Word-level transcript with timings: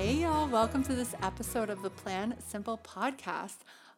Hey, 0.00 0.12
y'all, 0.12 0.46
welcome 0.46 0.84
to 0.84 0.94
this 0.94 1.12
episode 1.22 1.70
of 1.70 1.82
the 1.82 1.90
Plan 1.90 2.36
Simple 2.46 2.78
podcast. 2.84 3.56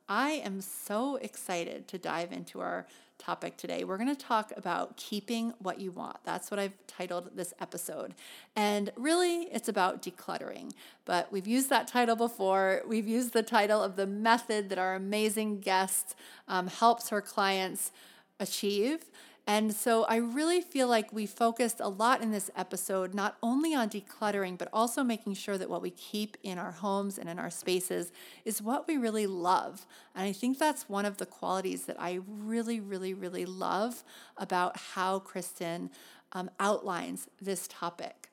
I 0.08 0.30
am 0.30 0.62
so 0.62 1.16
excited 1.16 1.88
to 1.88 1.98
dive 1.98 2.32
into 2.32 2.60
our 2.60 2.86
topic 3.18 3.58
today. 3.58 3.84
We're 3.84 3.98
going 3.98 4.08
to 4.08 4.16
talk 4.16 4.50
about 4.56 4.96
keeping 4.96 5.52
what 5.58 5.78
you 5.78 5.90
want. 5.90 6.16
That's 6.24 6.50
what 6.50 6.58
I've 6.58 6.72
titled 6.86 7.32
this 7.36 7.52
episode. 7.60 8.14
And 8.56 8.90
really, 8.96 9.42
it's 9.52 9.68
about 9.68 10.00
decluttering. 10.00 10.72
But 11.04 11.30
we've 11.30 11.46
used 11.46 11.68
that 11.68 11.86
title 11.86 12.16
before. 12.16 12.80
We've 12.88 13.06
used 13.06 13.34
the 13.34 13.42
title 13.42 13.82
of 13.82 13.96
the 13.96 14.06
method 14.06 14.70
that 14.70 14.78
our 14.78 14.94
amazing 14.94 15.60
guest 15.60 16.14
um, 16.48 16.68
helps 16.68 17.10
her 17.10 17.20
clients 17.20 17.92
achieve. 18.40 19.04
And 19.46 19.74
so 19.74 20.04
I 20.04 20.16
really 20.16 20.60
feel 20.60 20.86
like 20.86 21.12
we 21.12 21.26
focused 21.26 21.80
a 21.80 21.88
lot 21.88 22.22
in 22.22 22.30
this 22.30 22.50
episode, 22.56 23.14
not 23.14 23.36
only 23.42 23.74
on 23.74 23.88
decluttering, 23.88 24.56
but 24.56 24.68
also 24.72 25.02
making 25.02 25.34
sure 25.34 25.58
that 25.58 25.68
what 25.68 25.82
we 25.82 25.90
keep 25.90 26.36
in 26.42 26.58
our 26.58 26.70
homes 26.70 27.18
and 27.18 27.28
in 27.28 27.38
our 27.38 27.50
spaces 27.50 28.12
is 28.44 28.62
what 28.62 28.86
we 28.86 28.96
really 28.96 29.26
love. 29.26 29.86
And 30.14 30.26
I 30.26 30.32
think 30.32 30.58
that's 30.58 30.88
one 30.88 31.04
of 31.04 31.16
the 31.16 31.26
qualities 31.26 31.86
that 31.86 32.00
I 32.00 32.20
really, 32.28 32.80
really, 32.80 33.14
really 33.14 33.44
love 33.44 34.04
about 34.36 34.76
how 34.76 35.18
Kristen 35.18 35.90
um, 36.32 36.50
outlines 36.60 37.26
this 37.40 37.66
topic. 37.66 38.29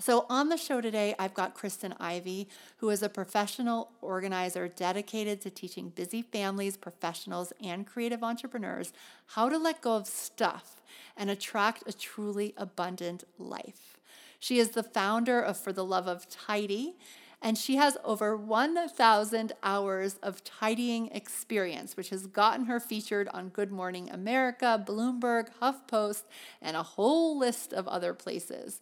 So, 0.00 0.26
on 0.30 0.48
the 0.48 0.56
show 0.56 0.80
today, 0.80 1.16
I've 1.18 1.34
got 1.34 1.54
Kristen 1.54 1.92
Ivy, 1.98 2.48
who 2.76 2.88
is 2.90 3.02
a 3.02 3.08
professional 3.08 3.90
organizer 4.00 4.68
dedicated 4.68 5.40
to 5.40 5.50
teaching 5.50 5.88
busy 5.88 6.22
families, 6.22 6.76
professionals, 6.76 7.52
and 7.60 7.84
creative 7.84 8.22
entrepreneurs 8.22 8.92
how 9.26 9.48
to 9.48 9.58
let 9.58 9.80
go 9.80 9.96
of 9.96 10.06
stuff 10.06 10.80
and 11.16 11.30
attract 11.30 11.82
a 11.88 11.92
truly 11.92 12.54
abundant 12.56 13.24
life. 13.38 13.98
She 14.38 14.60
is 14.60 14.70
the 14.70 14.84
founder 14.84 15.40
of 15.40 15.56
For 15.56 15.72
the 15.72 15.84
Love 15.84 16.06
of 16.06 16.28
Tidy, 16.28 16.94
and 17.42 17.58
she 17.58 17.74
has 17.74 17.96
over 18.04 18.36
1,000 18.36 19.52
hours 19.64 20.14
of 20.22 20.44
tidying 20.44 21.08
experience, 21.08 21.96
which 21.96 22.10
has 22.10 22.28
gotten 22.28 22.66
her 22.66 22.78
featured 22.78 23.28
on 23.30 23.48
Good 23.48 23.72
Morning 23.72 24.10
America, 24.10 24.80
Bloomberg, 24.86 25.48
HuffPost, 25.60 26.22
and 26.62 26.76
a 26.76 26.84
whole 26.84 27.36
list 27.36 27.72
of 27.72 27.88
other 27.88 28.14
places. 28.14 28.80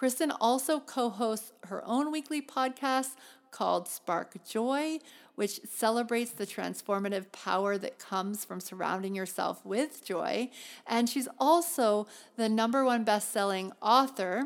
Kristen 0.00 0.30
also 0.30 0.80
co 0.80 1.10
hosts 1.10 1.52
her 1.64 1.84
own 1.84 2.10
weekly 2.10 2.40
podcast 2.40 3.16
called 3.50 3.86
Spark 3.86 4.42
Joy, 4.48 4.98
which 5.34 5.60
celebrates 5.68 6.30
the 6.30 6.46
transformative 6.46 7.30
power 7.32 7.76
that 7.76 7.98
comes 7.98 8.42
from 8.42 8.60
surrounding 8.60 9.14
yourself 9.14 9.62
with 9.62 10.02
joy. 10.02 10.48
And 10.86 11.06
she's 11.06 11.28
also 11.38 12.06
the 12.38 12.48
number 12.48 12.82
one 12.82 13.04
best 13.04 13.30
selling 13.30 13.72
author 13.82 14.44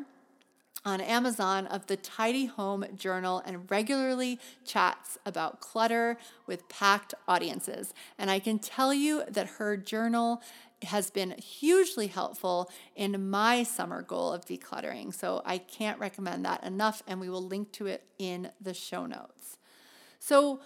on 0.85 1.01
Amazon 1.01 1.69
of 1.69 1.87
the 1.87 1.97
Tidy 1.97 2.47
Home 2.47 2.85
Journal 2.97 3.41
and 3.47 3.71
regularly 3.71 4.41
chats 4.67 5.19
about 5.25 5.61
clutter 5.61 6.19
with 6.49 6.69
packed 6.69 7.15
audiences. 7.29 7.95
And 8.19 8.29
I 8.29 8.41
can 8.41 8.59
tell 8.59 8.93
you 8.93 9.23
that 9.29 9.47
her 9.59 9.77
journal 9.77 10.43
has 10.85 11.11
been 11.11 11.33
hugely 11.33 12.07
helpful 12.07 12.71
in 12.95 13.31
my 13.31 13.63
summer 13.63 14.03
goal 14.03 14.33
of 14.33 14.45
decluttering. 14.45 15.13
So 15.13 15.43
I 15.45 15.59
can't 15.59 15.99
recommend 15.99 16.45
that 16.45 16.65
enough, 16.65 17.03
and 17.07 17.21
we 17.21 17.29
will 17.29 17.47
link 17.47 17.73
to 17.73 17.87
it 17.87 18.05
in 18.19 18.51
the 18.61 18.75
show 18.75 19.07
notes. 19.07 19.59
So 20.19 20.61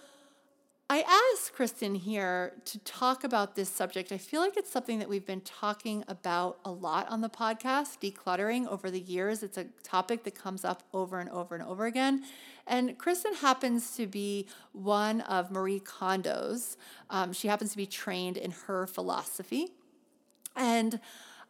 I 0.91 1.03
asked 1.35 1.53
Kristen 1.53 1.93
here 1.93 2.53
to 2.65 2.79
talk 2.79 3.23
about 3.23 3.55
this 3.55 3.69
subject. 3.69 4.11
I 4.11 4.17
feel 4.17 4.41
like 4.41 4.57
it's 4.57 4.71
something 4.71 4.97
that 4.97 5.07
we've 5.07 5.25
been 5.25 5.41
talking 5.41 6.03
about 6.07 6.57
a 6.65 6.71
lot 6.71 7.07
on 7.09 7.21
the 7.21 7.29
podcast, 7.29 7.99
decluttering 8.01 8.67
over 8.67 8.89
the 8.89 8.99
years. 8.99 9.43
It's 9.43 9.59
a 9.59 9.65
topic 9.83 10.23
that 10.23 10.33
comes 10.33 10.65
up 10.65 10.81
over 10.91 11.19
and 11.19 11.29
over 11.29 11.53
and 11.53 11.63
over 11.63 11.85
again. 11.85 12.23
And 12.65 12.97
Kristen 12.97 13.35
happens 13.35 13.95
to 13.97 14.07
be 14.07 14.47
one 14.71 15.21
of 15.21 15.51
Marie 15.51 15.79
Kondo's. 15.79 16.75
Um, 17.11 17.33
she 17.33 17.47
happens 17.47 17.69
to 17.69 17.77
be 17.77 17.85
trained 17.85 18.37
in 18.37 18.49
her 18.65 18.87
philosophy. 18.87 19.73
And 20.59 20.99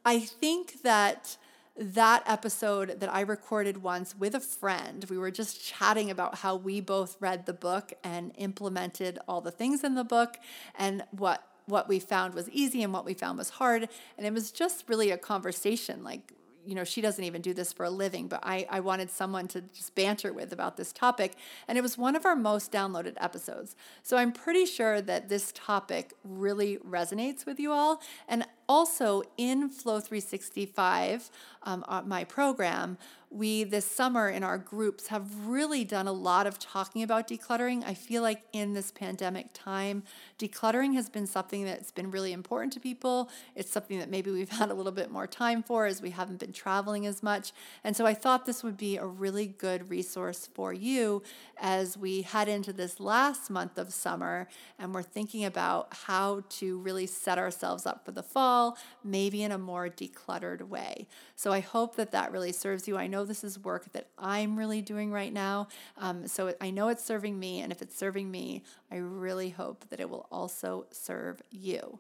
I 0.05 0.19
think 0.19 0.83
that 0.83 1.35
that 1.75 2.23
episode 2.25 2.99
that 2.99 3.13
I 3.13 3.21
recorded 3.21 3.81
once 3.81 4.15
with 4.15 4.35
a 4.35 4.39
friend, 4.39 5.05
we 5.09 5.17
were 5.17 5.31
just 5.31 5.63
chatting 5.63 6.11
about 6.11 6.35
how 6.35 6.55
we 6.55 6.79
both 6.79 7.17
read 7.19 7.45
the 7.45 7.53
book 7.53 7.93
and 8.03 8.31
implemented 8.37 9.17
all 9.27 9.41
the 9.41 9.51
things 9.51 9.83
in 9.83 9.95
the 9.95 10.03
book 10.03 10.37
and 10.77 11.03
what 11.11 11.43
what 11.65 11.87
we 11.87 11.99
found 11.99 12.33
was 12.33 12.49
easy 12.49 12.81
and 12.81 12.91
what 12.91 13.05
we 13.05 13.13
found 13.13 13.37
was 13.37 13.51
hard 13.51 13.87
and 14.17 14.25
it 14.25 14.33
was 14.33 14.51
just 14.51 14.85
really 14.89 15.11
a 15.11 15.17
conversation 15.19 16.03
like 16.03 16.33
you 16.65 16.75
know, 16.75 16.83
she 16.83 17.01
doesn't 17.01 17.23
even 17.23 17.41
do 17.41 17.53
this 17.53 17.73
for 17.73 17.85
a 17.85 17.89
living, 17.89 18.27
but 18.27 18.41
I, 18.43 18.67
I 18.69 18.79
wanted 18.79 19.09
someone 19.09 19.47
to 19.49 19.61
just 19.61 19.95
banter 19.95 20.31
with 20.31 20.53
about 20.53 20.77
this 20.77 20.91
topic. 20.91 21.33
And 21.67 21.77
it 21.77 21.81
was 21.81 21.97
one 21.97 22.15
of 22.15 22.25
our 22.25 22.35
most 22.35 22.71
downloaded 22.71 23.15
episodes. 23.19 23.75
So 24.03 24.17
I'm 24.17 24.31
pretty 24.31 24.65
sure 24.65 25.01
that 25.01 25.29
this 25.29 25.51
topic 25.55 26.13
really 26.23 26.77
resonates 26.77 27.45
with 27.45 27.59
you 27.59 27.71
all. 27.71 28.01
And 28.27 28.45
also 28.69 29.23
in 29.35 29.67
Flow 29.67 29.99
365, 29.99 31.31
um, 31.63 31.83
uh, 31.87 32.03
my 32.05 32.23
program, 32.23 32.97
we 33.31 33.63
this 33.63 33.85
summer 33.85 34.27
in 34.27 34.43
our 34.43 34.57
groups 34.57 35.07
have 35.07 35.45
really 35.45 35.83
done 35.83 36.07
a 36.07 36.11
lot 36.11 36.47
of 36.47 36.57
talking 36.57 37.03
about 37.03 37.27
decluttering. 37.27 37.83
I 37.85 37.93
feel 37.93 38.23
like 38.23 38.41
in 38.53 38.73
this 38.73 38.91
pandemic 38.91 39.49
time, 39.53 40.01
decluttering 40.39 40.95
has 40.95 41.09
been 41.09 41.27
something 41.27 41.63
that's 41.63 41.91
been 41.91 42.09
really 42.09 42.33
important 42.33 42.73
to 42.73 42.79
people. 42.79 43.29
It's 43.55 43.71
something 43.71 43.99
that 43.99 44.09
maybe 44.09 44.31
we've 44.31 44.49
had 44.61 44.71
a 44.71 44.73
little 44.73 44.91
bit 44.91 45.11
more 45.11 45.27
time 45.27 45.61
for 45.61 45.85
as 45.85 46.01
we 46.01 46.09
haven't 46.09 46.39
been 46.39 46.53
traveling 46.53 47.05
as 47.05 47.21
much. 47.21 47.51
And 47.83 47.95
so 47.95 48.05
I 48.05 48.15
thought 48.15 48.47
this 48.47 48.63
would 48.63 48.77
be 48.77 48.97
a 48.97 49.05
really 49.05 49.45
good 49.45 49.89
resource 49.91 50.49
for 50.51 50.73
you 50.73 51.21
as 51.61 51.97
we 51.97 52.23
head 52.23 52.47
into 52.47 52.73
this 52.73 52.99
last 52.99 53.49
month 53.49 53.77
of 53.77 53.93
summer 53.93 54.47
and 54.79 54.93
we're 54.93 55.03
thinking 55.03 55.45
about 55.45 55.93
how 56.05 56.43
to 56.49 56.79
really 56.79 57.05
set 57.05 57.37
ourselves 57.37 57.85
up 57.85 58.05
for 58.05 58.11
the 58.11 58.23
fall, 58.23 58.58
maybe 59.03 59.43
in 59.43 59.51
a 59.51 59.57
more 59.57 59.89
decluttered 59.89 60.61
way. 60.67 61.07
So 61.35 61.51
I 61.51 61.59
hope 61.59 61.95
that 61.95 62.11
that 62.11 62.31
really 62.31 62.51
serves 62.51 62.87
you. 62.87 62.97
I 62.97 63.07
know 63.07 63.25
this 63.25 63.43
is 63.43 63.59
work 63.59 63.91
that 63.93 64.07
I'm 64.17 64.57
really 64.57 64.81
doing 64.81 65.11
right 65.11 65.33
now. 65.33 65.67
Um, 65.97 66.27
so 66.27 66.53
I 66.59 66.69
know 66.71 66.89
it's 66.89 67.03
serving 67.03 67.39
me. 67.39 67.61
And 67.61 67.71
if 67.71 67.81
it's 67.81 67.97
serving 67.97 68.29
me, 68.29 68.63
I 68.91 68.97
really 68.97 69.49
hope 69.49 69.85
that 69.89 69.99
it 69.99 70.09
will 70.09 70.27
also 70.31 70.85
serve 70.91 71.41
you. 71.51 71.99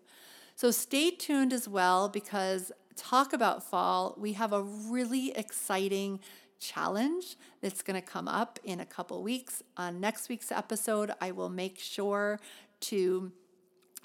So 0.55 0.71
stay 0.71 1.11
tuned 1.11 1.53
as 1.53 1.67
well 1.67 2.09
because 2.09 2.71
talk 2.95 3.31
about 3.31 3.63
fall, 3.63 4.15
we 4.17 4.33
have 4.33 4.51
a 4.51 4.61
really 4.61 5.31
exciting 5.37 6.19
challenge 6.59 7.37
that's 7.61 7.81
going 7.81 7.99
to 7.99 8.05
come 8.05 8.27
up 8.27 8.59
in 8.63 8.79
a 8.79 8.85
couple 8.85 9.23
weeks. 9.23 9.63
On 9.77 9.99
next 9.99 10.29
week's 10.29 10.51
episode, 10.51 11.11
I 11.21 11.31
will 11.31 11.49
make 11.49 11.79
sure 11.79 12.39
to 12.81 13.31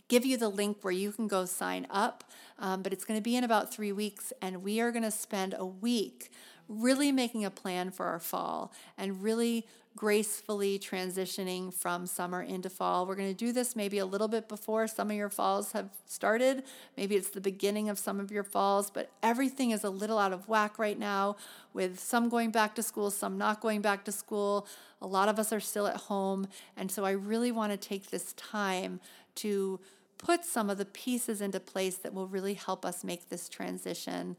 give 0.09 0.25
you 0.25 0.37
the 0.37 0.49
link 0.49 0.79
where 0.83 0.93
you 0.93 1.13
can 1.13 1.29
go 1.29 1.45
sign 1.45 1.87
up. 1.91 2.25
Um, 2.59 2.83
but 2.83 2.93
it's 2.93 3.05
going 3.05 3.19
to 3.19 3.25
be 3.25 3.37
in 3.37 3.45
about 3.45 3.73
three 3.73 3.93
weeks, 3.93 4.33
and 4.41 4.63
we 4.63 4.81
are 4.81 4.93
going 4.93 5.03
to 5.03 5.11
spend 5.11 5.55
a 5.59 5.67
week 5.67 6.31
really 6.69 7.13
making 7.13 7.45
a 7.45 7.51
plan 7.51 7.91
for 7.91 8.07
our 8.07 8.21
fall 8.21 8.73
and 8.97 9.23
really 9.23 9.67
gracefully 9.97 10.77
transitioning 10.77 11.73
from 11.73 12.06
summer 12.06 12.43
into 12.43 12.69
fall. 12.69 13.06
We're 13.06 13.15
going 13.15 13.31
to 13.31 13.35
do 13.35 13.53
this 13.53 13.77
maybe 13.77 13.99
a 13.99 14.06
little 14.06 14.27
bit 14.27 14.49
before 14.49 14.89
some 14.89 15.11
of 15.11 15.17
your 15.17 15.29
falls 15.29 15.71
have 15.73 15.89
started. 16.05 16.65
Maybe 16.97 17.15
it's 17.15 17.31
the 17.31 17.41
beginning 17.41 17.89
of 17.89 17.99
some 17.99 18.19
of 18.19 18.33
your 18.33 18.43
falls, 18.43 18.91
but 18.91 19.11
everything 19.23 19.71
is 19.71 19.85
a 19.85 19.91
little 19.91 20.19
out 20.19 20.33
of 20.33 20.49
whack 20.49 20.81
right 20.81 20.99
now 20.99 21.37
with 21.73 22.00
some 22.00 22.29
going 22.29 22.50
back 22.50 22.75
to 22.75 22.83
school, 22.83 23.11
some 23.12 23.39
not 23.39 23.61
going 23.61 23.83
back 23.83 24.05
to 24.07 24.12
school. 24.12 24.67
A 25.00 25.07
lot 25.07 25.29
of 25.29 25.39
us 25.39 25.53
are 25.53 25.61
still 25.61 25.87
at 25.87 25.97
home. 25.97 26.49
And 26.77 26.91
so 26.91 27.05
I 27.05 27.12
really 27.12 27.53
want 27.53 27.71
to 27.71 27.77
take 27.77 28.11
this 28.11 28.33
time 28.33 29.00
to 29.37 29.81
put 30.19 30.45
some 30.45 30.71
of 30.71 30.79
the 30.79 30.85
pieces 30.85 31.41
into 31.41 31.61
place 31.61 31.97
that 31.97 32.15
will 32.15 32.29
really 32.29 32.55
help 32.55 32.85
us 32.85 33.05
make 33.05 33.29
this 33.29 33.49
transition 33.49 34.37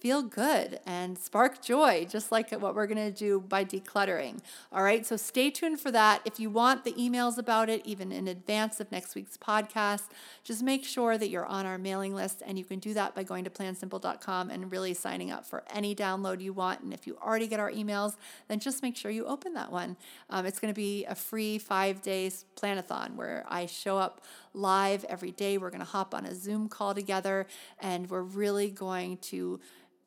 feel 0.00 0.22
good 0.22 0.80
and 0.86 1.18
spark 1.18 1.62
joy, 1.62 2.06
just 2.08 2.32
like 2.32 2.50
what 2.52 2.74
we're 2.74 2.86
going 2.86 3.12
to 3.12 3.16
do 3.16 3.40
by 3.40 3.64
decluttering. 3.64 4.40
All 4.72 4.82
right, 4.82 5.04
so 5.06 5.16
stay 5.16 5.50
tuned 5.50 5.78
for 5.78 5.90
that. 5.90 6.22
If 6.24 6.40
you 6.40 6.48
want 6.48 6.84
the 6.84 6.92
emails 6.92 7.36
about 7.36 7.68
it, 7.68 7.82
even 7.84 8.10
in 8.10 8.26
advance 8.26 8.80
of 8.80 8.90
next 8.90 9.14
week's 9.14 9.36
podcast, 9.36 10.04
just 10.42 10.62
make 10.62 10.84
sure 10.84 11.18
that 11.18 11.28
you're 11.28 11.44
on 11.44 11.66
our 11.66 11.76
mailing 11.76 12.14
list. 12.14 12.42
And 12.46 12.58
you 12.58 12.64
can 12.64 12.78
do 12.78 12.94
that 12.94 13.14
by 13.14 13.22
going 13.22 13.44
to 13.44 13.50
plansimple.com 13.50 14.50
and 14.50 14.72
really 14.72 14.94
signing 14.94 15.30
up 15.30 15.44
for 15.44 15.64
any 15.70 15.94
download 15.94 16.40
you 16.40 16.54
want. 16.54 16.80
And 16.80 16.94
if 16.94 17.06
you 17.06 17.18
already 17.22 17.46
get 17.46 17.60
our 17.60 17.70
emails, 17.70 18.16
then 18.48 18.58
just 18.58 18.82
make 18.82 18.96
sure 18.96 19.10
you 19.10 19.26
open 19.26 19.52
that 19.54 19.70
one. 19.70 19.96
Um, 20.30 20.46
it's 20.46 20.58
going 20.58 20.72
to 20.72 20.78
be 20.78 21.04
a 21.04 21.14
free 21.14 21.58
five 21.58 22.00
days 22.00 22.46
planathon 22.56 23.16
where 23.16 23.44
I 23.48 23.66
show 23.66 23.98
up 23.98 24.22
live 24.54 25.04
every 25.04 25.30
day. 25.30 25.58
We're 25.58 25.70
going 25.70 25.80
to 25.80 25.86
hop 25.86 26.14
on 26.14 26.24
a 26.24 26.34
Zoom 26.34 26.68
call 26.68 26.94
together 26.94 27.46
and 27.78 28.08
we're 28.08 28.22
really 28.22 28.70
going 28.70 29.18
to 29.18 29.60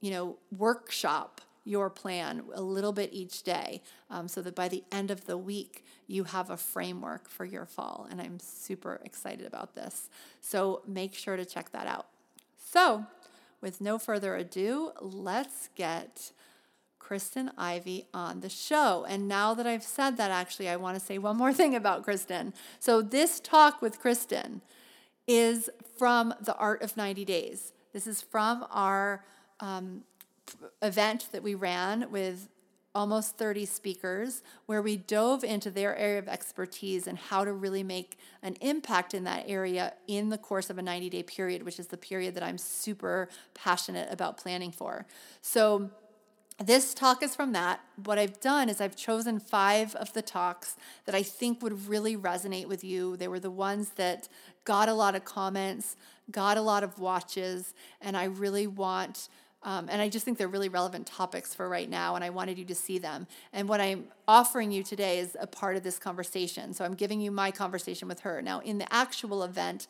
you 0.03 0.11
know, 0.11 0.35
workshop 0.57 1.39
your 1.63 1.89
plan 1.89 2.43
a 2.53 2.61
little 2.61 2.91
bit 2.91 3.09
each 3.13 3.41
day 3.41 3.81
um, 4.09 4.27
so 4.27 4.41
that 4.41 4.53
by 4.53 4.67
the 4.67 4.83
end 4.91 5.09
of 5.09 5.25
the 5.27 5.37
week, 5.37 5.85
you 6.07 6.25
have 6.25 6.49
a 6.49 6.57
framework 6.57 7.29
for 7.29 7.45
your 7.45 7.65
fall. 7.65 8.05
And 8.11 8.19
I'm 8.19 8.37
super 8.37 8.99
excited 9.05 9.47
about 9.47 9.75
this. 9.75 10.09
So 10.41 10.81
make 10.85 11.13
sure 11.13 11.37
to 11.37 11.45
check 11.45 11.71
that 11.71 11.87
out. 11.87 12.07
So, 12.57 13.05
with 13.61 13.79
no 13.79 13.97
further 13.97 14.35
ado, 14.35 14.91
let's 14.99 15.69
get 15.73 16.33
Kristen 16.99 17.51
Ivy 17.57 18.07
on 18.13 18.41
the 18.41 18.49
show. 18.49 19.05
And 19.07 19.29
now 19.29 19.53
that 19.53 19.65
I've 19.65 19.83
said 19.83 20.17
that, 20.17 20.31
actually, 20.31 20.67
I 20.67 20.75
want 20.75 20.99
to 20.99 21.05
say 21.05 21.17
one 21.17 21.37
more 21.37 21.53
thing 21.59 21.75
about 21.75 22.03
Kristen. 22.03 22.53
So, 22.81 23.01
this 23.01 23.39
talk 23.39 23.81
with 23.81 24.01
Kristen 24.01 24.59
is 25.27 25.69
from 25.97 26.33
The 26.41 26.55
Art 26.55 26.81
of 26.81 26.97
90 26.97 27.23
Days. 27.23 27.71
This 27.93 28.05
is 28.05 28.21
from 28.21 28.65
our 28.69 29.23
um, 29.63 30.03
event 30.81 31.29
that 31.31 31.41
we 31.41 31.55
ran 31.55 32.11
with 32.11 32.49
almost 32.93 33.37
30 33.37 33.65
speakers 33.65 34.43
where 34.67 34.81
we 34.81 34.97
dove 34.97 35.43
into 35.43 35.71
their 35.71 35.95
area 35.95 36.19
of 36.19 36.27
expertise 36.27 37.07
and 37.07 37.17
how 37.17 37.43
to 37.43 37.51
really 37.51 37.81
make 37.81 38.19
an 38.43 38.55
impact 38.61 39.15
in 39.15 39.23
that 39.23 39.45
area 39.47 39.93
in 40.07 40.29
the 40.29 40.37
course 40.37 40.69
of 40.69 40.77
a 40.77 40.81
90 40.81 41.09
day 41.09 41.23
period, 41.23 41.63
which 41.63 41.79
is 41.79 41.87
the 41.87 41.97
period 41.97 42.35
that 42.35 42.43
I'm 42.43 42.57
super 42.57 43.29
passionate 43.53 44.11
about 44.11 44.37
planning 44.37 44.71
for. 44.71 45.07
So, 45.41 45.89
this 46.63 46.93
talk 46.93 47.23
is 47.23 47.35
from 47.35 47.51
that. 47.53 47.81
What 48.03 48.19
I've 48.19 48.39
done 48.39 48.69
is 48.69 48.79
I've 48.79 48.95
chosen 48.95 49.39
five 49.39 49.95
of 49.95 50.13
the 50.13 50.21
talks 50.21 50.75
that 51.05 51.15
I 51.15 51.23
think 51.23 51.63
would 51.63 51.87
really 51.87 52.15
resonate 52.15 52.67
with 52.67 52.83
you. 52.83 53.17
They 53.17 53.27
were 53.27 53.39
the 53.39 53.49
ones 53.49 53.89
that 53.95 54.29
got 54.63 54.87
a 54.87 54.93
lot 54.93 55.15
of 55.15 55.25
comments, 55.25 55.95
got 56.29 56.57
a 56.57 56.61
lot 56.61 56.83
of 56.83 56.99
watches, 56.99 57.73
and 57.99 58.15
I 58.15 58.25
really 58.25 58.67
want 58.67 59.29
um, 59.63 59.87
and 59.89 60.01
I 60.01 60.09
just 60.09 60.25
think 60.25 60.37
they're 60.37 60.47
really 60.47 60.69
relevant 60.69 61.07
topics 61.07 61.55
for 61.55 61.69
right 61.69 61.89
now, 61.89 62.15
and 62.15 62.23
I 62.23 62.29
wanted 62.29 62.57
you 62.57 62.65
to 62.65 62.75
see 62.75 62.97
them. 62.97 63.27
And 63.53 63.69
what 63.69 63.79
I'm 63.79 64.05
offering 64.27 64.71
you 64.71 64.83
today 64.83 65.19
is 65.19 65.37
a 65.39 65.47
part 65.47 65.75
of 65.77 65.83
this 65.83 65.97
conversation. 65.97 66.73
So 66.73 66.83
I'm 66.83 66.93
giving 66.93 67.21
you 67.21 67.31
my 67.31 67.51
conversation 67.51 68.07
with 68.07 68.21
her. 68.21 68.41
Now, 68.41 68.59
in 68.59 68.77
the 68.77 68.91
actual 68.93 69.43
event, 69.43 69.87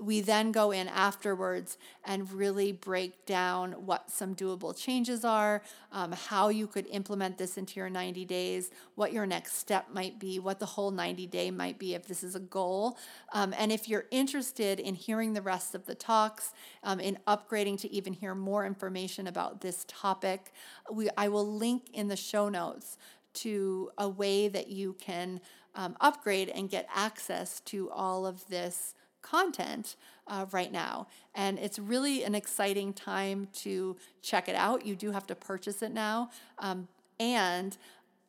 we 0.00 0.20
then 0.20 0.52
go 0.52 0.70
in 0.70 0.88
afterwards 0.88 1.76
and 2.04 2.30
really 2.32 2.72
break 2.72 3.24
down 3.26 3.72
what 3.72 4.10
some 4.10 4.34
doable 4.34 4.76
changes 4.76 5.24
are, 5.24 5.62
um, 5.92 6.12
how 6.12 6.48
you 6.48 6.66
could 6.66 6.86
implement 6.86 7.38
this 7.38 7.56
into 7.56 7.78
your 7.78 7.90
90 7.90 8.24
days, 8.24 8.70
what 8.94 9.12
your 9.12 9.26
next 9.26 9.56
step 9.56 9.88
might 9.92 10.18
be, 10.18 10.38
what 10.38 10.58
the 10.58 10.66
whole 10.66 10.90
90 10.90 11.26
day 11.26 11.50
might 11.50 11.78
be 11.78 11.94
if 11.94 12.06
this 12.06 12.22
is 12.24 12.34
a 12.34 12.40
goal. 12.40 12.98
Um, 13.32 13.54
and 13.58 13.70
if 13.70 13.88
you're 13.88 14.06
interested 14.10 14.80
in 14.80 14.94
hearing 14.94 15.34
the 15.34 15.42
rest 15.42 15.74
of 15.74 15.86
the 15.86 15.94
talks, 15.94 16.52
um, 16.82 16.98
in 16.98 17.18
upgrading 17.26 17.80
to 17.80 17.92
even 17.92 18.12
hear 18.12 18.34
more 18.34 18.66
information 18.66 19.26
about 19.26 19.60
this 19.60 19.84
topic, 19.88 20.52
we, 20.90 21.08
I 21.16 21.28
will 21.28 21.46
link 21.46 21.90
in 21.92 22.08
the 22.08 22.16
show 22.16 22.48
notes 22.48 22.96
to 23.34 23.90
a 23.96 24.08
way 24.08 24.48
that 24.48 24.68
you 24.68 24.94
can 24.94 25.40
um, 25.74 25.96
upgrade 26.00 26.48
and 26.50 26.68
get 26.68 26.86
access 26.94 27.60
to 27.60 27.90
all 27.90 28.26
of 28.26 28.46
this 28.48 28.94
content 29.22 29.96
uh, 30.26 30.46
right 30.52 30.72
now. 30.72 31.06
And 31.34 31.58
it's 31.58 31.78
really 31.78 32.24
an 32.24 32.34
exciting 32.34 32.92
time 32.92 33.48
to 33.54 33.96
check 34.20 34.48
it 34.48 34.54
out. 34.54 34.84
You 34.84 34.94
do 34.94 35.12
have 35.12 35.26
to 35.28 35.34
purchase 35.34 35.82
it 35.82 35.92
now. 35.92 36.30
Um, 36.58 36.88
and 37.18 37.76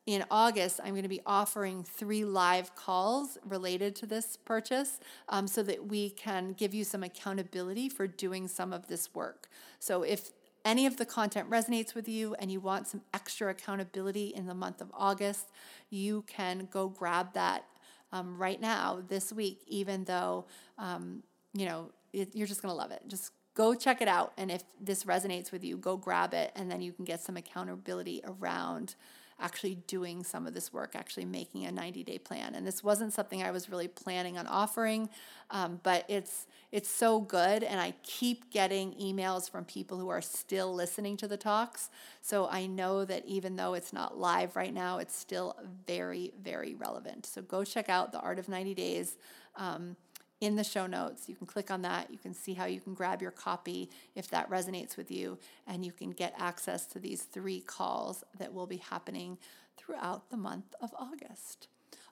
in 0.06 0.26
August, 0.30 0.82
I'm 0.84 0.92
going 0.92 1.04
to 1.04 1.10
be 1.10 1.22
offering 1.26 1.84
three 1.84 2.26
live 2.26 2.76
calls 2.76 3.38
related 3.48 3.96
to 3.98 4.06
this 4.06 4.38
purchase 4.38 5.00
um, 5.30 5.48
so 5.48 5.64
that 5.64 5.88
we 5.88 6.10
can 6.10 6.54
give 6.54 6.74
you 6.74 6.84
some 6.84 7.04
accountability 7.04 7.88
for 7.88 8.06
doing 8.06 8.48
some 8.48 8.74
of 8.74 8.88
this 8.88 9.14
work. 9.14 9.48
So 9.80 10.04
if 10.04 10.32
any 10.66 10.86
of 10.86 10.98
the 10.98 11.06
content 11.06 11.50
resonates 11.50 11.96
with 11.96 12.08
you 12.08 12.36
and 12.36 12.52
you 12.52 12.60
want 12.60 12.88
some 12.88 13.02
extra 13.14 13.50
accountability 13.52 14.28
in 14.28 14.46
the 14.46 14.54
month 14.54 14.82
of 14.82 14.92
August, 14.94 15.52
you 15.90 16.24
can 16.28 16.68
go 16.72 16.88
grab 16.90 17.34
that 17.34 17.66
um, 18.14 18.38
right 18.38 18.62
now 18.62 19.02
this 19.08 19.34
week, 19.34 19.62
even 19.68 20.04
though, 20.06 20.46
um, 20.78 21.24
you 21.54 21.66
know, 21.66 21.92
it, 22.14 22.30
you're 22.34 22.48
just 22.48 22.62
going 22.62 22.72
to 22.72 22.78
love 22.78 22.92
it. 22.92 23.02
Just 23.08 23.32
go 23.56 23.74
check 23.74 24.02
it 24.02 24.08
out. 24.08 24.34
And 24.38 24.52
if 24.52 24.64
this 24.80 25.04
resonates 25.04 25.52
with 25.52 25.64
you, 25.64 25.78
go 25.78 25.98
grab 25.98 26.34
it. 26.34 26.52
And 26.56 26.72
then 26.72 26.80
you 26.80 26.94
can 26.94 27.06
get 27.06 27.22
some 27.22 27.36
accountability 27.36 28.22
around 28.24 28.96
actually 29.40 29.76
doing 29.88 30.24
some 30.24 30.48
of 30.48 30.54
this 30.54 30.72
work, 30.72 30.96
actually 30.96 31.26
making 31.26 31.66
a 31.66 31.72
90 31.72 32.04
day 32.04 32.18
plan. 32.18 32.56
And 32.56 32.66
this 32.66 32.84
wasn't 32.84 33.14
something 33.14 33.44
I 33.44 33.52
was 33.52 33.70
really 33.70 33.88
planning 33.88 34.38
on 34.38 34.48
offering, 34.48 35.10
um, 35.52 35.80
but 35.84 36.06
it's 36.08 36.48
it's 36.72 36.90
so 36.90 37.20
good. 37.20 37.64
And 37.64 37.80
I 37.80 37.94
keep 38.02 38.50
getting 38.50 38.94
emails 38.94 39.50
from 39.50 39.64
people 39.64 40.00
who 40.00 40.10
are 40.10 40.22
still 40.22 40.74
listening 40.74 41.18
to 41.18 41.28
the 41.28 41.38
talks. 41.38 41.92
So 42.22 42.48
I 42.50 42.66
know 42.66 43.06
that 43.06 43.26
even 43.28 43.56
though 43.56 43.76
it's 43.76 43.94
not 43.94 44.18
live 44.18 44.56
right 44.56 44.74
now, 44.74 44.98
it's 44.98 45.16
still 45.16 45.56
very, 45.86 46.34
very 46.42 46.74
relevant. 46.74 47.28
So 47.28 47.44
go 47.44 47.64
check 47.64 47.90
out 47.90 48.12
The 48.12 48.20
Art 48.22 48.40
of 48.40 48.50
90 48.50 48.74
Days. 48.74 49.18
Um, 49.56 49.96
in 50.44 50.58
the 50.58 50.64
show 50.64 50.86
notes. 50.86 51.30
You 51.30 51.36
can 51.36 51.48
click 51.48 51.72
on 51.72 51.84
that. 51.84 52.12
You 52.12 52.18
can 52.18 52.34
see 52.34 52.54
how 52.54 52.66
you 52.66 52.82
can 52.82 52.94
grab 52.94 53.22
your 53.22 53.32
copy 53.32 53.90
if 54.14 54.28
that 54.30 54.50
resonates 54.50 54.98
with 54.98 55.10
you, 55.10 55.38
and 55.66 55.86
you 55.86 55.94
can 55.94 56.12
get 56.12 56.34
access 56.38 56.86
to 56.88 57.00
these 57.00 57.24
three 57.24 57.62
calls 57.62 58.24
that 58.38 58.54
will 58.54 58.68
be 58.68 58.78
happening 58.78 59.38
throughout 59.78 60.30
the 60.30 60.38
month 60.38 60.76
of 60.82 60.94
August. 61.00 61.70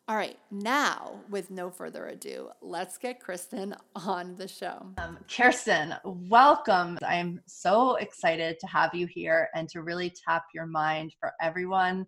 All 0.07 0.15
right, 0.15 0.37
now 0.49 1.19
with 1.29 1.51
no 1.51 1.69
further 1.69 2.07
ado, 2.07 2.49
let's 2.61 2.97
get 2.97 3.19
Kristen 3.19 3.75
on 3.95 4.35
the 4.35 4.47
show. 4.47 4.87
Um, 4.97 5.19
Kirsten, 5.29 5.93
welcome. 6.03 6.97
I'm 7.05 7.41
so 7.45 7.95
excited 7.97 8.59
to 8.59 8.67
have 8.67 8.95
you 8.95 9.07
here 9.07 9.49
and 9.53 9.69
to 9.69 9.81
really 9.81 10.13
tap 10.25 10.45
your 10.53 10.65
mind 10.65 11.13
for 11.19 11.33
everyone 11.41 12.07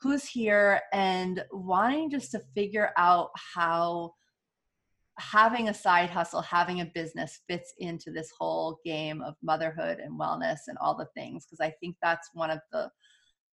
who's 0.00 0.24
here 0.24 0.80
and 0.92 1.44
wanting 1.52 2.10
just 2.10 2.30
to 2.32 2.40
figure 2.54 2.90
out 2.96 3.30
how 3.34 4.14
having 5.18 5.68
a 5.68 5.74
side 5.74 6.10
hustle, 6.10 6.42
having 6.42 6.80
a 6.80 6.90
business 6.94 7.40
fits 7.48 7.74
into 7.78 8.10
this 8.10 8.30
whole 8.38 8.78
game 8.84 9.20
of 9.22 9.34
motherhood 9.42 9.98
and 9.98 10.18
wellness 10.18 10.60
and 10.68 10.78
all 10.78 10.96
the 10.96 11.08
things. 11.14 11.44
Because 11.44 11.60
I 11.60 11.74
think 11.80 11.96
that's 12.02 12.30
one 12.32 12.50
of 12.50 12.60
the 12.72 12.90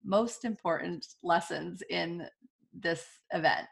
most 0.04 0.44
important 0.44 1.06
lessons 1.22 1.82
in 1.90 2.26
this 2.72 3.04
event. 3.32 3.68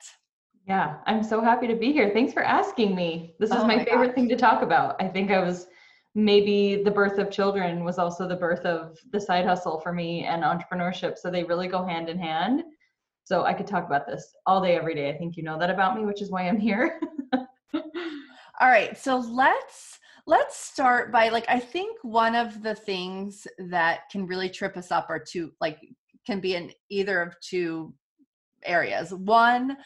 Yeah, 0.67 0.97
I'm 1.07 1.23
so 1.23 1.41
happy 1.41 1.67
to 1.67 1.75
be 1.75 1.93
here. 1.93 2.11
Thanks 2.13 2.33
for 2.33 2.43
asking 2.43 2.95
me. 2.95 3.35
This 3.41 3.51
is 3.51 3.57
oh 3.57 3.67
my, 3.67 3.77
my, 3.77 3.85
favorite 3.85 4.15
thing 4.15 4.29
to 4.29 4.37
talk 4.37 4.63
about. 4.63 4.95
I 5.01 5.09
think 5.09 5.31
I 5.31 5.41
was 5.41 5.67
maybe 6.15 6.83
the 6.85 6.91
birth 6.91 7.19
of 7.19 7.31
children 7.31 7.85
was 7.85 7.99
also 7.99 8.29
the 8.29 8.37
birth 8.37 8.67
of 8.67 8.99
the 9.13 9.21
side 9.21 9.47
hustle 9.47 9.81
for 9.81 9.93
me 9.93 10.25
and 10.25 10.43
entrepreneurship. 10.43 11.17
So 11.17 11.31
they 11.31 11.45
really 11.45 11.69
go 11.69 11.85
hand 11.85 12.09
in 12.09 12.19
hand. 12.19 12.63
So 13.25 13.45
I 13.45 13.55
could 13.55 13.67
talk 13.67 13.87
about 13.87 14.07
this 14.07 14.35
all 14.47 14.61
day, 14.61 14.77
every 14.77 14.95
day. 14.95 15.09
I 15.09 15.17
think 15.17 15.37
you 15.37 15.43
know 15.43 15.59
that 15.59 15.71
about 15.71 15.97
me, 15.97 16.05
which 16.05 16.21
is 16.21 16.31
why 16.31 16.49
I'm 16.49 16.59
here. 16.59 17.01
All 18.61 18.69
right, 18.69 18.97
so 18.99 19.17
let's 19.17 19.99
let's 20.27 20.55
start 20.55 21.11
by 21.11 21.31
like 21.31 21.47
I 21.49 21.59
think 21.59 21.97
one 22.03 22.35
of 22.35 22.63
the 22.63 22.75
things 22.75 23.47
that 23.71 24.01
can 24.11 24.27
really 24.27 24.51
trip 24.51 24.77
us 24.77 24.91
up 24.91 25.07
are 25.09 25.19
two 25.19 25.53
like 25.63 25.79
can 26.27 26.41
be 26.41 26.57
in 26.57 26.71
either 26.91 27.23
of 27.23 27.41
two 27.41 27.95
areas. 28.67 29.15
One, 29.15 29.79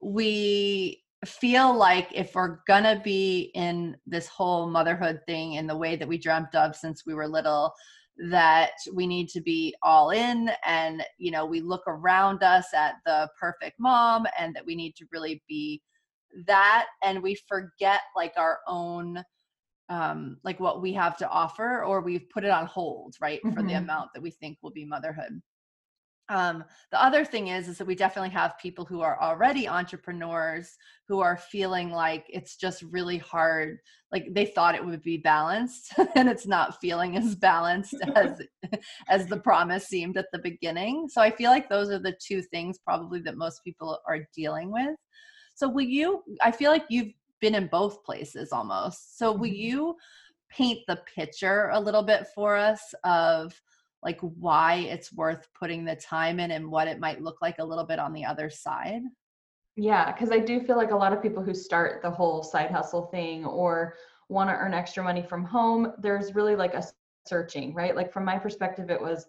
we 0.00 1.02
feel 1.26 1.74
like 1.76 2.08
if 2.14 2.34
we're 2.34 2.60
gonna 2.66 3.02
be 3.04 3.50
in 3.54 3.98
this 4.06 4.28
whole 4.28 4.66
motherhood 4.66 5.20
thing 5.26 5.54
in 5.54 5.66
the 5.66 5.76
way 5.76 5.94
that 5.96 6.08
we 6.08 6.16
dreamt 6.16 6.54
of 6.54 6.74
since 6.74 7.04
we 7.06 7.12
were 7.12 7.28
little, 7.28 7.70
that 8.30 8.72
we 8.94 9.06
need 9.06 9.28
to 9.28 9.42
be 9.42 9.74
all 9.82 10.08
in 10.08 10.50
and 10.64 11.04
you 11.18 11.30
know 11.30 11.44
we 11.44 11.60
look 11.60 11.82
around 11.86 12.42
us 12.42 12.66
at 12.74 12.94
the 13.04 13.28
perfect 13.38 13.76
mom 13.78 14.26
and 14.38 14.56
that 14.56 14.64
we 14.64 14.74
need 14.74 14.96
to 14.96 15.04
really 15.12 15.42
be 15.46 15.82
that 16.46 16.86
and 17.02 17.22
we 17.22 17.36
forget 17.48 18.00
like 18.16 18.32
our 18.36 18.58
own 18.66 19.22
um 19.88 20.38
like 20.44 20.58
what 20.60 20.80
we 20.80 20.92
have 20.92 21.16
to 21.16 21.28
offer 21.28 21.84
or 21.84 22.00
we've 22.00 22.28
put 22.30 22.44
it 22.44 22.50
on 22.50 22.66
hold 22.66 23.14
right 23.20 23.40
mm-hmm. 23.44 23.54
for 23.54 23.62
the 23.62 23.68
mm-hmm. 23.68 23.84
amount 23.84 24.10
that 24.14 24.22
we 24.22 24.30
think 24.30 24.58
will 24.62 24.70
be 24.70 24.84
motherhood 24.84 25.40
um, 26.28 26.64
the 26.90 27.02
other 27.02 27.24
thing 27.24 27.48
is 27.48 27.68
is 27.68 27.78
that 27.78 27.86
we 27.86 27.94
definitely 27.94 28.30
have 28.30 28.58
people 28.58 28.84
who 28.84 29.00
are 29.02 29.20
already 29.20 29.68
entrepreneurs 29.68 30.76
who 31.08 31.20
are 31.20 31.36
feeling 31.36 31.90
like 31.90 32.24
it's 32.28 32.56
just 32.56 32.82
really 32.84 33.18
hard 33.18 33.78
like 34.12 34.26
they 34.30 34.46
thought 34.46 34.74
it 34.74 34.84
would 34.84 35.02
be 35.02 35.18
balanced 35.18 35.92
and 36.14 36.28
it's 36.28 36.46
not 36.46 36.80
feeling 36.80 37.16
as 37.16 37.34
balanced 37.34 37.96
as 38.14 38.40
as 39.08 39.26
the 39.26 39.36
promise 39.36 39.88
seemed 39.88 40.16
at 40.16 40.26
the 40.32 40.38
beginning 40.38 41.08
so 41.08 41.20
i 41.20 41.30
feel 41.30 41.50
like 41.50 41.68
those 41.68 41.90
are 41.90 41.98
the 41.98 42.16
two 42.24 42.40
things 42.40 42.78
probably 42.78 43.20
that 43.20 43.36
most 43.36 43.62
people 43.64 43.98
are 44.08 44.20
dealing 44.34 44.70
with 44.72 44.96
so 45.62 45.68
will 45.68 45.82
you 45.82 46.22
i 46.42 46.50
feel 46.50 46.72
like 46.72 46.84
you've 46.88 47.12
been 47.40 47.54
in 47.54 47.68
both 47.68 48.02
places 48.02 48.52
almost 48.52 49.16
so 49.16 49.30
will 49.30 49.48
mm-hmm. 49.48 49.54
you 49.54 49.96
paint 50.50 50.80
the 50.88 50.98
picture 51.14 51.70
a 51.72 51.80
little 51.80 52.02
bit 52.02 52.26
for 52.34 52.56
us 52.56 52.92
of 53.04 53.54
like 54.02 54.18
why 54.20 54.74
it's 54.90 55.12
worth 55.12 55.46
putting 55.58 55.84
the 55.84 55.96
time 55.96 56.40
in 56.40 56.50
and 56.50 56.70
what 56.70 56.88
it 56.88 56.98
might 56.98 57.22
look 57.22 57.40
like 57.40 57.58
a 57.58 57.64
little 57.64 57.84
bit 57.84 57.98
on 57.98 58.12
the 58.12 58.24
other 58.24 58.50
side? 58.50 59.02
Yeah, 59.76 60.12
because 60.12 60.30
I 60.30 60.38
do 60.38 60.60
feel 60.60 60.76
like 60.76 60.90
a 60.90 60.96
lot 60.96 61.12
of 61.12 61.22
people 61.22 61.42
who 61.42 61.54
start 61.54 62.02
the 62.02 62.10
whole 62.10 62.42
side 62.42 62.70
hustle 62.70 63.06
thing 63.06 63.44
or 63.44 63.94
want 64.28 64.50
to 64.50 64.56
earn 64.56 64.74
extra 64.74 65.02
money 65.02 65.22
from 65.22 65.44
home, 65.44 65.92
there's 65.98 66.34
really 66.34 66.56
like 66.56 66.74
a 66.74 66.82
searching, 67.26 67.72
right? 67.72 67.96
Like 67.96 68.12
from 68.12 68.24
my 68.24 68.38
perspective, 68.38 68.90
it 68.90 69.00
was 69.00 69.26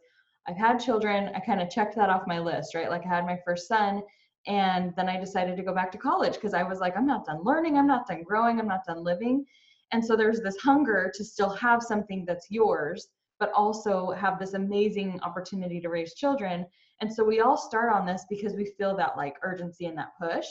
I've 0.47 0.57
had 0.57 0.77
children, 0.77 1.31
I 1.33 1.39
kind 1.39 1.61
of 1.61 1.69
checked 1.69 1.95
that 1.95 2.09
off 2.09 2.27
my 2.27 2.39
list, 2.39 2.75
right? 2.75 2.89
Like 2.89 3.05
I 3.05 3.09
had 3.09 3.25
my 3.25 3.39
first 3.45 3.67
son 3.67 4.01
and 4.47 4.93
then 4.95 5.09
I 5.09 5.19
decided 5.19 5.55
to 5.57 5.63
go 5.63 5.73
back 5.73 5.91
to 5.93 5.97
college 5.97 6.33
because 6.33 6.53
I 6.53 6.63
was 6.63 6.79
like, 6.79 6.97
I'm 6.97 7.07
not 7.07 7.25
done 7.25 7.43
learning, 7.43 7.77
I'm 7.77 7.87
not 7.87 8.07
done 8.07 8.23
growing, 8.23 8.59
I'm 8.59 8.67
not 8.67 8.85
done 8.85 9.03
living. 9.03 9.45
And 9.91 10.03
so 10.03 10.15
there's 10.15 10.41
this 10.41 10.57
hunger 10.57 11.11
to 11.15 11.23
still 11.23 11.49
have 11.49 11.83
something 11.83 12.25
that's 12.25 12.49
yours 12.49 13.09
but 13.43 13.51
also 13.53 14.11
have 14.11 14.39
this 14.39 14.53
amazing 14.53 15.19
opportunity 15.21 15.81
to 15.81 15.89
raise 15.89 16.13
children. 16.13 16.65
And 17.01 17.13
so 17.13 17.25
we 17.25 17.41
all 17.41 17.57
start 17.57 17.91
on 17.91 18.05
this 18.05 18.25
because 18.29 18.53
we 18.53 18.73
feel 18.77 18.95
that 18.95 19.17
like 19.17 19.35
urgency 19.43 19.85
and 19.85 19.97
that 19.97 20.13
push. 20.17 20.45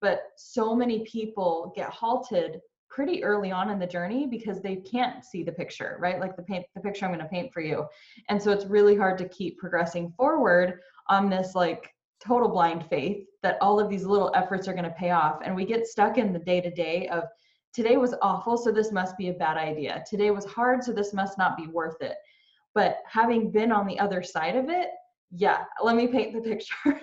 But 0.00 0.20
so 0.36 0.72
many 0.72 1.00
people 1.00 1.72
get 1.74 1.90
halted 1.90 2.60
pretty 2.88 3.24
early 3.24 3.50
on 3.50 3.70
in 3.70 3.80
the 3.80 3.86
journey 3.86 4.28
because 4.28 4.60
they 4.60 4.76
can't 4.76 5.24
see 5.24 5.42
the 5.42 5.50
picture, 5.50 5.96
right? 5.98 6.20
Like 6.20 6.36
the 6.36 6.44
paint 6.44 6.66
the 6.76 6.80
picture 6.80 7.04
I'm 7.04 7.10
going 7.10 7.20
to 7.20 7.28
paint 7.28 7.52
for 7.52 7.62
you. 7.62 7.84
And 8.28 8.40
so 8.40 8.52
it's 8.52 8.66
really 8.66 8.94
hard 8.94 9.18
to 9.18 9.28
keep 9.28 9.58
progressing 9.58 10.12
forward 10.16 10.78
on 11.08 11.28
this 11.28 11.56
like 11.56 11.95
total 12.24 12.48
blind 12.48 12.86
faith 12.88 13.26
that 13.42 13.58
all 13.60 13.78
of 13.78 13.88
these 13.88 14.04
little 14.04 14.32
efforts 14.34 14.66
are 14.68 14.72
going 14.72 14.84
to 14.84 14.90
pay 14.90 15.10
off 15.10 15.40
and 15.44 15.54
we 15.54 15.64
get 15.64 15.86
stuck 15.86 16.18
in 16.18 16.32
the 16.32 16.38
day 16.38 16.60
to 16.60 16.70
day 16.70 17.08
of 17.08 17.24
today 17.72 17.96
was 17.96 18.14
awful 18.22 18.56
so 18.56 18.72
this 18.72 18.90
must 18.90 19.16
be 19.18 19.28
a 19.28 19.34
bad 19.34 19.56
idea. 19.56 20.02
Today 20.08 20.30
was 20.30 20.44
hard 20.44 20.82
so 20.82 20.92
this 20.92 21.12
must 21.12 21.36
not 21.36 21.56
be 21.56 21.66
worth 21.66 22.00
it. 22.00 22.16
But 22.74 22.98
having 23.06 23.50
been 23.50 23.72
on 23.72 23.86
the 23.86 23.98
other 23.98 24.22
side 24.22 24.56
of 24.56 24.68
it, 24.68 24.88
yeah, 25.30 25.64
let 25.82 25.96
me 25.96 26.06
paint 26.06 26.32
the 26.32 26.40
picture 26.50 27.00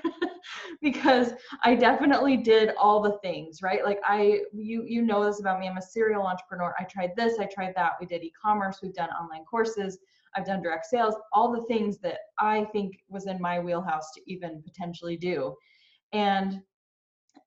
because 0.82 1.34
I 1.62 1.76
definitely 1.76 2.38
did 2.38 2.72
all 2.80 3.02
the 3.02 3.18
things, 3.22 3.62
right? 3.62 3.84
Like 3.84 4.00
I 4.06 4.42
you 4.54 4.84
you 4.88 5.02
know 5.02 5.24
this 5.24 5.40
about 5.40 5.60
me. 5.60 5.68
I'm 5.68 5.78
a 5.78 5.82
serial 5.82 6.24
entrepreneur. 6.24 6.74
I 6.80 6.84
tried 6.86 7.12
this, 7.16 7.40
I 7.40 7.46
tried 7.46 7.74
that. 7.76 7.94
We 8.00 8.06
did 8.06 8.24
e-commerce, 8.24 8.80
we've 8.82 8.94
done 8.94 9.10
online 9.10 9.46
courses, 9.46 10.00
I've 10.36 10.46
done 10.46 10.62
direct 10.62 10.86
sales, 10.86 11.16
all 11.32 11.52
the 11.52 11.64
things 11.64 12.00
that 12.00 12.20
I 12.40 12.66
think 12.72 13.00
was 13.10 13.28
in 13.28 13.42
my 13.42 13.60
wheelhouse 13.60 14.12
to 14.14 14.22
even 14.28 14.62
potentially 14.64 15.18
do. 15.18 15.56
And 16.12 16.62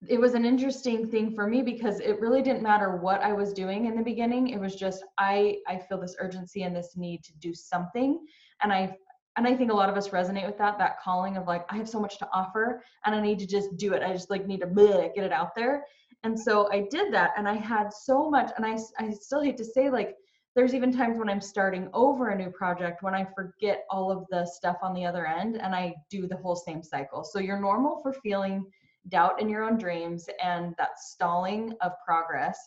it 0.08 0.20
was 0.20 0.34
an 0.34 0.44
interesting 0.44 1.08
thing 1.08 1.34
for 1.34 1.46
me 1.46 1.62
because 1.62 2.00
it 2.00 2.20
really 2.20 2.42
didn't 2.42 2.62
matter 2.62 2.96
what 2.96 3.22
I 3.22 3.32
was 3.32 3.52
doing 3.52 3.86
in 3.86 3.96
the 3.96 4.02
beginning. 4.02 4.50
It 4.50 4.60
was 4.60 4.76
just 4.76 5.04
I 5.18 5.58
I 5.66 5.78
feel 5.78 6.00
this 6.00 6.16
urgency 6.18 6.62
and 6.62 6.76
this 6.76 6.96
need 6.96 7.24
to 7.24 7.32
do 7.38 7.54
something, 7.54 8.24
and 8.62 8.72
I 8.72 8.96
and 9.36 9.46
I 9.46 9.54
think 9.54 9.70
a 9.70 9.74
lot 9.74 9.88
of 9.88 9.96
us 9.96 10.08
resonate 10.08 10.46
with 10.46 10.58
that 10.58 10.78
that 10.78 11.00
calling 11.00 11.36
of 11.36 11.46
like 11.46 11.64
I 11.70 11.76
have 11.76 11.88
so 11.88 12.00
much 12.00 12.18
to 12.18 12.28
offer 12.32 12.82
and 13.04 13.14
I 13.14 13.20
need 13.20 13.38
to 13.40 13.46
just 13.46 13.76
do 13.76 13.94
it. 13.94 14.02
I 14.02 14.12
just 14.12 14.30
like 14.30 14.46
need 14.46 14.60
to 14.60 14.66
bleh, 14.66 15.14
get 15.14 15.24
it 15.24 15.32
out 15.32 15.54
there. 15.54 15.84
And 16.24 16.38
so 16.38 16.70
I 16.72 16.86
did 16.90 17.12
that, 17.12 17.32
and 17.36 17.48
I 17.48 17.54
had 17.54 17.92
so 17.92 18.30
much, 18.30 18.50
and 18.56 18.66
I 18.66 18.76
I 18.98 19.10
still 19.12 19.42
hate 19.42 19.56
to 19.58 19.64
say 19.64 19.90
like 19.90 20.14
there's 20.56 20.74
even 20.74 20.90
times 20.90 21.18
when 21.18 21.28
I'm 21.28 21.40
starting 21.40 21.88
over 21.92 22.30
a 22.30 22.36
new 22.36 22.50
project 22.50 23.02
when 23.02 23.14
I 23.14 23.26
forget 23.36 23.84
all 23.90 24.10
of 24.10 24.24
the 24.30 24.46
stuff 24.46 24.78
on 24.82 24.94
the 24.94 25.04
other 25.04 25.26
end 25.26 25.56
and 25.56 25.74
I 25.74 25.94
do 26.10 26.26
the 26.26 26.38
whole 26.38 26.56
same 26.56 26.82
cycle. 26.82 27.22
So 27.22 27.38
you're 27.38 27.60
normal 27.60 28.00
for 28.02 28.14
feeling 28.14 28.64
doubt 29.08 29.40
in 29.40 29.48
your 29.48 29.62
own 29.62 29.78
dreams 29.78 30.28
and 30.42 30.74
that 30.78 30.98
stalling 30.98 31.74
of 31.82 31.92
progress 32.04 32.58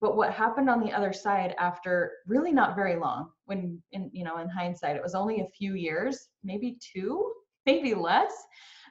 but 0.00 0.16
what 0.16 0.32
happened 0.32 0.68
on 0.68 0.80
the 0.80 0.92
other 0.92 1.12
side 1.12 1.54
after 1.58 2.12
really 2.26 2.52
not 2.52 2.74
very 2.74 2.96
long 2.96 3.30
when 3.44 3.80
in 3.92 4.10
you 4.12 4.24
know 4.24 4.38
in 4.38 4.48
hindsight 4.48 4.96
it 4.96 5.02
was 5.02 5.14
only 5.14 5.40
a 5.40 5.48
few 5.56 5.74
years 5.74 6.28
maybe 6.42 6.76
two 6.80 7.32
maybe 7.66 7.94
less 7.94 8.32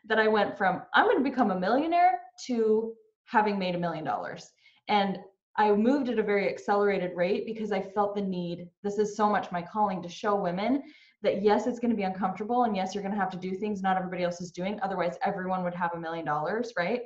that 0.05 0.19
i 0.19 0.27
went 0.27 0.57
from 0.57 0.81
i'm 0.93 1.10
to 1.15 1.22
become 1.22 1.51
a 1.51 1.60
millionaire 1.60 2.19
to 2.45 2.93
having 3.25 3.60
made 3.60 3.75
a 3.75 3.79
million 3.79 4.03
dollars 4.03 4.51
and 4.88 5.17
i 5.57 5.72
moved 5.72 6.10
at 6.10 6.19
a 6.19 6.24
very 6.24 6.50
accelerated 6.50 7.12
rate 7.15 7.45
because 7.45 7.72
i 7.72 7.81
felt 7.81 8.15
the 8.15 8.22
need 8.22 8.67
this 8.83 8.98
is 8.98 9.15
so 9.15 9.29
much 9.29 9.51
my 9.51 9.62
calling 9.62 10.01
to 10.01 10.10
show 10.10 10.36
women 10.36 10.81
that 11.24 11.41
yes, 11.41 11.65
it's 11.65 11.79
going 11.79 11.89
to 11.89 11.98
be 11.98 12.03
uncomfortable 12.03 12.65
and 12.65 12.75
yes, 12.75 12.93
you're 12.93 13.01
going 13.01 13.15
to 13.15 13.19
have 13.19 13.31
to 13.31 13.38
do 13.38 13.55
things 13.55 13.81
not 13.81 13.98
everybody 13.98 14.24
else 14.24 14.41
is 14.41 14.51
doing. 14.51 14.77
Otherwise, 14.83 15.17
everyone 15.24 15.63
would 15.63 15.74
have 15.74 15.93
a 15.95 16.00
million 16.00 16.25
dollars, 16.25 16.74
right? 16.77 17.01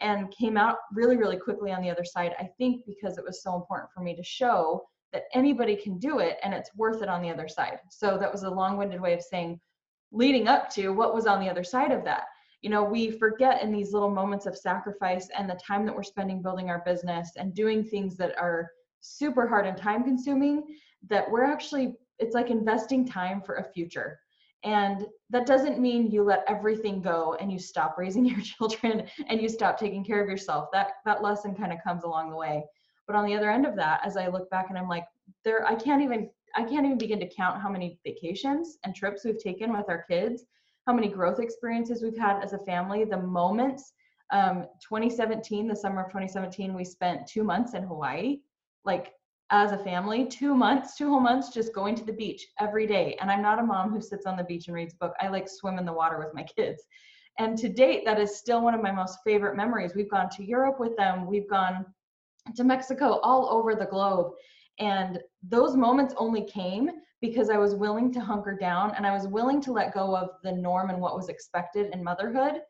And 0.00 0.30
came 0.32 0.56
out 0.56 0.78
really, 0.92 1.16
really 1.16 1.36
quickly 1.36 1.72
on 1.72 1.80
the 1.80 1.90
other 1.90 2.04
side. 2.04 2.34
I 2.38 2.50
think 2.58 2.84
because 2.84 3.16
it 3.16 3.24
was 3.24 3.42
so 3.42 3.54
important 3.54 3.90
for 3.94 4.00
me 4.00 4.14
to 4.16 4.22
show 4.22 4.82
that 5.12 5.24
anybody 5.34 5.76
can 5.76 5.98
do 5.98 6.18
it 6.18 6.38
and 6.42 6.52
it's 6.52 6.74
worth 6.76 7.00
it 7.02 7.08
on 7.08 7.22
the 7.22 7.30
other 7.30 7.48
side. 7.48 7.78
So 7.90 8.18
that 8.18 8.30
was 8.30 8.42
a 8.42 8.50
long 8.50 8.76
winded 8.76 9.00
way 9.00 9.14
of 9.14 9.22
saying, 9.22 9.60
leading 10.12 10.48
up 10.48 10.68
to 10.70 10.90
what 10.90 11.14
was 11.14 11.26
on 11.26 11.40
the 11.40 11.48
other 11.48 11.64
side 11.64 11.92
of 11.92 12.04
that. 12.04 12.24
You 12.62 12.70
know, 12.70 12.84
we 12.84 13.10
forget 13.10 13.62
in 13.62 13.72
these 13.72 13.92
little 13.92 14.10
moments 14.10 14.46
of 14.46 14.56
sacrifice 14.56 15.28
and 15.36 15.48
the 15.48 15.58
time 15.66 15.86
that 15.86 15.94
we're 15.94 16.02
spending 16.02 16.42
building 16.42 16.68
our 16.68 16.82
business 16.84 17.32
and 17.36 17.54
doing 17.54 17.84
things 17.84 18.16
that 18.16 18.36
are 18.38 18.70
super 19.00 19.46
hard 19.46 19.66
and 19.66 19.76
time 19.76 20.04
consuming 20.04 20.76
that 21.08 21.30
we're 21.30 21.44
actually 21.44 21.94
it's 22.18 22.34
like 22.34 22.50
investing 22.50 23.06
time 23.06 23.40
for 23.40 23.56
a 23.56 23.64
future. 23.72 24.18
And 24.62 25.06
that 25.30 25.46
doesn't 25.46 25.80
mean 25.80 26.10
you 26.10 26.22
let 26.22 26.44
everything 26.46 27.00
go 27.00 27.34
and 27.40 27.50
you 27.50 27.58
stop 27.58 27.96
raising 27.96 28.24
your 28.26 28.40
children 28.40 29.06
and 29.28 29.40
you 29.40 29.48
stop 29.48 29.78
taking 29.78 30.04
care 30.04 30.22
of 30.22 30.28
yourself. 30.28 30.68
That 30.72 30.92
that 31.06 31.22
lesson 31.22 31.54
kind 31.54 31.72
of 31.72 31.78
comes 31.82 32.04
along 32.04 32.30
the 32.30 32.36
way. 32.36 32.64
But 33.06 33.16
on 33.16 33.24
the 33.24 33.34
other 33.34 33.50
end 33.50 33.66
of 33.66 33.74
that 33.74 34.02
as 34.04 34.16
i 34.16 34.28
look 34.28 34.48
back 34.50 34.66
and 34.68 34.78
i'm 34.78 34.88
like 34.88 35.04
there 35.44 35.66
i 35.66 35.74
can't 35.74 36.00
even 36.00 36.30
i 36.54 36.62
can't 36.62 36.86
even 36.86 36.96
begin 36.96 37.18
to 37.18 37.28
count 37.28 37.60
how 37.60 37.68
many 37.68 37.98
vacations 38.04 38.78
and 38.84 38.94
trips 38.94 39.24
we've 39.24 39.42
taken 39.42 39.72
with 39.72 39.86
our 39.88 40.04
kids 40.08 40.44
how 40.90 40.96
many 40.96 41.08
growth 41.08 41.38
experiences 41.38 42.02
we've 42.02 42.18
had 42.18 42.42
as 42.42 42.52
a 42.52 42.58
family 42.58 43.04
the 43.04 43.16
moments 43.16 43.92
um, 44.32 44.66
2017 44.82 45.68
the 45.68 45.76
summer 45.76 46.00
of 46.00 46.08
2017 46.08 46.74
we 46.74 46.84
spent 46.84 47.28
two 47.28 47.44
months 47.44 47.74
in 47.74 47.84
hawaii 47.84 48.38
like 48.84 49.12
as 49.50 49.72
a 49.72 49.78
family, 49.78 50.26
two 50.26 50.54
months, 50.54 50.96
two 50.96 51.08
whole 51.08 51.20
months, 51.20 51.50
just 51.50 51.74
going 51.74 51.96
to 51.96 52.04
the 52.04 52.12
beach 52.12 52.46
every 52.60 52.86
day. 52.86 53.16
And 53.20 53.30
I'm 53.30 53.42
not 53.42 53.58
a 53.58 53.62
mom 53.64 53.90
who 53.90 54.00
sits 54.00 54.24
on 54.24 54.36
the 54.36 54.44
beach 54.44 54.68
and 54.68 54.76
reads 54.76 54.94
a 54.94 54.96
book. 54.98 55.14
I 55.20 55.26
like 55.26 55.48
swim 55.48 55.76
in 55.76 55.84
the 55.84 55.92
water 55.92 56.20
with 56.20 56.32
my 56.32 56.44
kids. 56.56 56.84
And 57.40 57.58
to 57.58 57.68
date, 57.68 58.04
that 58.04 58.20
is 58.20 58.36
still 58.36 58.62
one 58.62 58.74
of 58.74 58.82
my 58.82 58.92
most 58.92 59.18
favorite 59.24 59.56
memories. 59.56 59.92
We've 59.96 60.10
gone 60.10 60.30
to 60.36 60.44
Europe 60.44 60.78
with 60.78 60.96
them, 60.96 61.26
we've 61.26 61.50
gone 61.50 61.84
to 62.54 62.62
Mexico, 62.64 63.18
all 63.24 63.48
over 63.50 63.74
the 63.74 63.86
globe. 63.86 64.32
And 64.78 65.18
those 65.42 65.76
moments 65.76 66.14
only 66.16 66.44
came 66.44 66.90
because 67.20 67.50
I 67.50 67.58
was 67.58 67.74
willing 67.74 68.12
to 68.14 68.20
hunker 68.20 68.56
down 68.56 68.94
and 68.96 69.06
I 69.06 69.12
was 69.12 69.26
willing 69.26 69.60
to 69.62 69.72
let 69.72 69.94
go 69.94 70.16
of 70.16 70.30
the 70.42 70.52
norm 70.52 70.90
and 70.90 71.00
what 71.00 71.16
was 71.16 71.28
expected 71.28 71.92
in 71.92 72.02
motherhood 72.02 72.62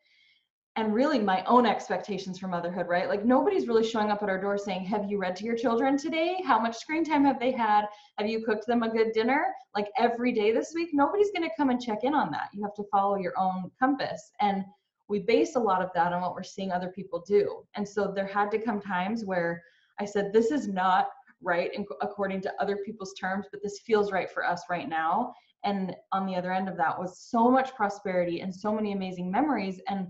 and 0.77 0.95
really 0.95 1.19
my 1.19 1.45
own 1.45 1.67
expectations 1.67 2.39
for 2.39 2.47
motherhood, 2.47 2.87
right? 2.89 3.09
Like 3.09 3.25
nobody's 3.25 3.67
really 3.67 3.87
showing 3.87 4.11
up 4.11 4.23
at 4.23 4.29
our 4.29 4.41
door 4.41 4.57
saying, 4.57 4.85
Have 4.85 5.11
you 5.11 5.19
read 5.19 5.35
to 5.37 5.45
your 5.45 5.57
children 5.57 5.99
today? 5.99 6.39
How 6.45 6.61
much 6.61 6.77
screen 6.77 7.05
time 7.05 7.25
have 7.25 7.41
they 7.41 7.51
had? 7.51 7.87
Have 8.19 8.29
you 8.29 8.45
cooked 8.45 8.67
them 8.67 8.83
a 8.83 8.89
good 8.89 9.13
dinner? 9.13 9.47
Like 9.75 9.89
every 9.99 10.33
day 10.33 10.53
this 10.53 10.73
week, 10.75 10.91
nobody's 10.93 11.33
going 11.33 11.49
to 11.49 11.55
come 11.57 11.71
and 11.71 11.83
check 11.83 12.05
in 12.05 12.15
on 12.15 12.31
that. 12.31 12.49
You 12.55 12.63
have 12.63 12.75
to 12.75 12.85
follow 12.91 13.17
your 13.17 13.39
own 13.39 13.71
compass. 13.79 14.31
And 14.41 14.65
we 15.09 15.19
base 15.19 15.57
a 15.57 15.61
lot 15.61 15.83
of 15.83 15.91
that 15.95 16.13
on 16.13 16.23
what 16.23 16.35
we're 16.35 16.45
seeing 16.45 16.71
other 16.71 16.89
people 16.89 17.25
do. 17.27 17.65
And 17.75 17.87
so 17.87 18.13
there 18.15 18.27
had 18.27 18.51
to 18.53 18.59
come 18.59 18.81
times 18.81 19.25
where 19.25 19.63
I 19.99 20.05
said, 20.05 20.33
This 20.33 20.53
is 20.53 20.69
not 20.69 21.09
right 21.43 21.71
according 22.03 22.41
to 22.43 22.53
other 22.61 22.79
people's 22.85 23.15
terms, 23.15 23.47
but 23.51 23.63
this 23.63 23.81
feels 23.81 24.13
right 24.13 24.31
for 24.31 24.45
us 24.45 24.63
right 24.69 24.89
now. 24.89 25.33
And 25.65 25.95
on 26.13 26.27
the 26.27 26.37
other 26.37 26.53
end 26.53 26.69
of 26.69 26.77
that 26.77 26.99
was 26.99 27.21
so 27.21 27.51
much 27.51 27.75
prosperity 27.75 28.41
and 28.41 28.55
so 28.55 28.73
many 28.73 28.93
amazing 28.93 29.31
memories. 29.31 29.81
And 29.89 30.09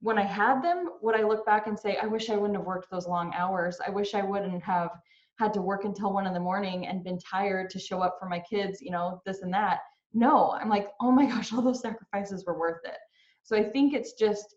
when 0.00 0.18
I 0.18 0.24
had 0.24 0.62
them, 0.62 0.90
would 1.02 1.16
I 1.16 1.22
look 1.22 1.44
back 1.46 1.66
and 1.66 1.78
say, 1.78 1.96
I 1.96 2.06
wish 2.06 2.30
I 2.30 2.36
wouldn't 2.36 2.58
have 2.58 2.66
worked 2.66 2.90
those 2.90 3.08
long 3.08 3.32
hours. 3.34 3.78
I 3.84 3.90
wish 3.90 4.14
I 4.14 4.22
wouldn't 4.22 4.62
have 4.62 4.90
had 5.38 5.52
to 5.54 5.62
work 5.62 5.84
until 5.84 6.12
one 6.12 6.26
in 6.26 6.34
the 6.34 6.40
morning 6.40 6.86
and 6.86 7.02
been 7.02 7.18
tired 7.18 7.70
to 7.70 7.78
show 7.78 8.00
up 8.00 8.16
for 8.20 8.28
my 8.28 8.38
kids, 8.38 8.80
you 8.80 8.90
know, 8.90 9.20
this 9.26 9.42
and 9.42 9.52
that. 9.52 9.80
No, 10.12 10.52
I'm 10.52 10.68
like, 10.68 10.88
oh 11.00 11.10
my 11.10 11.26
gosh, 11.30 11.52
all 11.52 11.62
those 11.62 11.80
sacrifices 11.80 12.44
were 12.46 12.58
worth 12.58 12.84
it. 12.84 12.98
So 13.42 13.56
I 13.56 13.64
think 13.64 13.94
it's 13.94 14.12
just 14.12 14.54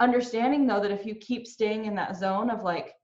understanding 0.00 0.66
though 0.66 0.80
that 0.80 0.90
if 0.90 1.06
you 1.06 1.14
keep 1.14 1.46
staying 1.46 1.84
in 1.84 1.94
that 1.94 2.16
zone 2.16 2.50
of 2.50 2.62
like 2.62 2.94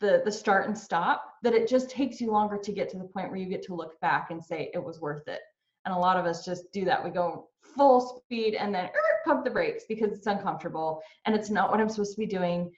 the 0.00 0.22
the 0.24 0.32
start 0.32 0.66
and 0.66 0.76
stop, 0.76 1.34
that 1.42 1.54
it 1.54 1.68
just 1.68 1.90
takes 1.90 2.20
you 2.20 2.30
longer 2.30 2.58
to 2.58 2.72
get 2.72 2.88
to 2.90 2.98
the 2.98 3.04
point 3.04 3.30
where 3.30 3.38
you 3.38 3.46
get 3.46 3.62
to 3.64 3.74
look 3.74 3.98
back 4.00 4.30
and 4.30 4.44
say 4.44 4.70
it 4.74 4.82
was 4.82 5.00
worth 5.00 5.26
it. 5.28 5.40
And 5.84 5.94
a 5.94 5.98
lot 5.98 6.16
of 6.16 6.26
us 6.26 6.44
just 6.44 6.70
do 6.72 6.84
that. 6.84 7.02
We 7.02 7.10
go 7.10 7.48
full 7.62 8.22
speed 8.24 8.54
and 8.54 8.74
then 8.74 8.86
er, 8.86 9.20
pump 9.24 9.44
the 9.44 9.50
brakes 9.50 9.84
because 9.88 10.12
it's 10.12 10.26
uncomfortable 10.26 11.02
and 11.24 11.34
it's 11.34 11.50
not 11.50 11.70
what 11.70 11.80
I'm 11.80 11.88
supposed 11.88 12.14
to 12.14 12.20
be 12.20 12.26
doing. 12.26 12.70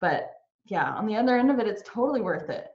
But 0.00 0.30
yeah, 0.66 0.92
on 0.92 1.06
the 1.06 1.16
other 1.16 1.36
end 1.36 1.50
of 1.50 1.58
it, 1.58 1.66
it's 1.66 1.82
totally 1.84 2.20
worth 2.20 2.50
it. 2.50 2.68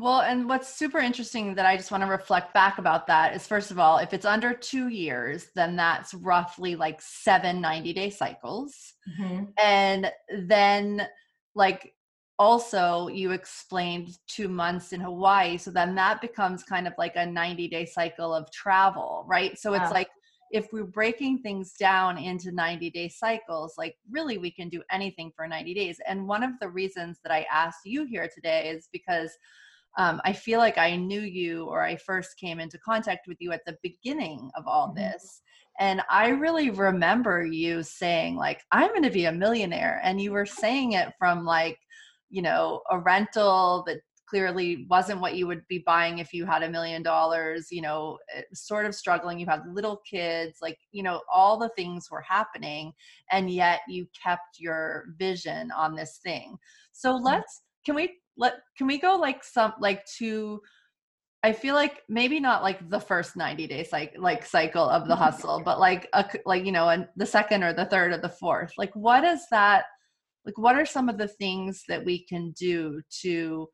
Well, 0.00 0.22
and 0.22 0.48
what's 0.48 0.74
super 0.74 0.98
interesting 0.98 1.54
that 1.56 1.66
I 1.66 1.76
just 1.76 1.90
want 1.90 2.02
to 2.02 2.08
reflect 2.08 2.54
back 2.54 2.78
about 2.78 3.06
that 3.08 3.36
is 3.36 3.46
first 3.46 3.70
of 3.70 3.78
all, 3.78 3.98
if 3.98 4.14
it's 4.14 4.24
under 4.24 4.54
two 4.54 4.88
years, 4.88 5.48
then 5.54 5.76
that's 5.76 6.14
roughly 6.14 6.74
like 6.74 7.02
seven 7.02 7.60
90 7.60 7.92
day 7.92 8.08
cycles. 8.08 8.94
Mm-hmm. 9.20 9.44
And 9.58 10.10
then, 10.46 11.06
like, 11.54 11.92
also 12.40 13.08
you 13.08 13.32
explained 13.32 14.16
two 14.26 14.48
months 14.48 14.94
in 14.94 15.00
Hawaii. 15.00 15.58
So 15.58 15.70
then 15.70 15.94
that 15.96 16.22
becomes 16.22 16.62
kind 16.62 16.86
of 16.86 16.94
like 16.96 17.12
a 17.16 17.26
90 17.26 17.68
day 17.68 17.84
cycle 17.84 18.34
of 18.34 18.50
travel, 18.50 19.26
right? 19.28 19.58
So 19.58 19.74
yeah. 19.74 19.82
it's 19.82 19.92
like, 19.92 20.08
if 20.50 20.72
we're 20.72 20.84
breaking 20.84 21.40
things 21.42 21.74
down 21.74 22.16
into 22.16 22.50
90 22.50 22.90
day 22.90 23.10
cycles, 23.10 23.74
like 23.76 23.94
really 24.10 24.38
we 24.38 24.50
can 24.50 24.70
do 24.70 24.82
anything 24.90 25.30
for 25.36 25.46
90 25.46 25.74
days. 25.74 26.00
And 26.08 26.26
one 26.26 26.42
of 26.42 26.52
the 26.60 26.70
reasons 26.70 27.18
that 27.22 27.32
I 27.32 27.46
asked 27.52 27.80
you 27.84 28.04
here 28.06 28.28
today 28.34 28.70
is 28.70 28.88
because 28.90 29.36
um, 29.98 30.18
I 30.24 30.32
feel 30.32 30.60
like 30.60 30.78
I 30.78 30.96
knew 30.96 31.20
you 31.20 31.66
or 31.66 31.82
I 31.82 31.96
first 31.96 32.38
came 32.38 32.58
into 32.58 32.78
contact 32.78 33.28
with 33.28 33.36
you 33.40 33.52
at 33.52 33.66
the 33.66 33.76
beginning 33.82 34.50
of 34.56 34.66
all 34.66 34.88
mm-hmm. 34.88 35.02
this. 35.02 35.42
And 35.78 36.00
I 36.10 36.28
really 36.28 36.70
remember 36.70 37.44
you 37.44 37.82
saying, 37.82 38.36
like, 38.36 38.62
I'm 38.72 38.88
going 38.88 39.02
to 39.02 39.10
be 39.10 39.26
a 39.26 39.32
millionaire. 39.32 40.00
And 40.02 40.20
you 40.20 40.32
were 40.32 40.46
saying 40.46 40.92
it 40.92 41.12
from 41.18 41.44
like, 41.44 41.78
you 42.30 42.42
know, 42.42 42.82
a 42.90 42.98
rental 42.98 43.84
that 43.86 43.98
clearly 44.26 44.86
wasn't 44.88 45.20
what 45.20 45.34
you 45.34 45.46
would 45.46 45.66
be 45.68 45.82
buying 45.84 46.18
if 46.18 46.32
you 46.32 46.46
had 46.46 46.62
a 46.62 46.70
million 46.70 47.02
dollars, 47.02 47.66
you 47.70 47.82
know, 47.82 48.16
eh, 48.34 48.42
sort 48.54 48.86
of 48.86 48.94
struggling. 48.94 49.40
You 49.40 49.46
had 49.46 49.62
little 49.66 50.00
kids, 50.08 50.58
like, 50.62 50.78
you 50.92 51.02
know, 51.02 51.20
all 51.32 51.58
the 51.58 51.70
things 51.70 52.08
were 52.10 52.22
happening. 52.22 52.92
And 53.32 53.50
yet 53.50 53.80
you 53.88 54.06
kept 54.22 54.60
your 54.60 55.06
vision 55.18 55.72
on 55.72 55.96
this 55.96 56.20
thing. 56.22 56.56
So 56.92 57.14
mm-hmm. 57.14 57.24
let's, 57.24 57.62
can 57.84 57.96
we 57.96 58.20
let 58.36 58.54
can 58.76 58.86
we 58.86 58.98
go 58.98 59.16
like 59.16 59.44
some 59.44 59.72
like 59.80 60.04
to 60.18 60.60
I 61.42 61.52
feel 61.52 61.74
like 61.74 62.02
maybe 62.08 62.38
not 62.38 62.62
like 62.62 62.90
the 62.90 63.00
first 63.00 63.36
90 63.36 63.66
day 63.66 63.88
like 63.92 64.14
like 64.18 64.44
cycle 64.44 64.88
of 64.88 65.08
the 65.08 65.16
hustle, 65.24 65.62
but 65.64 65.78
like 65.78 66.08
a 66.12 66.24
like 66.44 66.64
you 66.64 66.72
know, 66.72 66.88
and 66.88 67.06
the 67.16 67.26
second 67.26 67.62
or 67.62 67.72
the 67.72 67.86
third 67.86 68.12
or 68.12 68.18
the 68.18 68.28
fourth. 68.28 68.72
Like 68.76 68.94
what 68.94 69.24
is 69.24 69.46
that 69.50 69.84
like 70.44 70.58
what 70.58 70.76
are 70.76 70.86
some 70.86 71.08
of 71.08 71.18
the 71.18 71.28
things 71.28 71.84
that 71.88 72.04
we 72.04 72.24
can 72.24 72.52
do 72.52 73.00
to 73.22 73.68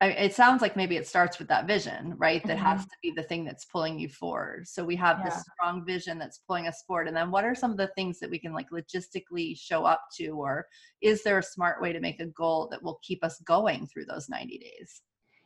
I, 0.00 0.10
it 0.10 0.34
sounds 0.34 0.62
like 0.62 0.76
maybe 0.76 0.96
it 0.96 1.08
starts 1.08 1.40
with 1.40 1.48
that 1.48 1.66
vision, 1.66 2.14
right? 2.18 2.40
That 2.46 2.56
mm-hmm. 2.56 2.66
has 2.66 2.84
to 2.84 2.96
be 3.02 3.12
the 3.16 3.24
thing 3.24 3.44
that's 3.44 3.64
pulling 3.64 3.98
you 3.98 4.08
forward. 4.08 4.68
So 4.68 4.84
we 4.84 4.94
have 4.94 5.18
yeah. 5.18 5.30
this 5.30 5.44
strong 5.54 5.84
vision 5.84 6.18
that's 6.18 6.38
pulling 6.46 6.68
us 6.68 6.84
forward. 6.86 7.08
And 7.08 7.16
then 7.16 7.32
what 7.32 7.44
are 7.44 7.54
some 7.54 7.72
of 7.72 7.76
the 7.76 7.90
things 7.96 8.20
that 8.20 8.30
we 8.30 8.38
can 8.38 8.52
like 8.52 8.68
logistically 8.70 9.58
show 9.58 9.84
up 9.84 10.02
to? 10.18 10.28
Or 10.28 10.66
is 11.02 11.24
there 11.24 11.38
a 11.38 11.42
smart 11.42 11.82
way 11.82 11.92
to 11.92 11.98
make 11.98 12.20
a 12.20 12.26
goal 12.26 12.68
that 12.70 12.82
will 12.82 13.00
keep 13.02 13.24
us 13.24 13.40
going 13.40 13.88
through 13.88 14.04
those 14.04 14.28
90 14.28 14.58
days? 14.58 15.02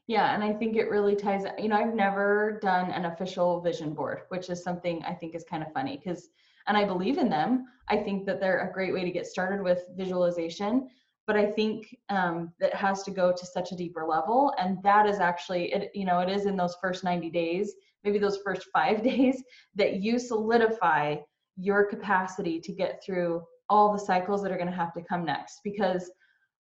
Yeah, 0.06 0.34
and 0.34 0.44
I 0.44 0.52
think 0.52 0.76
it 0.76 0.90
really 0.90 1.16
ties, 1.16 1.44
you 1.58 1.68
know, 1.68 1.76
I've 1.76 1.94
never 1.94 2.58
done 2.60 2.90
an 2.90 3.06
official 3.06 3.62
vision 3.62 3.94
board, 3.94 4.22
which 4.28 4.50
is 4.50 4.62
something 4.62 5.02
I 5.04 5.14
think 5.14 5.34
is 5.34 5.44
kind 5.44 5.62
of 5.62 5.72
funny 5.72 5.96
because, 5.96 6.28
and 6.66 6.76
I 6.76 6.84
believe 6.84 7.18
in 7.18 7.28
them. 7.28 7.66
I 7.88 7.96
think 7.96 8.26
that 8.26 8.40
they're 8.40 8.68
a 8.68 8.72
great 8.72 8.94
way 8.94 9.04
to 9.04 9.10
get 9.10 9.26
started 9.26 9.62
with 9.62 9.84
visualization 9.96 10.88
but 11.26 11.36
I 11.36 11.46
think 11.46 11.96
um, 12.08 12.52
that 12.58 12.74
has 12.74 13.02
to 13.04 13.10
go 13.10 13.32
to 13.32 13.46
such 13.46 13.72
a 13.72 13.76
deeper 13.76 14.04
level, 14.06 14.52
and 14.58 14.82
that 14.82 15.08
is 15.08 15.18
actually 15.18 15.72
it. 15.72 15.90
You 15.94 16.04
know, 16.04 16.20
it 16.20 16.28
is 16.28 16.46
in 16.46 16.56
those 16.56 16.76
first 16.80 17.04
90 17.04 17.30
days, 17.30 17.74
maybe 18.04 18.18
those 18.18 18.38
first 18.44 18.66
five 18.72 19.02
days, 19.10 19.42
that 19.74 20.00
you 20.00 20.18
solidify 20.18 21.16
your 21.56 21.84
capacity 21.86 22.60
to 22.60 22.72
get 22.72 23.02
through 23.04 23.42
all 23.68 23.92
the 23.92 23.98
cycles 23.98 24.42
that 24.42 24.50
are 24.50 24.56
going 24.56 24.70
to 24.70 24.76
have 24.76 24.92
to 24.94 25.02
come 25.02 25.24
next. 25.24 25.60
Because 25.62 26.10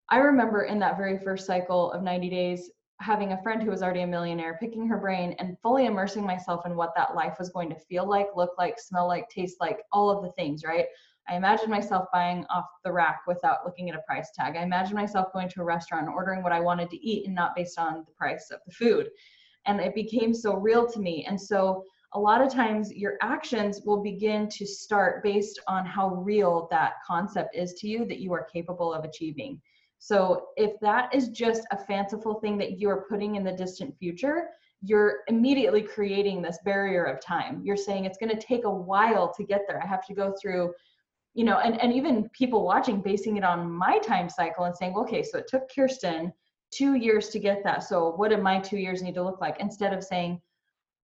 I 0.10 0.17
remember 0.17 0.63
in 0.63 0.79
that 0.79 0.98
very 0.98 1.17
first 1.17 1.48
cycle 1.48 1.91
of 1.91 2.03
90 2.03 2.29
days, 2.29 2.70
having 3.01 3.34
a 3.34 3.41
friend 3.41 3.62
who 3.62 3.70
was 3.70 3.81
already 3.81 4.01
a 4.01 4.08
millionaire, 4.08 4.58
picking 4.60 4.88
her 4.88 4.98
brain 4.98 5.36
and 5.39 5.58
fully 5.62 5.86
immersing 5.86 6.25
myself 6.25 6.65
in 6.65 6.75
what 6.75 6.93
that 6.96 7.15
life 7.15 7.36
was 7.39 7.50
going 7.50 7.70
to 7.70 7.75
feel 7.75 8.08
like, 8.08 8.27
look 8.36 8.51
like, 8.58 8.79
smell 8.79 9.08
like, 9.08 9.27
taste 9.29 9.58
like, 9.60 9.79
all 9.91 10.10
of 10.10 10.24
the 10.24 10.31
things, 10.34 10.63
right? 10.63 10.86
I 11.29 11.36
imagine 11.36 11.70
myself 11.70 12.08
buying 12.12 12.46
off 12.50 12.65
the 12.84 12.91
rack 12.91 13.22
without 13.27 13.65
looking 13.65 13.89
at 13.89 13.96
a 13.96 14.01
price 14.08 14.31
tag. 14.36 14.55
I 14.55 14.63
imagine 14.63 14.96
myself 14.96 15.31
going 15.34 15.50
to 15.50 15.62
a 15.62 15.65
restaurant 15.65 16.05
and 16.05 16.13
ordering 16.13 16.43
what 16.43 16.51
I 16.51 16.60
wanted 16.60 16.89
to 16.91 16.98
eat 16.98 17.25
and 17.25 17.36
not 17.36 17.55
based 17.55 17.79
on 17.79 18.03
the 18.05 18.12
price 18.13 18.50
of 18.51 18.60
the 18.65 18.74
food. 18.74 19.10
And 19.65 19.79
it 19.79 19.96
became 19.96 20.34
so 20.34 20.55
real 20.55 20.88
to 20.88 21.00
me. 21.00 21.25
And 21.27 21.39
so 21.39 21.84
a 22.13 22.20
lot 22.20 22.41
of 22.41 22.51
times 22.51 22.91
your 22.91 23.17
actions 23.22 23.81
will 23.86 24.01
begin 24.01 24.50
to 24.50 24.65
start 24.65 25.24
based 25.24 25.60
on 25.67 25.86
how 25.86 26.15
real 26.15 26.67
that 26.72 26.93
concept 27.05 27.55
is 27.55 27.74
to 27.75 27.88
you 27.88 28.05
that 28.05 28.20
you 28.20 28.34
are 28.34 28.48
capable 28.51 28.91
of 28.93 29.05
achieving. 29.05 29.62
So 30.03 30.48
if 30.58 30.79
that 30.81 31.13
is 31.13 31.29
just 31.29 31.62
a 31.71 31.78
fanciful 31.78 32.36
thing 32.36 32.58
that 32.58 32.80
you 32.80 32.89
are 32.89 33.06
putting 33.08 33.36
in 33.36 33.43
the 33.43 33.52
distant 33.52 33.95
future, 33.97 34.49
you're 34.82 35.19
immediately 35.28 35.84
creating 35.84 36.41
this 36.41 36.58
barrier 36.65 37.06
of 37.06 37.21
time. 37.21 37.62
You're 37.63 37.78
saying 37.78 38.06
it's 38.06 38.17
going 38.17 38.36
to 38.36 38.47
take 38.47 38.65
a 38.65 38.69
while 38.69 39.32
to 39.34 39.43
get 39.43 39.62
there. 39.67 39.82
I 39.82 39.86
have 39.86 40.06
to 40.08 40.15
go 40.15 40.34
through 40.41 40.73
you 41.34 41.45
know, 41.45 41.60
and, 41.60 41.80
and 41.82 41.93
even 41.93 42.30
people 42.30 42.65
watching 42.65 43.02
basing 43.02 43.38
it 43.38 43.43
on 43.43 43.71
my 43.71 43.99
time 43.99 44.30
cycle 44.30 44.65
and 44.65 44.75
saying, 44.75 44.95
okay, 44.97 45.23
so 45.23 45.38
it 45.38 45.47
took 45.47 45.73
Kirsten 45.73 46.34
two 46.71 46.95
years 46.95 47.30
to 47.30 47.39
get 47.39 47.63
that. 47.63 47.84
So 47.84 48.12
what 48.12 48.32
do 48.32 48.38
my 48.38 48.60
two 48.60 48.78
years 48.78 49.02
need 49.02 49.15
to 49.15 49.23
look 49.23 49.39
like? 49.39 49.58
Instead 49.60 49.93
of 49.93 50.04
saying, 50.04 50.41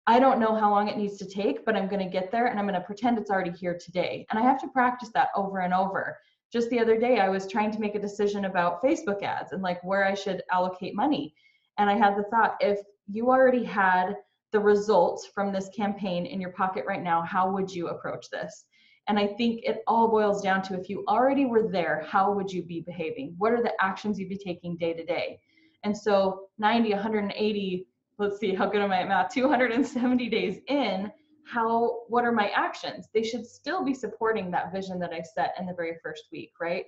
I 0.06 0.18
don't 0.18 0.40
know 0.40 0.54
how 0.54 0.70
long 0.70 0.88
it 0.88 0.96
needs 0.96 1.16
to 1.18 1.26
take, 1.26 1.64
but 1.64 1.76
I'm 1.76 1.88
going 1.88 2.04
to 2.04 2.10
get 2.10 2.30
there 2.30 2.46
and 2.46 2.58
I'm 2.58 2.66
going 2.66 2.80
to 2.80 2.86
pretend 2.86 3.18
it's 3.18 3.30
already 3.30 3.52
here 3.52 3.78
today. 3.78 4.26
And 4.30 4.38
I 4.38 4.42
have 4.42 4.60
to 4.60 4.68
practice 4.68 5.10
that 5.14 5.28
over 5.36 5.60
and 5.60 5.74
over. 5.74 6.18
Just 6.52 6.68
the 6.68 6.78
other 6.78 6.98
day, 6.98 7.18
I 7.18 7.30
was 7.30 7.46
trying 7.46 7.70
to 7.70 7.80
make 7.80 7.94
a 7.94 8.00
decision 8.00 8.44
about 8.44 8.82
Facebook 8.82 9.22
ads 9.22 9.52
and 9.52 9.62
like 9.62 9.82
where 9.82 10.04
I 10.04 10.14
should 10.14 10.42
allocate 10.50 10.94
money. 10.94 11.34
And 11.78 11.88
I 11.88 11.96
had 11.96 12.16
the 12.16 12.24
thought 12.24 12.56
if 12.60 12.78
you 13.10 13.30
already 13.30 13.64
had 13.64 14.16
the 14.52 14.60
results 14.60 15.26
from 15.34 15.50
this 15.50 15.70
campaign 15.74 16.26
in 16.26 16.40
your 16.40 16.52
pocket 16.52 16.84
right 16.86 17.02
now, 17.02 17.22
how 17.22 17.50
would 17.50 17.70
you 17.70 17.88
approach 17.88 18.28
this? 18.30 18.66
And 19.08 19.18
I 19.18 19.26
think 19.26 19.64
it 19.64 19.82
all 19.86 20.08
boils 20.08 20.42
down 20.42 20.62
to 20.64 20.78
if 20.78 20.88
you 20.88 21.04
already 21.08 21.46
were 21.46 21.68
there, 21.68 22.06
how 22.06 22.32
would 22.32 22.52
you 22.52 22.62
be 22.62 22.82
behaving? 22.82 23.34
What 23.38 23.52
are 23.52 23.62
the 23.62 23.72
actions 23.80 24.18
you'd 24.18 24.28
be 24.28 24.36
taking 24.36 24.76
day 24.76 24.92
to 24.92 25.04
day? 25.04 25.40
And 25.84 25.96
so 25.96 26.48
90, 26.58 26.92
180, 26.92 27.86
let's 28.18 28.38
see, 28.38 28.54
how 28.54 28.66
good 28.66 28.82
am 28.82 28.92
I 28.92 29.00
at 29.00 29.08
math? 29.08 29.32
270 29.34 30.28
days 30.28 30.58
in, 30.68 31.10
how 31.44 32.02
what 32.08 32.24
are 32.24 32.32
my 32.32 32.48
actions? 32.50 33.08
They 33.12 33.22
should 33.22 33.46
still 33.46 33.84
be 33.84 33.94
supporting 33.94 34.50
that 34.50 34.72
vision 34.72 34.98
that 35.00 35.12
I 35.12 35.22
set 35.22 35.54
in 35.58 35.66
the 35.66 35.74
very 35.74 35.96
first 36.02 36.24
week, 36.32 36.52
right? 36.60 36.84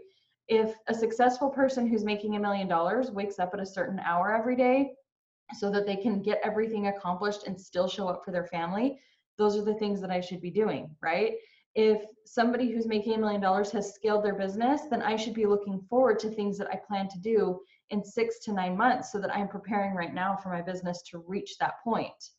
If 0.48 0.74
a 0.88 0.94
successful 0.94 1.50
person 1.50 1.86
who's 1.86 2.04
making 2.04 2.36
a 2.36 2.40
million 2.40 2.68
dollars 2.68 3.10
wakes 3.10 3.38
up 3.38 3.50
at 3.54 3.60
a 3.60 3.66
certain 3.66 3.98
hour 4.00 4.34
every 4.34 4.56
day 4.56 4.92
so 5.58 5.70
that 5.70 5.86
they 5.86 5.96
can 5.96 6.22
get 6.22 6.40
everything 6.44 6.86
accomplished 6.86 7.46
and 7.46 7.58
still 7.58 7.88
show 7.88 8.08
up 8.08 8.24
for 8.24 8.30
their 8.30 8.46
family, 8.46 8.98
those 9.38 9.56
are 9.56 9.64
the 9.64 9.74
things 9.74 10.00
that 10.00 10.10
I 10.10 10.20
should 10.20 10.40
be 10.40 10.50
doing, 10.50 10.94
right? 11.02 11.34
if 11.74 12.04
somebody 12.24 12.70
who's 12.70 12.86
making 12.86 13.14
a 13.14 13.18
million 13.18 13.40
dollars 13.40 13.72
has 13.72 13.94
scaled 13.94 14.24
their 14.24 14.34
business, 14.34 14.82
then 14.90 15.02
I 15.02 15.16
should 15.16 15.34
be 15.34 15.46
looking 15.46 15.80
forward 15.90 16.18
to 16.20 16.30
things 16.30 16.56
that 16.58 16.70
I 16.70 16.76
plan 16.76 17.08
to 17.08 17.18
do 17.18 17.60
in 17.90 18.04
six 18.04 18.38
to 18.44 18.52
nine 18.52 18.76
months 18.76 19.10
so 19.10 19.18
that 19.18 19.34
I'm 19.34 19.48
preparing 19.48 19.94
right 19.94 20.14
now 20.14 20.36
for 20.36 20.50
my 20.50 20.62
business 20.62 21.02
to 21.10 21.24
reach 21.26 21.58
that 21.58 21.82
point. 21.82 22.30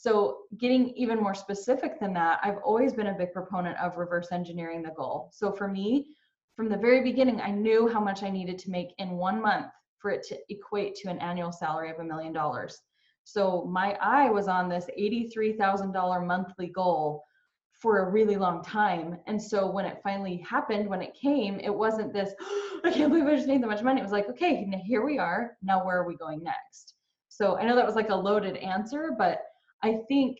So, 0.00 0.42
getting 0.58 0.90
even 0.90 1.20
more 1.20 1.34
specific 1.34 1.98
than 1.98 2.12
that, 2.12 2.38
I've 2.44 2.58
always 2.64 2.92
been 2.92 3.08
a 3.08 3.18
big 3.18 3.32
proponent 3.32 3.76
of 3.78 3.96
reverse 3.96 4.28
engineering 4.30 4.80
the 4.80 4.92
goal. 4.96 5.30
So, 5.32 5.50
for 5.50 5.66
me, 5.66 6.14
from 6.54 6.68
the 6.68 6.76
very 6.76 7.02
beginning, 7.02 7.40
I 7.40 7.50
knew 7.50 7.88
how 7.88 7.98
much 7.98 8.22
I 8.22 8.30
needed 8.30 8.60
to 8.60 8.70
make 8.70 8.94
in 8.98 9.16
one 9.16 9.42
month 9.42 9.72
for 9.98 10.12
it 10.12 10.22
to 10.28 10.38
equate 10.50 10.94
to 10.96 11.10
an 11.10 11.18
annual 11.18 11.50
salary 11.50 11.90
of 11.90 11.98
a 11.98 12.04
million 12.04 12.32
dollars. 12.32 12.78
So, 13.24 13.64
my 13.64 13.94
eye 14.00 14.30
was 14.30 14.46
on 14.46 14.68
this 14.68 14.86
$83,000 14.96 16.24
monthly 16.24 16.68
goal 16.68 17.24
for 17.72 17.98
a 17.98 18.08
really 18.08 18.36
long 18.36 18.62
time. 18.62 19.18
And 19.26 19.40
so 19.42 19.68
when 19.68 19.84
it 19.84 20.00
finally 20.02 20.36
happened, 20.48 20.88
when 20.88 21.02
it 21.02 21.14
came, 21.14 21.58
it 21.58 21.74
wasn't 21.74 22.12
this, 22.12 22.32
oh, 22.40 22.80
I 22.84 22.92
can't 22.92 23.10
believe 23.10 23.26
I 23.26 23.34
just 23.34 23.48
made 23.48 23.62
that 23.64 23.68
much 23.68 23.82
money. 23.82 24.00
It 24.00 24.04
was 24.04 24.12
like, 24.12 24.28
okay, 24.28 24.64
here 24.84 25.04
we 25.04 25.18
are. 25.18 25.56
Now 25.60 25.84
where 25.84 25.98
are 25.98 26.06
we 26.06 26.16
going 26.16 26.42
next? 26.42 26.94
So 27.28 27.56
I 27.56 27.64
know 27.64 27.74
that 27.76 27.86
was 27.86 27.96
like 27.96 28.10
a 28.10 28.14
loaded 28.14 28.56
answer, 28.56 29.10
but 29.16 29.42
I 29.82 29.98
think 30.08 30.38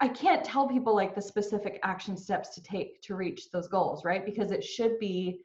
I 0.00 0.08
can't 0.08 0.44
tell 0.44 0.68
people 0.68 0.94
like 0.94 1.14
the 1.14 1.22
specific 1.22 1.80
action 1.82 2.16
steps 2.16 2.54
to 2.54 2.62
take 2.62 3.02
to 3.02 3.16
reach 3.16 3.50
those 3.50 3.68
goals, 3.68 4.04
right? 4.04 4.24
Because 4.24 4.52
it 4.52 4.62
should 4.62 4.98
be 4.98 5.40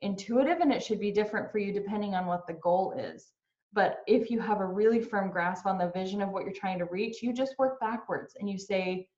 intuitive 0.00 0.60
and 0.60 0.72
it 0.72 0.82
should 0.82 1.00
be 1.00 1.10
different 1.10 1.50
for 1.50 1.58
you 1.58 1.72
depending 1.72 2.14
on 2.14 2.26
what 2.26 2.46
the 2.46 2.54
goal 2.54 2.94
is. 2.96 3.32
But 3.72 3.98
if 4.06 4.30
you 4.30 4.40
have 4.40 4.60
a 4.60 4.66
really 4.66 5.00
firm 5.00 5.30
grasp 5.30 5.66
on 5.66 5.76
the 5.76 5.90
vision 5.90 6.22
of 6.22 6.30
what 6.30 6.44
you're 6.44 6.52
trying 6.52 6.78
to 6.78 6.86
reach, 6.86 7.22
you 7.22 7.34
just 7.34 7.58
work 7.58 7.78
backwards 7.80 8.34
and 8.40 8.48
you 8.48 8.56
say, 8.58 9.08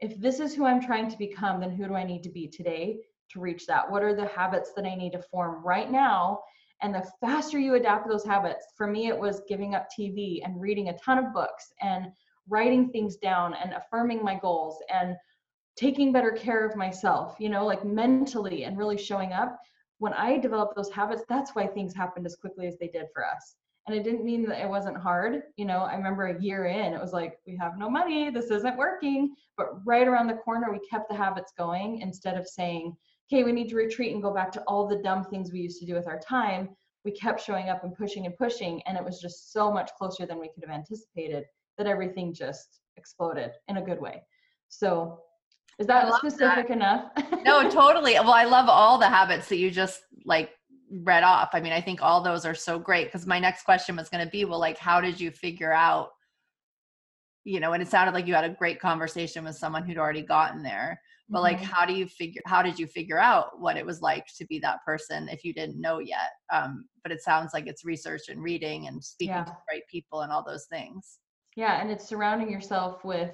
if 0.00 0.18
this 0.20 0.40
is 0.40 0.54
who 0.54 0.66
I'm 0.66 0.82
trying 0.82 1.10
to 1.10 1.16
become, 1.16 1.60
then 1.60 1.70
who 1.70 1.86
do 1.86 1.94
I 1.94 2.04
need 2.04 2.22
to 2.24 2.28
be 2.30 2.46
today 2.46 2.98
to 3.30 3.40
reach 3.40 3.66
that? 3.66 3.90
What 3.90 4.02
are 4.02 4.14
the 4.14 4.26
habits 4.26 4.72
that 4.76 4.84
I 4.84 4.94
need 4.94 5.12
to 5.12 5.22
form 5.22 5.64
right 5.64 5.90
now? 5.90 6.40
And 6.82 6.94
the 6.94 7.08
faster 7.20 7.58
you 7.58 7.76
adapt 7.76 8.08
those 8.08 8.24
habits, 8.24 8.66
for 8.76 8.86
me, 8.86 9.06
it 9.06 9.18
was 9.18 9.40
giving 9.48 9.74
up 9.74 9.88
TV 9.98 10.40
and 10.44 10.60
reading 10.60 10.90
a 10.90 10.98
ton 10.98 11.18
of 11.18 11.32
books 11.32 11.72
and 11.80 12.08
writing 12.48 12.90
things 12.90 13.16
down 13.16 13.54
and 13.54 13.72
affirming 13.72 14.22
my 14.22 14.38
goals 14.38 14.78
and 14.92 15.16
taking 15.76 16.12
better 16.12 16.30
care 16.30 16.64
of 16.66 16.76
myself, 16.76 17.36
you 17.38 17.48
know, 17.48 17.66
like 17.66 17.84
mentally 17.84 18.64
and 18.64 18.78
really 18.78 18.98
showing 18.98 19.32
up. 19.32 19.58
When 19.98 20.12
I 20.12 20.38
developed 20.38 20.76
those 20.76 20.90
habits, 20.90 21.22
that's 21.28 21.54
why 21.54 21.66
things 21.66 21.94
happened 21.94 22.26
as 22.26 22.36
quickly 22.36 22.66
as 22.66 22.76
they 22.78 22.88
did 22.88 23.06
for 23.12 23.26
us. 23.26 23.56
And 23.86 23.96
it 23.96 24.02
didn't 24.02 24.24
mean 24.24 24.46
that 24.48 24.62
it 24.62 24.68
wasn't 24.68 24.96
hard. 24.96 25.42
You 25.56 25.66
know, 25.66 25.80
I 25.80 25.94
remember 25.94 26.26
a 26.26 26.42
year 26.42 26.66
in, 26.66 26.94
it 26.94 27.00
was 27.00 27.12
like, 27.12 27.38
we 27.46 27.56
have 27.56 27.76
no 27.76 27.90
money, 27.90 28.30
this 28.30 28.50
isn't 28.50 28.78
working. 28.78 29.34
But 29.56 29.84
right 29.84 30.08
around 30.08 30.28
the 30.28 30.34
corner, 30.34 30.72
we 30.72 30.80
kept 30.88 31.08
the 31.08 31.16
habits 31.16 31.52
going 31.56 32.00
instead 32.00 32.36
of 32.36 32.46
saying, 32.46 32.96
okay, 33.28 33.44
we 33.44 33.52
need 33.52 33.68
to 33.68 33.76
retreat 33.76 34.12
and 34.12 34.22
go 34.22 34.32
back 34.32 34.52
to 34.52 34.62
all 34.62 34.86
the 34.86 35.02
dumb 35.02 35.24
things 35.24 35.52
we 35.52 35.60
used 35.60 35.80
to 35.80 35.86
do 35.86 35.94
with 35.94 36.06
our 36.06 36.18
time. 36.18 36.70
We 37.04 37.12
kept 37.12 37.42
showing 37.42 37.68
up 37.68 37.84
and 37.84 37.94
pushing 37.94 38.24
and 38.26 38.36
pushing. 38.36 38.82
And 38.86 38.96
it 38.96 39.04
was 39.04 39.20
just 39.20 39.52
so 39.52 39.70
much 39.70 39.90
closer 39.98 40.24
than 40.24 40.40
we 40.40 40.48
could 40.48 40.64
have 40.66 40.74
anticipated 40.74 41.44
that 41.78 41.86
everything 41.86 42.32
just 42.32 42.80
exploded 42.96 43.52
in 43.68 43.78
a 43.78 43.82
good 43.82 44.00
way. 44.00 44.22
So 44.68 45.20
is 45.78 45.86
that 45.86 46.12
specific 46.14 46.68
that. 46.68 46.70
enough? 46.70 47.12
no, 47.44 47.68
totally. 47.70 48.14
Well, 48.14 48.32
I 48.32 48.44
love 48.44 48.68
all 48.68 48.98
the 48.98 49.08
habits 49.08 49.48
that 49.48 49.56
you 49.56 49.70
just 49.70 50.02
like 50.24 50.50
read 50.90 51.24
off. 51.24 51.50
I 51.52 51.60
mean, 51.60 51.72
I 51.72 51.80
think 51.80 52.00
all 52.02 52.22
those 52.22 52.44
are 52.44 52.54
so 52.54 52.78
great 52.78 53.06
because 53.06 53.26
my 53.26 53.38
next 53.38 53.64
question 53.64 53.96
was 53.96 54.08
going 54.08 54.24
to 54.24 54.30
be, 54.30 54.44
well, 54.44 54.60
like, 54.60 54.78
how 54.78 55.00
did 55.00 55.20
you 55.20 55.30
figure 55.30 55.72
out, 55.72 56.10
you 57.44 57.60
know, 57.60 57.72
and 57.72 57.82
it 57.82 57.88
sounded 57.88 58.14
like 58.14 58.26
you 58.26 58.34
had 58.34 58.44
a 58.44 58.56
great 58.58 58.80
conversation 58.80 59.44
with 59.44 59.56
someone 59.56 59.84
who'd 59.84 59.98
already 59.98 60.22
gotten 60.22 60.62
there. 60.62 61.00
But 61.28 61.38
mm-hmm. 61.38 61.44
like, 61.44 61.60
how 61.60 61.84
do 61.84 61.94
you 61.94 62.06
figure, 62.06 62.42
how 62.46 62.62
did 62.62 62.78
you 62.78 62.86
figure 62.86 63.18
out 63.18 63.58
what 63.58 63.76
it 63.76 63.84
was 63.84 64.00
like 64.00 64.26
to 64.38 64.46
be 64.46 64.58
that 64.60 64.84
person 64.84 65.28
if 65.28 65.44
you 65.44 65.52
didn't 65.52 65.80
know 65.80 65.98
yet? 65.98 66.30
Um, 66.52 66.84
but 67.02 67.12
it 67.12 67.22
sounds 67.22 67.52
like 67.52 67.66
it's 67.66 67.84
research 67.84 68.28
and 68.28 68.42
reading 68.42 68.86
and 68.86 69.02
speaking 69.02 69.34
yeah. 69.34 69.44
to 69.44 69.50
the 69.50 69.74
right 69.74 69.82
people 69.90 70.20
and 70.20 70.30
all 70.30 70.44
those 70.44 70.66
things. 70.66 71.18
Yeah. 71.56 71.80
And 71.80 71.90
it's 71.90 72.06
surrounding 72.06 72.50
yourself 72.50 73.04
with 73.04 73.30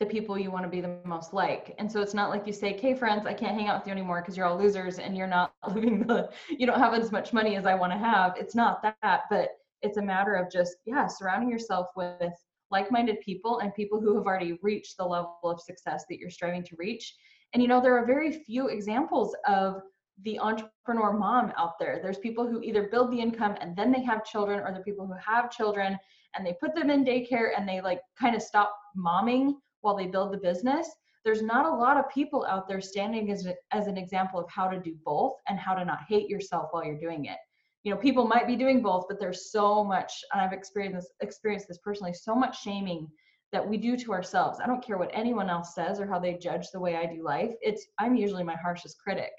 the 0.00 0.06
people 0.06 0.38
you 0.38 0.50
want 0.50 0.64
to 0.64 0.68
be 0.68 0.80
the 0.80 0.98
most 1.04 1.32
like. 1.32 1.74
And 1.78 1.90
so 1.90 2.02
it's 2.02 2.14
not 2.14 2.30
like 2.30 2.46
you 2.46 2.52
say, 2.52 2.74
"Okay, 2.74 2.94
friends, 2.94 3.26
I 3.26 3.34
can't 3.34 3.54
hang 3.56 3.68
out 3.68 3.80
with 3.80 3.86
you 3.86 3.92
anymore 3.92 4.20
because 4.20 4.36
you're 4.36 4.46
all 4.46 4.58
losers 4.58 4.98
and 4.98 5.16
you're 5.16 5.26
not 5.26 5.52
living 5.74 6.06
the 6.06 6.30
you 6.48 6.66
don't 6.66 6.80
have 6.80 6.94
as 6.94 7.12
much 7.12 7.32
money 7.32 7.56
as 7.56 7.64
I 7.66 7.74
want 7.74 7.92
to 7.92 7.98
have." 7.98 8.36
It's 8.36 8.54
not 8.54 8.82
that, 8.82 9.22
but 9.30 9.50
it's 9.82 9.98
a 9.98 10.02
matter 10.02 10.34
of 10.34 10.50
just 10.50 10.76
yeah, 10.84 11.06
surrounding 11.06 11.50
yourself 11.50 11.88
with 11.96 12.32
like-minded 12.70 13.20
people 13.20 13.60
and 13.60 13.72
people 13.74 14.00
who 14.00 14.16
have 14.16 14.26
already 14.26 14.58
reached 14.62 14.96
the 14.96 15.04
level 15.04 15.38
of 15.44 15.60
success 15.60 16.04
that 16.08 16.18
you're 16.18 16.30
striving 16.30 16.64
to 16.64 16.76
reach. 16.76 17.14
And 17.52 17.62
you 17.62 17.68
know, 17.68 17.80
there 17.80 17.96
are 17.96 18.04
very 18.04 18.32
few 18.32 18.66
examples 18.68 19.36
of 19.46 19.82
the 20.22 20.38
entrepreneur 20.38 21.12
mom 21.12 21.52
out 21.58 21.78
there. 21.78 21.98
There's 22.02 22.18
people 22.18 22.46
who 22.46 22.62
either 22.62 22.88
build 22.90 23.10
the 23.10 23.20
income 23.20 23.56
and 23.60 23.76
then 23.76 23.90
they 23.90 24.02
have 24.02 24.24
children, 24.24 24.60
or 24.60 24.72
the 24.72 24.80
people 24.80 25.06
who 25.06 25.14
have 25.14 25.50
children 25.50 25.98
and 26.36 26.46
they 26.46 26.56
put 26.60 26.74
them 26.74 26.90
in 26.90 27.04
daycare 27.04 27.50
and 27.56 27.68
they 27.68 27.80
like 27.80 28.00
kind 28.18 28.34
of 28.34 28.42
stop 28.42 28.76
momming 28.96 29.54
while 29.80 29.96
they 29.96 30.06
build 30.06 30.32
the 30.32 30.38
business. 30.38 30.88
There's 31.24 31.42
not 31.42 31.66
a 31.66 31.74
lot 31.74 31.96
of 31.96 32.08
people 32.10 32.44
out 32.48 32.68
there 32.68 32.80
standing 32.80 33.30
as, 33.30 33.46
a, 33.46 33.54
as 33.72 33.86
an 33.86 33.96
example 33.96 34.38
of 34.38 34.48
how 34.50 34.68
to 34.68 34.78
do 34.78 34.94
both 35.04 35.34
and 35.48 35.58
how 35.58 35.74
to 35.74 35.84
not 35.84 36.00
hate 36.08 36.28
yourself 36.28 36.68
while 36.70 36.84
you're 36.84 36.98
doing 36.98 37.26
it. 37.26 37.38
You 37.82 37.92
know 37.92 37.98
people 37.98 38.26
might 38.26 38.46
be 38.46 38.56
doing 38.56 38.80
both 38.80 39.04
but 39.08 39.20
there's 39.20 39.52
so 39.52 39.84
much 39.84 40.10
and 40.32 40.40
i've 40.40 40.54
experienced 40.54 40.96
this 40.96 41.12
experienced 41.20 41.68
this 41.68 41.76
personally 41.84 42.14
so 42.14 42.34
much 42.34 42.62
shaming 42.62 43.06
that 43.52 43.68
we 43.68 43.76
do 43.76 43.94
to 43.94 44.12
ourselves. 44.12 44.58
I 44.58 44.66
don't 44.66 44.82
care 44.82 44.96
what 44.96 45.10
anyone 45.12 45.50
else 45.50 45.74
says 45.74 46.00
or 46.00 46.06
how 46.06 46.18
they 46.18 46.34
judge 46.34 46.70
the 46.72 46.80
way 46.80 46.96
i 46.96 47.04
do 47.04 47.22
life. 47.22 47.52
It's 47.60 47.84
i'm 47.98 48.16
usually 48.16 48.42
my 48.42 48.56
harshest 48.56 48.96
critic 48.98 49.32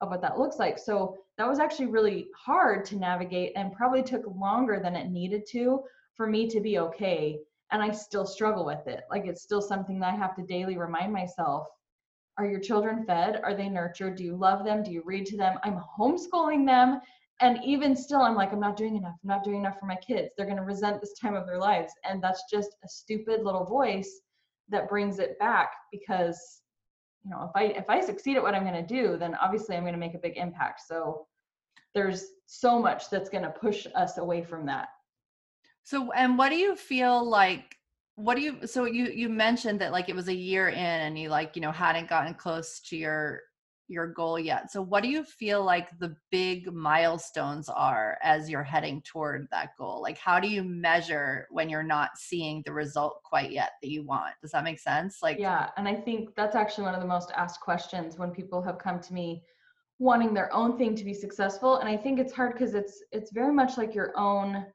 of 0.00 0.10
what 0.10 0.22
that 0.22 0.38
looks 0.38 0.58
like 0.58 0.78
so 0.78 1.16
that 1.36 1.48
was 1.48 1.58
actually 1.58 1.86
really 1.86 2.28
hard 2.36 2.84
to 2.84 2.96
navigate 2.96 3.52
and 3.56 3.72
probably 3.72 4.02
took 4.02 4.22
longer 4.36 4.80
than 4.82 4.96
it 4.96 5.10
needed 5.10 5.42
to 5.50 5.80
for 6.14 6.26
me 6.26 6.48
to 6.48 6.60
be 6.60 6.78
okay 6.78 7.38
and 7.70 7.82
I 7.82 7.90
still 7.90 8.26
struggle 8.26 8.64
with 8.64 8.86
it. 8.86 9.04
Like 9.10 9.26
it's 9.26 9.42
still 9.42 9.60
something 9.60 10.00
that 10.00 10.14
I 10.14 10.16
have 10.16 10.34
to 10.36 10.42
daily 10.42 10.78
remind 10.78 11.12
myself. 11.12 11.66
Are 12.38 12.46
your 12.46 12.60
children 12.60 13.04
fed? 13.04 13.40
Are 13.42 13.54
they 13.54 13.68
nurtured? 13.68 14.16
Do 14.16 14.24
you 14.24 14.36
love 14.36 14.64
them? 14.64 14.82
Do 14.82 14.90
you 14.90 15.02
read 15.04 15.26
to 15.26 15.36
them? 15.36 15.58
I'm 15.64 15.80
homeschooling 15.98 16.64
them. 16.64 17.00
And 17.40 17.58
even 17.64 17.94
still, 17.94 18.20
I'm 18.20 18.34
like, 18.34 18.52
I'm 18.52 18.60
not 18.60 18.76
doing 18.76 18.96
enough. 18.96 19.16
I'm 19.22 19.28
not 19.28 19.44
doing 19.44 19.60
enough 19.60 19.78
for 19.78 19.86
my 19.86 19.96
kids. 19.96 20.30
They're 20.36 20.46
going 20.46 20.58
to 20.58 20.64
resent 20.64 21.00
this 21.00 21.18
time 21.18 21.34
of 21.34 21.46
their 21.46 21.58
lives. 21.58 21.92
And 22.08 22.22
that's 22.22 22.44
just 22.50 22.70
a 22.84 22.88
stupid 22.88 23.44
little 23.44 23.64
voice 23.64 24.20
that 24.70 24.88
brings 24.88 25.18
it 25.18 25.38
back 25.38 25.70
because, 25.92 26.62
you 27.24 27.30
know, 27.30 27.44
if 27.44 27.50
I 27.54 27.64
if 27.78 27.90
I 27.90 28.00
succeed 28.00 28.36
at 28.36 28.42
what 28.42 28.54
I'm 28.54 28.64
going 28.64 28.74
to 28.74 28.94
do, 28.94 29.16
then 29.16 29.34
obviously 29.34 29.76
I'm 29.76 29.82
going 29.82 29.94
to 29.94 29.98
make 29.98 30.14
a 30.14 30.18
big 30.18 30.36
impact. 30.36 30.82
So 30.86 31.26
there's 31.94 32.26
so 32.46 32.80
much 32.80 33.10
that's 33.10 33.28
going 33.28 33.44
to 33.44 33.50
push 33.50 33.86
us 33.94 34.18
away 34.18 34.42
from 34.42 34.66
that. 34.66 34.88
So, 35.84 36.12
and 36.12 36.38
what 36.38 36.50
do 36.50 36.56
you 36.56 36.76
feel 36.76 37.28
like? 37.28 37.76
What 38.16 38.36
do 38.36 38.42
you? 38.42 38.66
So 38.66 38.84
you 38.84 39.06
you 39.06 39.28
mentioned 39.28 39.80
that 39.80 39.92
like 39.92 40.08
it 40.08 40.16
was 40.16 40.28
a 40.28 40.34
year 40.34 40.68
in, 40.68 40.76
and 40.76 41.18
you 41.18 41.28
like 41.28 41.56
you 41.56 41.62
know 41.62 41.72
hadn't 41.72 42.08
gotten 42.08 42.34
close 42.34 42.80
to 42.88 42.96
your 42.96 43.40
your 43.88 44.06
goal 44.06 44.38
yet. 44.38 44.70
So, 44.70 44.82
what 44.82 45.02
do 45.02 45.08
you 45.08 45.24
feel 45.24 45.64
like 45.64 45.88
the 45.98 46.14
big 46.30 46.72
milestones 46.72 47.68
are 47.68 48.18
as 48.22 48.48
you're 48.48 48.62
heading 48.62 49.02
toward 49.02 49.48
that 49.50 49.70
goal? 49.78 50.00
Like, 50.02 50.18
how 50.18 50.38
do 50.38 50.48
you 50.48 50.62
measure 50.62 51.46
when 51.50 51.68
you're 51.68 51.82
not 51.82 52.10
seeing 52.16 52.62
the 52.64 52.72
result 52.72 53.22
quite 53.24 53.50
yet 53.50 53.72
that 53.82 53.90
you 53.90 54.04
want? 54.04 54.34
Does 54.42 54.52
that 54.52 54.64
make 54.64 54.78
sense? 54.78 55.18
Like, 55.22 55.38
yeah. 55.38 55.70
And 55.76 55.88
I 55.88 55.94
think 55.94 56.34
that's 56.36 56.54
actually 56.54 56.84
one 56.84 56.94
of 56.94 57.00
the 57.00 57.06
most 57.06 57.32
asked 57.34 57.60
questions 57.60 58.18
when 58.18 58.30
people 58.30 58.62
have 58.62 58.78
come 58.78 59.00
to 59.00 59.14
me 59.14 59.42
wanting 59.98 60.32
their 60.32 60.52
own 60.54 60.78
thing 60.78 60.94
to 60.94 61.04
be 61.04 61.14
successful. 61.14 61.78
And 61.78 61.88
I 61.88 61.96
think 61.96 62.20
it's 62.20 62.32
hard 62.32 62.52
because 62.52 62.74
it's 62.74 63.02
it's 63.10 63.32
very 63.32 63.52
much 63.52 63.78
like 63.78 63.94
your 63.94 64.12
own 64.16 64.66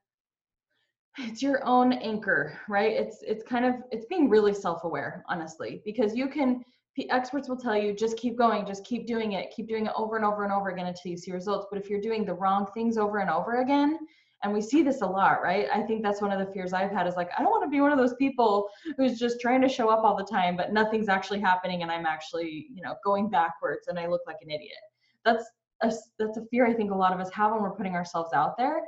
it's 1.19 1.43
your 1.43 1.63
own 1.63 1.93
anchor 1.93 2.59
right 2.67 2.93
it's 2.93 3.21
it's 3.21 3.43
kind 3.43 3.65
of 3.65 3.75
it's 3.91 4.07
being 4.07 4.29
really 4.29 4.51
self-aware 4.51 5.23
honestly 5.29 5.79
because 5.85 6.15
you 6.15 6.27
can 6.27 6.63
experts 7.09 7.49
will 7.49 7.57
tell 7.57 7.77
you 7.77 7.93
just 7.93 8.17
keep 8.17 8.37
going 8.37 8.65
just 8.65 8.85
keep 8.85 9.07
doing 9.07 9.33
it 9.33 9.51
keep 9.55 9.67
doing 9.67 9.87
it 9.87 9.91
over 9.95 10.15
and 10.15 10.25
over 10.25 10.43
and 10.43 10.53
over 10.53 10.69
again 10.69 10.85
until 10.85 11.11
you 11.11 11.17
see 11.17 11.31
results. 11.31 11.67
But 11.71 11.79
if 11.79 11.89
you're 11.89 12.01
doing 12.01 12.25
the 12.25 12.33
wrong 12.33 12.67
things 12.73 12.97
over 12.97 13.19
and 13.19 13.29
over 13.29 13.61
again 13.61 13.99
and 14.43 14.53
we 14.53 14.61
see 14.61 14.83
this 14.83 15.01
a 15.01 15.05
lot 15.05 15.41
right? 15.41 15.67
I 15.73 15.81
think 15.81 16.03
that's 16.03 16.21
one 16.21 16.31
of 16.31 16.39
the 16.45 16.51
fears 16.53 16.73
i've 16.73 16.91
had 16.91 17.07
is 17.07 17.15
like 17.15 17.29
i 17.37 17.41
don't 17.41 17.51
want 17.51 17.63
to 17.63 17.69
be 17.69 17.81
one 17.81 17.91
of 17.91 17.97
those 17.97 18.13
people 18.15 18.69
who's 18.97 19.17
just 19.17 19.39
trying 19.41 19.61
to 19.61 19.69
show 19.69 19.89
up 19.89 20.03
all 20.03 20.15
the 20.15 20.23
time 20.23 20.55
but 20.55 20.71
nothing's 20.71 21.09
actually 21.09 21.39
happening 21.39 21.81
and 21.81 21.91
i'm 21.91 22.05
actually 22.05 22.67
you 22.73 22.81
know 22.81 22.95
going 23.03 23.29
backwards 23.29 23.87
and 23.87 23.97
i 23.97 24.07
look 24.07 24.21
like 24.27 24.37
an 24.41 24.51
idiot. 24.51 24.77
That's 25.25 25.45
a, 25.81 25.91
that's 26.19 26.37
a 26.37 26.45
fear 26.51 26.67
i 26.67 26.73
think 26.73 26.91
a 26.91 26.95
lot 26.95 27.13
of 27.13 27.19
us 27.19 27.31
have 27.33 27.51
when 27.51 27.61
we're 27.61 27.75
putting 27.75 27.95
ourselves 27.95 28.33
out 28.33 28.57
there. 28.57 28.81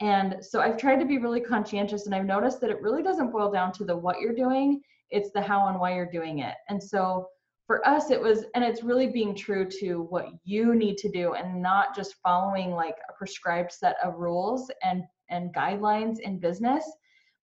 And 0.00 0.36
so 0.40 0.60
I've 0.60 0.78
tried 0.78 0.96
to 0.96 1.04
be 1.04 1.18
really 1.18 1.40
conscientious 1.40 2.06
and 2.06 2.14
I've 2.14 2.24
noticed 2.24 2.60
that 2.60 2.70
it 2.70 2.82
really 2.82 3.04
doesn't 3.04 3.30
boil 3.30 3.52
down 3.52 3.70
to 3.74 3.84
the 3.84 3.96
what 3.96 4.20
you're 4.20 4.34
doing, 4.34 4.80
it's 5.10 5.30
the 5.30 5.40
how 5.40 5.68
and 5.68 5.78
why 5.78 5.94
you're 5.94 6.10
doing 6.10 6.40
it. 6.40 6.56
And 6.68 6.82
so 6.82 7.28
for 7.66 7.86
us 7.86 8.10
it 8.10 8.20
was 8.20 8.44
and 8.54 8.64
it's 8.64 8.82
really 8.82 9.06
being 9.06 9.34
true 9.34 9.68
to 9.68 10.02
what 10.10 10.26
you 10.44 10.74
need 10.74 10.96
to 10.96 11.08
do 11.10 11.34
and 11.34 11.62
not 11.62 11.94
just 11.94 12.16
following 12.22 12.72
like 12.72 12.96
a 13.08 13.12
prescribed 13.12 13.72
set 13.72 13.96
of 14.02 14.14
rules 14.16 14.70
and 14.82 15.04
and 15.30 15.54
guidelines 15.54 16.18
in 16.18 16.38
business 16.38 16.84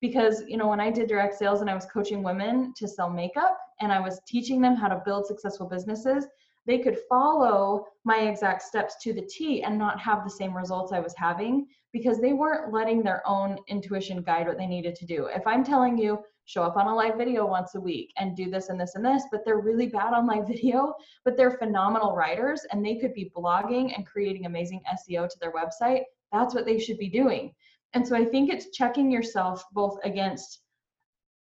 because 0.02 0.44
you 0.48 0.58
know 0.58 0.68
when 0.68 0.80
i 0.80 0.90
did 0.90 1.08
direct 1.08 1.36
sales 1.36 1.62
and 1.62 1.70
i 1.70 1.76
was 1.76 1.86
coaching 1.86 2.24
women 2.24 2.74
to 2.76 2.88
sell 2.88 3.10
makeup 3.10 3.58
and 3.82 3.92
i 3.92 4.00
was 4.00 4.22
teaching 4.28 4.62
them 4.62 4.76
how 4.76 4.88
to 4.88 5.02
build 5.06 5.26
successful 5.26 5.68
businesses 5.68 6.28
they 6.70 6.78
could 6.78 7.00
follow 7.10 7.88
my 8.04 8.20
exact 8.20 8.62
steps 8.62 8.96
to 9.02 9.12
the 9.12 9.24
T 9.24 9.64
and 9.64 9.76
not 9.76 10.00
have 10.00 10.24
the 10.24 10.30
same 10.30 10.56
results 10.56 10.92
I 10.92 11.00
was 11.00 11.16
having 11.18 11.68
because 11.92 12.22
they 12.22 12.34
weren't 12.34 12.72
letting 12.72 13.02
their 13.02 13.28
own 13.28 13.58
intuition 13.68 14.22
guide 14.22 14.48
what 14.48 14.60
they 14.60 14.68
needed 14.68 14.96
to 14.98 15.06
do. 15.08 15.26
If 15.26 15.48
I'm 15.48 15.64
telling 15.64 15.98
you, 15.98 16.20
show 16.50 16.64
up 16.64 16.78
on 16.78 16.88
a 16.88 16.96
live 16.96 17.16
video 17.16 17.46
once 17.46 17.76
a 17.76 17.80
week 17.80 18.12
and 18.18 18.36
do 18.36 18.50
this 18.50 18.70
and 18.70 18.82
this 18.82 18.96
and 18.96 19.06
this, 19.06 19.22
but 19.32 19.46
they're 19.46 19.60
really 19.60 19.86
bad 19.86 20.14
on 20.14 20.26
live 20.26 20.48
video, 20.48 20.96
but 21.24 21.38
they're 21.38 21.60
phenomenal 21.60 22.16
writers 22.16 22.66
and 22.72 22.84
they 22.84 22.96
could 22.96 23.14
be 23.14 23.32
blogging 23.38 23.96
and 23.96 24.08
creating 24.08 24.48
amazing 24.48 24.82
SEO 24.92 25.30
to 25.30 25.38
their 25.40 25.54
website, 25.54 26.02
that's 26.32 26.56
what 26.56 26.66
they 26.66 26.80
should 26.80 26.98
be 26.98 27.08
doing. 27.08 27.54
And 27.94 28.08
so 28.08 28.16
I 28.16 28.26
think 28.26 28.52
it's 28.52 28.76
checking 28.76 29.12
yourself 29.12 29.64
both 29.74 30.00
against 30.04 30.62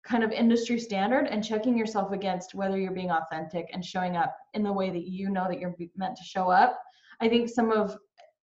kind 0.05 0.23
of 0.23 0.31
industry 0.31 0.79
standard 0.79 1.25
and 1.25 1.43
checking 1.43 1.75
yourself 1.75 2.11
against 2.11 2.53
whether 2.53 2.77
you're 2.77 2.91
being 2.91 3.11
authentic 3.11 3.65
and 3.73 3.83
showing 3.83 4.15
up 4.15 4.35
in 4.53 4.61
the 4.61 4.71
way 4.71 4.91
that 4.91 5.07
you 5.07 5.31
know 5.31 5.47
that 5.47 5.59
you're 5.59 5.75
meant 5.95 6.17
to 6.17 6.23
show 6.23 6.51
up. 6.51 6.79
I 7.19 7.29
think 7.29 7.49
some 7.49 7.71
of 7.71 7.97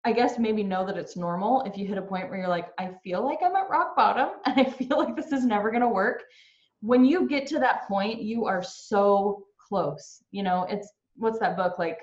I 0.05 0.13
guess 0.13 0.39
maybe 0.39 0.63
know 0.63 0.87
that 0.87 0.97
it's 0.97 1.17
normal 1.17 1.63
if 1.63 1.77
you 1.77 1.85
hit 1.85 1.99
a 1.99 2.03
point 2.03 2.29
where 2.29 2.39
you're 2.39 2.49
like, 2.49 2.69
I 2.79 2.93
feel 3.03 3.25
like 3.25 3.41
I'm 3.45 3.57
at 3.57 3.69
rock 3.69 3.97
bottom 3.97 4.31
and 4.45 4.61
I 4.61 4.71
feel 4.71 4.99
like 4.99 5.17
this 5.17 5.33
is 5.33 5.45
never 5.45 5.71
going 5.71 5.83
to 5.83 5.89
work. 5.89 6.23
When 6.81 7.05
you 7.05 7.29
get 7.29 7.47
to 7.49 7.59
that 7.61 7.87
point, 7.89 8.23
you 8.23 8.47
are 8.47 8.63
so 8.63 9.45
close. 9.69 10.23
You 10.31 10.43
know, 10.43 10.67
it's 10.69 10.89
what's 11.17 11.39
that 11.41 11.57
book 11.57 11.79
like 11.79 11.99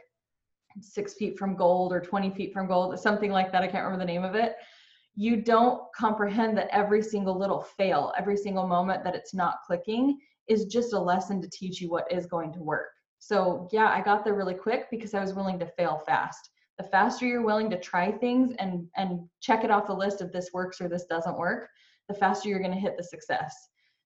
six 0.82 1.14
feet 1.14 1.38
from 1.38 1.56
gold 1.56 1.94
or 1.94 2.02
20 2.02 2.32
feet 2.32 2.52
from 2.52 2.68
gold, 2.68 3.00
something 3.00 3.32
like 3.32 3.52
that. 3.52 3.64
I 3.64 3.68
can't 3.68 3.84
remember 3.84 4.04
the 4.06 4.12
name 4.12 4.24
of 4.24 4.36
it 4.36 4.56
you 5.16 5.38
don't 5.38 5.82
comprehend 5.96 6.58
that 6.58 6.70
every 6.72 7.02
single 7.02 7.38
little 7.38 7.62
fail, 7.62 8.14
every 8.18 8.38
single 8.38 8.68
moment 8.68 9.04
that 9.04 9.16
it's 9.16 9.34
not 9.34 9.60
clicking 9.66 10.20
is 10.48 10.66
just 10.66 10.94
a 10.94 11.00
lesson 11.00 11.42
to 11.42 11.50
teach 11.50 11.80
you 11.80 11.90
what 11.90 12.12
is 12.12 12.26
going 12.26 12.52
to 12.54 12.64
work. 12.64 12.90
So, 13.20 13.70
yeah, 13.72 13.90
I 13.90 14.02
got 14.02 14.26
there 14.26 14.34
really 14.34 14.56
quick 14.56 14.90
because 14.90 15.14
I 15.14 15.22
was 15.22 15.34
willing 15.34 15.60
to 15.60 15.72
fail 15.78 16.02
fast. 16.06 16.50
The 16.78 16.84
faster 16.86 17.28
you're 17.28 17.44
willing 17.44 17.70
to 17.70 17.80
try 17.80 18.12
things 18.12 18.56
and 18.58 18.88
and 18.98 19.22
check 19.40 19.64
it 19.64 19.72
off 19.72 19.88
the 19.88 19.94
list 19.94 20.22
if 20.22 20.32
this 20.34 20.50
works 20.54 20.82
or 20.82 20.90
this 20.90 21.06
doesn't 21.06 21.38
work, 21.38 21.70
the 22.08 22.16
faster 22.16 22.50
you're 22.50 22.60
going 22.60 22.72
to 22.72 22.78
hit 22.78 22.98
the 22.98 23.04
success. 23.04 23.56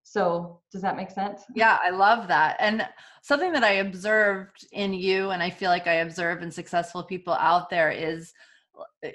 So, 0.09 0.61
does 0.71 0.81
that 0.83 0.95
make 0.95 1.11
sense? 1.11 1.41
Yeah, 1.53 1.77
I 1.83 1.89
love 1.89 2.29
that. 2.29 2.55
And 2.59 2.87
something 3.21 3.51
that 3.51 3.65
I 3.65 3.73
observed 3.73 4.65
in 4.71 4.93
you, 4.93 5.31
and 5.31 5.43
I 5.43 5.49
feel 5.49 5.69
like 5.69 5.85
I 5.85 5.95
observe 5.95 6.41
in 6.41 6.49
successful 6.49 7.03
people 7.03 7.33
out 7.33 7.69
there, 7.69 7.91
is 7.91 8.33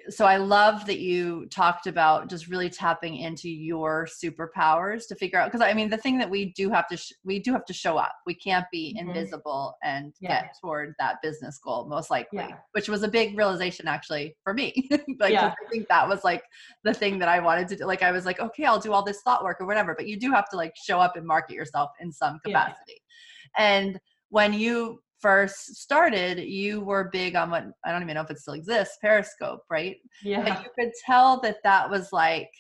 so 0.09 0.25
I 0.25 0.37
love 0.37 0.87
that 0.87 0.99
you 0.99 1.47
talked 1.47 1.87
about 1.87 2.31
just 2.31 2.49
really 2.49 2.71
tapping 2.71 3.17
into 3.17 3.49
your 3.49 4.07
superpowers 4.07 5.07
to 5.09 5.15
figure 5.15 5.39
out 5.39 5.51
because 5.51 5.61
I 5.61 5.75
mean 5.75 5.91
the 5.91 5.97
thing 5.97 6.19
that 6.19 6.31
we 6.31 6.53
do 6.53 6.71
have 6.71 6.89
to 6.89 6.97
sh- 6.97 7.13
we 7.25 7.39
do 7.39 7.53
have 7.53 7.65
to 7.67 7.73
show 7.73 7.97
up. 7.97 8.13
We 8.27 8.35
can't 8.35 8.67
be 8.73 8.97
mm-hmm. 8.97 9.09
invisible 9.09 9.77
and 9.83 10.15
yeah. 10.21 10.43
get 10.43 10.57
toward 10.61 10.95
that 10.99 11.17
business 11.23 11.59
goal 11.59 11.87
most 11.87 12.11
likely, 12.11 12.39
yeah. 12.39 12.57
which 12.73 12.89
was 12.89 13.03
a 13.03 13.09
big 13.09 13.37
realization 13.37 13.89
actually 13.89 14.37
for 14.45 14.55
me. 14.55 14.89
like 15.19 15.33
yeah. 15.33 15.55
I 15.65 15.71
think 15.71 15.89
that 15.89 16.09
was 16.09 16.25
like 16.25 16.43
the 16.85 16.95
thing 16.95 17.19
that 17.19 17.29
I 17.29 17.41
wanted 17.41 17.69
to 17.69 17.77
do. 17.77 17.85
Like 17.85 18.03
I 18.03 18.13
was 18.13 18.25
like, 18.25 18.41
okay, 18.41 18.65
I'll 18.65 18.81
do 18.81 18.93
all 18.93 19.05
this 19.05 19.23
thought 19.23 19.45
work 19.45 19.61
or 19.61 19.67
whatever, 19.67 19.95
but 19.97 20.07
you 20.07 20.19
do 20.19 20.31
have 20.31 20.49
to 20.51 20.57
like 20.57 20.75
show 20.77 21.01
up 21.01 21.17
and 21.17 21.27
market 21.27 21.55
yourself 21.55 21.91
in 22.01 22.13
some 22.13 22.39
capacity. 22.45 23.03
And 23.59 24.01
when 24.31 24.55
you 24.55 25.02
first 25.23 25.77
started, 25.77 26.41
you 26.41 26.81
were 26.81 27.11
big 27.13 27.37
on 27.37 27.51
what 27.51 27.65
I 27.85 27.93
don't 27.93 28.03
even 28.03 28.15
know 28.15 28.23
if 28.23 28.31
it 28.31 28.39
still 28.39 28.55
exists, 28.55 28.99
Periscope, 29.01 29.63
right? 29.71 29.97
Yeah. 30.23 30.63
You 30.63 30.69
could 30.79 30.93
tell 31.07 31.41
that 31.41 31.59
that 31.63 31.89
was 31.89 32.13
like 32.13 32.51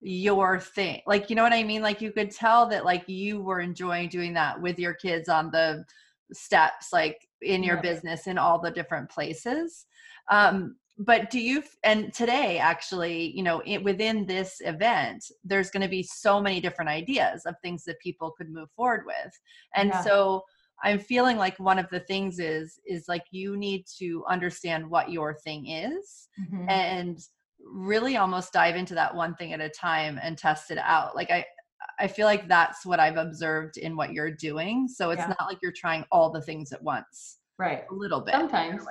your 0.00 0.60
thing. 0.60 1.00
Like, 1.06 1.30
you 1.30 1.36
know 1.36 1.42
what 1.42 1.52
I 1.52 1.62
mean? 1.62 1.80
Like, 1.80 2.02
you 2.02 2.12
could 2.12 2.30
tell 2.30 2.68
that 2.68 2.84
like 2.84 3.08
you 3.08 3.40
were 3.40 3.60
enjoying 3.60 4.08
doing 4.08 4.34
that 4.34 4.60
with 4.60 4.78
your 4.78 4.94
kids 4.94 5.28
on 5.28 5.50
the 5.50 5.84
steps, 6.32 6.88
like 6.92 7.18
in 7.40 7.62
your 7.62 7.76
yeah. 7.76 7.82
business 7.82 8.26
in 8.26 8.36
all 8.36 8.60
the 8.60 8.70
different 8.70 9.08
places. 9.08 9.86
Um, 10.30 10.76
but 10.98 11.30
do 11.30 11.40
you 11.40 11.62
and 11.82 12.12
today 12.12 12.58
actually 12.58 13.36
you 13.36 13.42
know 13.42 13.60
it, 13.66 13.82
within 13.82 14.26
this 14.26 14.60
event 14.60 15.24
there's 15.42 15.70
going 15.70 15.82
to 15.82 15.88
be 15.88 16.02
so 16.02 16.40
many 16.40 16.60
different 16.60 16.88
ideas 16.88 17.44
of 17.46 17.56
things 17.62 17.84
that 17.84 17.98
people 17.98 18.32
could 18.36 18.48
move 18.48 18.68
forward 18.76 19.02
with 19.04 19.32
and 19.74 19.88
yeah. 19.88 20.00
so 20.02 20.44
i'm 20.82 20.98
feeling 20.98 21.36
like 21.36 21.58
one 21.58 21.78
of 21.78 21.88
the 21.90 22.00
things 22.00 22.38
is 22.38 22.80
is 22.86 23.04
like 23.08 23.24
you 23.30 23.56
need 23.56 23.84
to 23.98 24.24
understand 24.28 24.88
what 24.88 25.10
your 25.10 25.34
thing 25.34 25.66
is 25.68 26.28
mm-hmm. 26.40 26.68
and 26.68 27.20
really 27.64 28.16
almost 28.16 28.52
dive 28.52 28.76
into 28.76 28.94
that 28.94 29.14
one 29.14 29.34
thing 29.36 29.52
at 29.52 29.60
a 29.60 29.68
time 29.68 30.18
and 30.22 30.36
test 30.36 30.70
it 30.70 30.78
out. 30.78 31.16
Like 31.16 31.30
i 31.30 31.44
i 31.98 32.06
feel 32.06 32.26
like 32.26 32.48
that's 32.48 32.84
what 32.84 32.98
i've 32.98 33.16
observed 33.16 33.76
in 33.76 33.96
what 33.96 34.12
you're 34.12 34.30
doing 34.30 34.88
so 34.88 35.10
it's 35.10 35.20
yeah. 35.20 35.28
not 35.38 35.46
like 35.46 35.58
you're 35.62 35.72
trying 35.72 36.04
all 36.10 36.30
the 36.30 36.40
things 36.40 36.72
at 36.72 36.82
once. 36.82 37.38
Right. 37.58 37.84
A 37.90 37.94
little 37.94 38.20
bit 38.20 38.34
sometimes. 38.34 38.84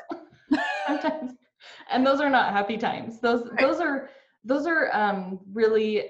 sometimes. 0.87 1.33
And 1.91 2.05
those 2.05 2.21
are 2.21 2.29
not 2.29 2.53
happy 2.53 2.77
times. 2.77 3.19
Those 3.19 3.49
right. 3.49 3.59
those 3.59 3.79
are 3.79 4.09
those 4.43 4.65
are 4.65 4.89
um 4.93 5.39
really 5.51 6.05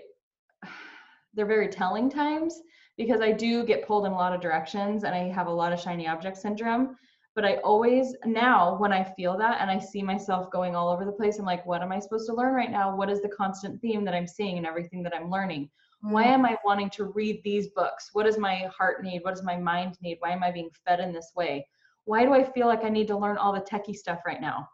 they're 1.33 1.45
very 1.45 1.67
telling 1.67 2.09
times 2.09 2.59
because 2.97 3.21
I 3.21 3.31
do 3.31 3.63
get 3.63 3.85
pulled 3.87 4.05
in 4.05 4.11
a 4.11 4.15
lot 4.15 4.33
of 4.33 4.41
directions 4.41 5.03
and 5.03 5.15
I 5.15 5.29
have 5.29 5.47
a 5.47 5.51
lot 5.51 5.73
of 5.73 5.79
shiny 5.79 6.07
object 6.07 6.37
syndrome. 6.37 6.95
But 7.35 7.45
I 7.45 7.55
always, 7.57 8.15
now 8.25 8.77
when 8.77 8.93
I 8.93 9.03
feel 9.03 9.35
that 9.39 9.59
and 9.59 9.71
I 9.71 9.79
see 9.79 10.03
myself 10.03 10.51
going 10.51 10.75
all 10.75 10.89
over 10.89 11.03
the 11.03 11.11
place, 11.11 11.39
I'm 11.39 11.45
like, 11.45 11.65
what 11.65 11.81
am 11.81 11.91
I 11.91 11.99
supposed 11.99 12.27
to 12.27 12.35
learn 12.35 12.53
right 12.53 12.69
now? 12.69 12.95
What 12.95 13.09
is 13.09 13.21
the 13.21 13.29
constant 13.29 13.81
theme 13.81 14.05
that 14.05 14.13
I'm 14.13 14.27
seeing 14.27 14.57
and 14.57 14.67
everything 14.67 15.01
that 15.03 15.15
I'm 15.15 15.31
learning? 15.31 15.69
Why 16.01 16.25
mm. 16.25 16.33
am 16.33 16.45
I 16.45 16.57
wanting 16.63 16.91
to 16.91 17.05
read 17.05 17.41
these 17.43 17.69
books? 17.69 18.09
What 18.13 18.25
does 18.25 18.37
my 18.37 18.69
heart 18.77 19.03
need? 19.03 19.23
What 19.23 19.33
does 19.33 19.43
my 19.43 19.57
mind 19.57 19.97
need? 20.01 20.17
Why 20.19 20.31
am 20.31 20.43
I 20.43 20.51
being 20.51 20.69
fed 20.85 20.99
in 20.99 21.11
this 21.11 21.31
way? 21.35 21.65
Why 22.05 22.23
do 22.23 22.33
I 22.33 22.43
feel 22.43 22.67
like 22.67 22.83
I 22.83 22.89
need 22.89 23.07
to 23.07 23.17
learn 23.17 23.37
all 23.37 23.53
the 23.53 23.61
techie 23.61 23.95
stuff 23.95 24.19
right 24.27 24.41
now? 24.41 24.67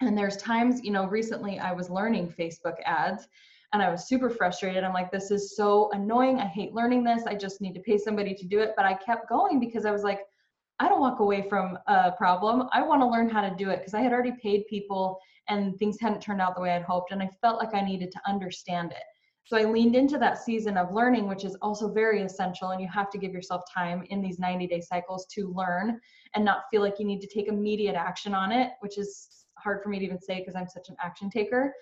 And 0.00 0.18
there's 0.18 0.36
times, 0.36 0.82
you 0.82 0.90
know, 0.90 1.06
recently 1.06 1.58
I 1.58 1.72
was 1.72 1.88
learning 1.88 2.34
Facebook 2.38 2.76
ads 2.84 3.28
and 3.74 3.82
I 3.82 3.90
was 3.90 4.06
super 4.06 4.30
frustrated. 4.30 4.84
I'm 4.84 4.92
like, 4.92 5.10
this 5.10 5.32
is 5.32 5.56
so 5.56 5.90
annoying. 5.90 6.38
I 6.38 6.46
hate 6.46 6.72
learning 6.74 7.02
this. 7.02 7.24
I 7.26 7.34
just 7.34 7.60
need 7.60 7.74
to 7.74 7.80
pay 7.80 7.98
somebody 7.98 8.32
to 8.32 8.46
do 8.46 8.60
it. 8.60 8.70
But 8.76 8.86
I 8.86 8.94
kept 8.94 9.28
going 9.28 9.58
because 9.58 9.84
I 9.84 9.90
was 9.90 10.04
like, 10.04 10.20
I 10.78 10.88
don't 10.88 11.00
walk 11.00 11.18
away 11.18 11.48
from 11.48 11.76
a 11.88 12.12
problem. 12.12 12.68
I 12.72 12.82
want 12.82 13.02
to 13.02 13.06
learn 13.06 13.28
how 13.28 13.40
to 13.40 13.52
do 13.56 13.70
it 13.70 13.78
because 13.78 13.92
I 13.92 14.00
had 14.00 14.12
already 14.12 14.30
paid 14.40 14.68
people 14.68 15.18
and 15.48 15.76
things 15.76 15.98
hadn't 16.00 16.20
turned 16.20 16.40
out 16.40 16.54
the 16.54 16.60
way 16.60 16.70
I'd 16.70 16.82
hoped. 16.82 17.10
And 17.10 17.20
I 17.20 17.28
felt 17.40 17.58
like 17.58 17.74
I 17.74 17.80
needed 17.80 18.12
to 18.12 18.20
understand 18.28 18.92
it. 18.92 19.02
So 19.42 19.56
I 19.56 19.64
leaned 19.64 19.96
into 19.96 20.18
that 20.18 20.38
season 20.38 20.76
of 20.76 20.94
learning, 20.94 21.26
which 21.26 21.44
is 21.44 21.56
also 21.60 21.92
very 21.92 22.22
essential. 22.22 22.70
And 22.70 22.80
you 22.80 22.88
have 22.94 23.10
to 23.10 23.18
give 23.18 23.32
yourself 23.32 23.62
time 23.72 24.04
in 24.08 24.22
these 24.22 24.38
90 24.38 24.68
day 24.68 24.82
cycles 24.82 25.26
to 25.34 25.52
learn 25.52 26.00
and 26.36 26.44
not 26.44 26.62
feel 26.70 26.80
like 26.80 27.00
you 27.00 27.06
need 27.06 27.20
to 27.22 27.26
take 27.26 27.48
immediate 27.48 27.96
action 27.96 28.34
on 28.36 28.52
it, 28.52 28.70
which 28.78 28.98
is 28.98 29.46
hard 29.58 29.82
for 29.82 29.88
me 29.88 29.98
to 29.98 30.04
even 30.04 30.20
say 30.20 30.38
because 30.38 30.54
I'm 30.54 30.68
such 30.68 30.88
an 30.90 30.96
action 31.02 31.28
taker. 31.28 31.74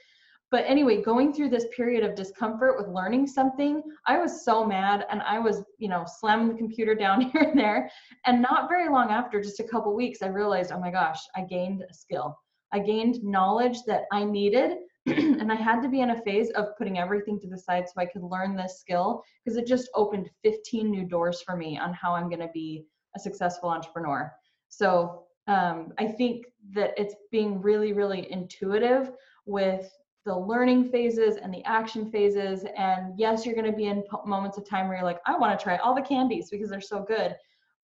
But 0.52 0.64
anyway, 0.66 1.00
going 1.00 1.32
through 1.32 1.48
this 1.48 1.64
period 1.74 2.04
of 2.04 2.14
discomfort 2.14 2.76
with 2.76 2.94
learning 2.94 3.26
something, 3.26 3.82
I 4.06 4.18
was 4.18 4.44
so 4.44 4.66
mad 4.66 5.06
and 5.10 5.22
I 5.22 5.38
was, 5.38 5.64
you 5.78 5.88
know, 5.88 6.04
slamming 6.20 6.48
the 6.48 6.58
computer 6.58 6.94
down 6.94 7.22
here 7.32 7.40
and 7.40 7.58
there. 7.58 7.90
And 8.26 8.42
not 8.42 8.68
very 8.68 8.90
long 8.90 9.10
after, 9.10 9.40
just 9.40 9.60
a 9.60 9.64
couple 9.64 9.96
weeks, 9.96 10.20
I 10.20 10.26
realized, 10.26 10.70
oh 10.70 10.78
my 10.78 10.90
gosh, 10.90 11.20
I 11.34 11.40
gained 11.40 11.82
a 11.90 11.94
skill. 11.94 12.38
I 12.70 12.80
gained 12.80 13.24
knowledge 13.24 13.78
that 13.86 14.02
I 14.12 14.24
needed. 14.24 14.76
and 15.06 15.50
I 15.50 15.54
had 15.54 15.80
to 15.80 15.88
be 15.88 16.02
in 16.02 16.10
a 16.10 16.22
phase 16.22 16.50
of 16.50 16.76
putting 16.76 16.98
everything 16.98 17.40
to 17.40 17.48
the 17.48 17.58
side 17.58 17.88
so 17.88 17.94
I 17.96 18.06
could 18.06 18.22
learn 18.22 18.54
this 18.54 18.78
skill 18.78 19.24
because 19.42 19.56
it 19.56 19.66
just 19.66 19.88
opened 19.94 20.30
15 20.44 20.90
new 20.90 21.04
doors 21.04 21.40
for 21.40 21.56
me 21.56 21.78
on 21.78 21.94
how 21.94 22.14
I'm 22.14 22.28
going 22.28 22.46
to 22.46 22.50
be 22.52 22.84
a 23.16 23.18
successful 23.18 23.70
entrepreneur. 23.70 24.30
So 24.68 25.24
um, 25.48 25.94
I 25.98 26.06
think 26.06 26.44
that 26.74 26.92
it's 26.98 27.14
being 27.30 27.60
really, 27.62 27.94
really 27.94 28.30
intuitive 28.30 29.12
with 29.46 29.90
the 30.24 30.36
learning 30.36 30.90
phases 30.90 31.36
and 31.36 31.52
the 31.52 31.64
action 31.64 32.10
phases. 32.10 32.64
And 32.76 33.18
yes, 33.18 33.44
you're 33.44 33.54
going 33.54 33.70
to 33.70 33.76
be 33.76 33.86
in 33.86 34.04
moments 34.24 34.56
of 34.58 34.68
time 34.68 34.88
where 34.88 34.98
you're 34.98 35.04
like, 35.04 35.20
I 35.26 35.36
want 35.36 35.58
to 35.58 35.62
try 35.62 35.76
all 35.78 35.94
the 35.94 36.02
candies 36.02 36.48
because 36.50 36.70
they're 36.70 36.80
so 36.80 37.02
good. 37.02 37.34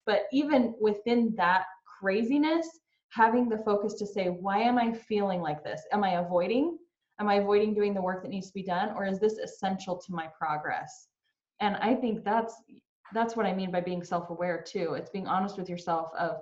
But 0.07 0.23
even 0.33 0.75
within 0.81 1.35
that 1.37 1.65
craziness, 2.01 2.69
having 3.11 3.49
the 3.49 3.59
focus 3.59 3.95
to 3.95 4.07
say, 4.07 4.27
why 4.27 4.59
am 4.59 4.79
I 4.79 4.93
feeling 4.93 5.41
like 5.41 5.65
this? 5.65 5.83
Am 5.93 6.05
I 6.05 6.21
avoiding? 6.21 6.79
Am 7.21 7.29
I 7.29 7.37
avoiding 7.37 7.75
doing 7.75 7.95
the 7.95 8.03
work 8.03 8.23
that 8.23 8.29
needs 8.29 8.49
to 8.49 8.55
be 8.55 8.63
done? 8.63 8.93
Or 8.95 9.05
is 9.05 9.19
this 9.19 9.39
essential 9.39 9.97
to 9.97 10.13
my 10.13 10.29
progress? 10.39 11.09
And 11.61 11.77
I 11.77 11.95
think 11.95 12.25
that's 12.25 12.55
that's 13.15 13.37
what 13.37 13.47
I 13.47 13.55
mean 13.55 13.71
by 13.71 13.81
being 13.81 14.05
self-aware 14.05 14.63
too. 14.67 14.93
It's 14.95 15.11
being 15.11 15.27
honest 15.27 15.57
with 15.59 15.69
yourself 15.69 16.11
of 16.17 16.37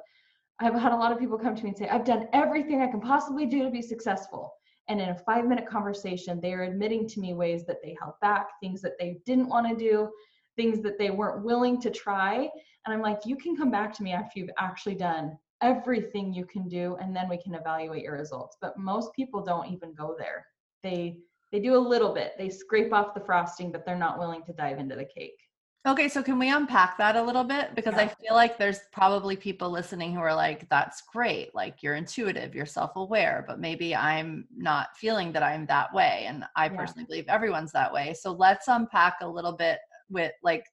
I've 0.59 0.75
had 0.75 0.93
a 0.93 0.97
lot 0.97 1.13
of 1.13 1.19
people 1.19 1.39
come 1.39 1.55
to 1.55 1.63
me 1.63 1.71
and 1.71 1.79
say, 1.79 1.89
I've 1.89 2.05
done 2.05 2.29
everything 2.33 2.83
I 2.83 2.89
can 2.89 3.01
possibly 3.01 3.47
do 3.47 3.63
to 3.63 3.71
be 3.71 3.83
successful. 3.83 4.53
And 4.89 5.01
in 5.01 5.09
a 5.09 5.19
five 5.19 5.47
minute 5.47 5.67
conversation, 5.67 6.41
they 6.41 6.53
are 6.53 6.63
admitting 6.63 7.09
to 7.09 7.21
me 7.21 7.35
ways 7.35 7.65
that 7.67 7.83
they 7.83 7.97
held 8.01 8.15
back, 8.21 8.49
things 8.61 8.81
that 8.83 8.99
they 8.99 9.19
didn't 9.27 9.49
want 9.49 9.69
to 9.69 9.77
do, 9.77 10.11
things 10.57 10.81
that 10.83 10.99
they 10.99 11.11
weren't 11.11 11.45
willing 11.45 11.81
to 11.81 11.91
try. 11.91 12.49
And 12.85 12.95
I'm 12.95 13.03
like, 13.03 13.27
you 13.27 13.37
can 13.37 13.57
come 13.57 13.71
back 13.71 13.93
to 13.95 14.03
me 14.03 14.13
after 14.13 14.39
you've 14.39 14.51
actually 14.59 14.95
done 14.95 15.37
everything 15.63 16.33
you 16.33 16.45
can 16.45 16.69
do, 16.69 16.97
and 17.01 17.15
then 17.17 17.29
we 17.29 17.39
can 17.43 17.55
evaluate 17.55 18.03
your 18.03 18.17
results. 18.19 18.57
But 18.61 18.79
most 18.79 19.13
people 19.15 19.43
don't 19.43 19.71
even 19.73 19.95
go 19.95 20.15
there. 20.19 20.47
They 20.83 21.19
they 21.53 21.61
do 21.61 21.77
a 21.77 21.79
little 21.79 22.13
bit. 22.13 22.33
They 22.37 22.49
scrape 22.49 22.93
off 22.93 23.15
the 23.15 23.21
frosting, 23.21 23.71
but 23.71 23.87
they're 23.87 23.97
not 23.97 24.19
willing 24.19 24.43
to 24.45 24.53
dive 24.53 24.79
into 24.79 24.97
the 24.97 25.05
cake. 25.05 25.39
Okay, 25.87 26.09
so 26.09 26.21
can 26.21 26.39
we 26.39 26.51
unpack 26.51 26.99
that 26.99 27.15
a 27.15 27.23
little 27.23 27.45
bit? 27.45 27.75
Because 27.77 27.95
yeah. 27.95 28.03
I 28.03 28.09
feel 28.09 28.35
like 28.35 28.59
there's 28.59 28.81
probably 28.93 29.37
people 29.37 29.71
listening 29.71 30.13
who 30.13 30.21
are 30.21 30.35
like, 30.35 30.69
that's 30.69 31.03
great. 31.13 31.55
Like 31.55 31.81
you're 31.81 31.95
intuitive, 31.95 32.57
you're 32.57 32.67
self 32.67 32.97
aware, 32.97 33.45
but 33.47 33.61
maybe 33.61 33.95
I'm 33.95 34.49
not 34.57 34.97
feeling 34.97 35.33
that 35.33 35.45
I'm 35.45 35.65
that 35.67 35.95
way. 35.95 36.25
And 36.27 36.45
I 36.57 36.65
yeah. 36.65 36.77
personally 36.77 37.05
believe 37.05 37.27
everyone's 37.29 37.71
that 37.73 37.93
way. 37.93 38.15
So 38.15 38.33
let's 38.33 38.67
unpack 38.67 39.19
a 39.23 39.29
little 39.29 39.53
bit 39.53 39.79
with 40.11 40.33
like, 40.43 40.65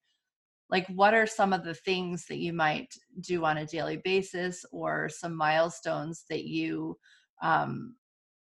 like 0.72 0.88
what 0.88 1.14
are 1.14 1.28
some 1.28 1.54
of 1.54 1.64
the 1.64 1.76
things 1.76 2.26
that 2.26 2.38
you 2.38 2.52
might 2.52 2.92
do 3.20 3.46
on 3.46 3.58
a 3.58 3.68
daily 3.68 3.98
basis 3.98 4.66
or 4.72 5.10
some 5.10 5.36
milestones 5.38 6.24
that 6.32 6.46
you 6.46 6.98
um, 7.44 7.94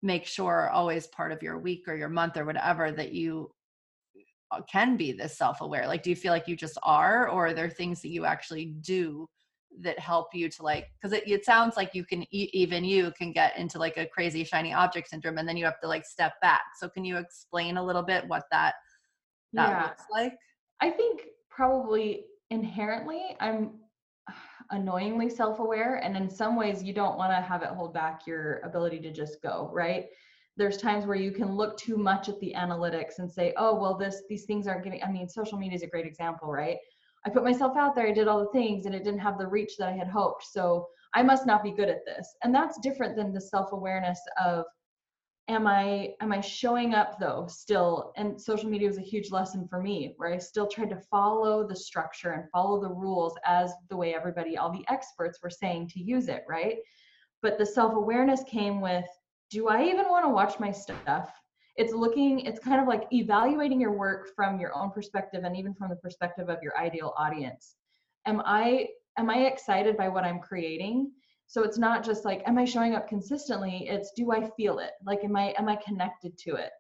make 0.03 0.27
sure 0.27 0.53
are 0.53 0.71
always 0.71 1.07
part 1.07 1.33
of 1.33 1.43
your 1.43 1.59
week 1.59 1.85
or 1.89 1.97
your 1.97 2.11
month 2.11 2.37
or 2.37 2.45
whatever 2.45 2.93
that 2.93 3.13
you 3.13 3.51
Uh, 4.51 4.63
can 4.63 4.97
be 4.97 5.13
this 5.13 5.37
self-aware? 5.37 5.87
Like 5.87 6.03
do 6.03 6.11
you 6.11 6.17
feel 6.17 6.33
like 6.33 6.49
you 6.49 6.57
just 6.57 6.79
are 6.83 7.29
or 7.29 7.49
are 7.49 7.55
there 7.55 7.69
things 7.69 8.01
that 8.03 8.09
you 8.09 8.25
actually 8.25 8.67
do 8.67 9.29
that 9.81 9.99
help 9.99 10.29
you 10.35 10.49
to 10.49 10.63
like 10.63 10.87
because 10.95 11.13
it, 11.13 11.29
it 11.29 11.45
sounds 11.45 11.77
like 11.77 11.95
you 11.95 12.03
can 12.03 12.25
even 12.33 12.83
you 12.83 13.13
can 13.13 13.33
get 13.33 13.57
into 13.59 13.79
like 13.79 13.99
a 13.99 14.07
crazy 14.07 14.43
shiny 14.43 14.73
object 14.73 15.11
syndrome 15.11 15.39
and 15.39 15.47
then 15.47 15.57
you 15.57 15.65
have 15.65 15.81
to 15.81 15.89
like 15.89 16.05
step 16.07 16.33
back. 16.41 16.63
So 16.79 16.89
can 16.89 17.05
you 17.05 17.19
explain 17.19 17.77
a 17.77 17.85
little 17.85 18.03
bit 18.03 18.27
what 18.27 18.45
that 18.51 18.75
that 19.53 19.69
yeah. 19.69 19.83
looks 19.83 20.05
like? 20.11 20.35
I 20.81 20.91
think 20.91 21.23
probably 21.51 22.25
inherently 22.51 23.37
i'm 23.41 23.71
annoyingly 24.71 25.31
self-aware 25.31 25.97
and 25.97 26.17
in 26.17 26.29
some 26.29 26.57
ways 26.57 26.83
you 26.83 26.93
don't 26.93 27.17
want 27.17 27.33
to 27.33 27.41
have 27.41 27.63
it 27.63 27.69
hold 27.71 27.95
back 27.95 28.27
your 28.27 28.61
ability 28.61 29.01
to 29.01 29.13
just 29.13 29.43
go 29.43 29.71
right 29.73 30.07
there's 30.59 30.77
times 30.77 31.07
where 31.07 31.17
you 31.17 31.31
can 31.31 31.55
look 31.55 31.79
too 31.79 31.97
much 31.97 32.29
at 32.29 32.39
the 32.41 32.53
analytics 32.55 33.21
and 33.21 33.31
say 33.31 33.55
oh 33.57 33.75
well 33.75 33.97
this 33.97 34.23
these 34.29 34.45
things 34.45 34.67
aren't 34.67 34.85
getting 34.85 35.03
i 35.03 35.11
mean 35.11 35.29
social 35.29 35.57
media 35.57 35.77
is 35.77 35.83
a 35.83 35.87
great 35.87 36.07
example 36.07 36.49
right? 36.51 36.77
I 37.25 37.31
put 37.31 37.45
myself 37.45 37.77
out 37.77 37.95
there 37.95 38.07
i 38.07 38.13
did 38.13 38.29
all 38.29 38.41
the 38.41 38.59
things 38.59 38.87
and 38.87 38.95
it 38.95 39.05
didn't 39.05 39.21
have 39.21 39.39
the 39.39 39.47
reach 39.47 39.77
that 39.79 39.89
i 39.89 39.97
had 39.97 40.09
hoped 40.09 40.45
so 40.45 40.87
i 41.15 41.23
must 41.23 41.47
not 41.47 41.63
be 41.63 41.71
good 41.71 41.89
at 41.89 42.05
this. 42.05 42.37
And 42.43 42.55
that's 42.55 42.81
different 42.81 43.17
than 43.17 43.33
the 43.33 43.41
self-awareness 43.41 44.21
of 44.45 44.65
am 45.49 45.67
i 45.67 46.15
am 46.21 46.33
i 46.33 46.41
showing 46.41 46.95
up 46.95 47.19
though 47.19 47.47
still? 47.49 48.13
And 48.17 48.41
social 48.41 48.69
media 48.69 48.89
was 48.89 48.99
a 48.99 49.13
huge 49.13 49.31
lesson 49.31 49.67
for 49.69 49.81
me 49.81 50.15
where 50.17 50.33
i 50.33 50.39
still 50.39 50.67
tried 50.67 50.91
to 50.91 51.01
follow 51.11 51.67
the 51.67 51.77
structure 51.77 52.33
and 52.33 52.51
follow 52.51 52.81
the 52.81 52.93
rules 52.93 53.35
as 53.45 53.73
the 53.91 53.97
way 53.97 54.15
everybody 54.15 54.57
all 54.57 54.73
the 54.73 54.85
experts 54.89 55.39
were 55.43 55.51
saying 55.51 55.89
to 55.91 56.01
use 56.01 56.29
it 56.29 56.43
right? 56.49 56.79
But 57.43 57.59
the 57.59 57.67
self-awareness 57.67 58.43
came 58.45 58.81
with 58.81 59.07
do 59.51 59.69
i 59.69 59.83
even 59.85 60.09
want 60.09 60.25
to 60.25 60.31
watch 60.31 60.61
my 60.61 60.71
stuff? 60.71 61.31
It's 61.77 61.93
looking 61.93 62.41
it's 62.41 62.59
kind 62.59 62.81
of 62.81 62.89
like 62.89 63.05
evaluating 63.13 63.81
your 63.81 63.93
work 63.93 64.35
from 64.35 64.59
your 64.59 64.75
own 64.75 64.91
perspective 64.91 65.45
and 65.45 65.57
even 65.57 65.75
from 65.75 65.91
the 65.91 65.97
perspective 65.97 66.49
of 66.49 66.63
your 66.63 66.77
ideal 66.77 67.15
audience. 67.17 67.77
Am 68.27 68.43
i 68.45 68.89
am 69.17 69.31
i 69.31 69.47
excited 69.47 69.97
by 69.97 70.09
what 70.09 70.25
i'm 70.25 70.41
creating? 70.41 71.13
So 71.47 71.63
it's 71.63 71.79
not 71.79 72.05
just 72.05 72.25
like 72.25 72.43
am 72.47 72.59
i 72.59 72.65
showing 72.65 72.95
up 72.95 73.09
consistently? 73.09 73.87
It's 73.89 74.13
do 74.17 74.33
i 74.33 74.51
feel 74.57 74.81
it? 74.81 74.93
Like 75.05 75.25
am 75.25 75.37
i 75.37 75.55
am 75.59 75.69
i 75.69 75.77
connected 75.77 76.37
to 76.39 76.57
it? 76.57 76.71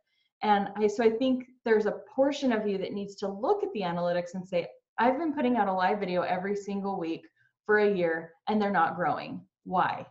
And 0.42 0.68
i 0.76 0.86
so 0.86 1.04
i 1.04 1.10
think 1.10 1.46
there's 1.64 1.86
a 1.86 2.00
portion 2.14 2.52
of 2.52 2.66
you 2.66 2.76
that 2.78 2.92
needs 2.92 3.14
to 3.16 3.28
look 3.28 3.62
at 3.62 3.72
the 3.72 3.82
analytics 3.82 4.34
and 4.34 4.46
say 4.46 4.66
i've 4.98 5.18
been 5.18 5.32
putting 5.32 5.56
out 5.56 5.68
a 5.68 5.72
live 5.72 6.00
video 6.00 6.22
every 6.22 6.56
single 6.56 6.98
week 6.98 7.22
for 7.64 7.78
a 7.78 7.94
year 7.94 8.32
and 8.48 8.60
they're 8.60 8.70
not 8.70 8.96
growing. 8.96 9.40
Why 9.64 10.06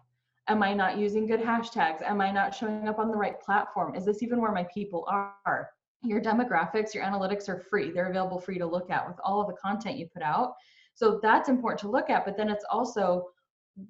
am 0.47 0.63
i 0.63 0.73
not 0.73 0.97
using 0.97 1.25
good 1.25 1.41
hashtags 1.41 2.01
am 2.01 2.21
i 2.21 2.31
not 2.31 2.53
showing 2.53 2.87
up 2.87 2.99
on 2.99 3.09
the 3.09 3.15
right 3.15 3.41
platform 3.41 3.95
is 3.95 4.05
this 4.05 4.23
even 4.23 4.41
where 4.41 4.51
my 4.51 4.65
people 4.73 5.05
are 5.07 5.69
your 6.03 6.21
demographics 6.21 6.93
your 6.93 7.03
analytics 7.03 7.49
are 7.49 7.59
free 7.59 7.91
they're 7.91 8.09
available 8.09 8.39
for 8.39 8.51
you 8.51 8.59
to 8.59 8.65
look 8.65 8.89
at 8.89 9.07
with 9.07 9.17
all 9.23 9.41
of 9.41 9.47
the 9.47 9.53
content 9.53 9.97
you 9.97 10.07
put 10.13 10.21
out 10.21 10.53
so 10.93 11.19
that's 11.21 11.49
important 11.49 11.79
to 11.79 11.89
look 11.89 12.09
at 12.09 12.25
but 12.25 12.37
then 12.37 12.49
it's 12.49 12.65
also 12.71 13.25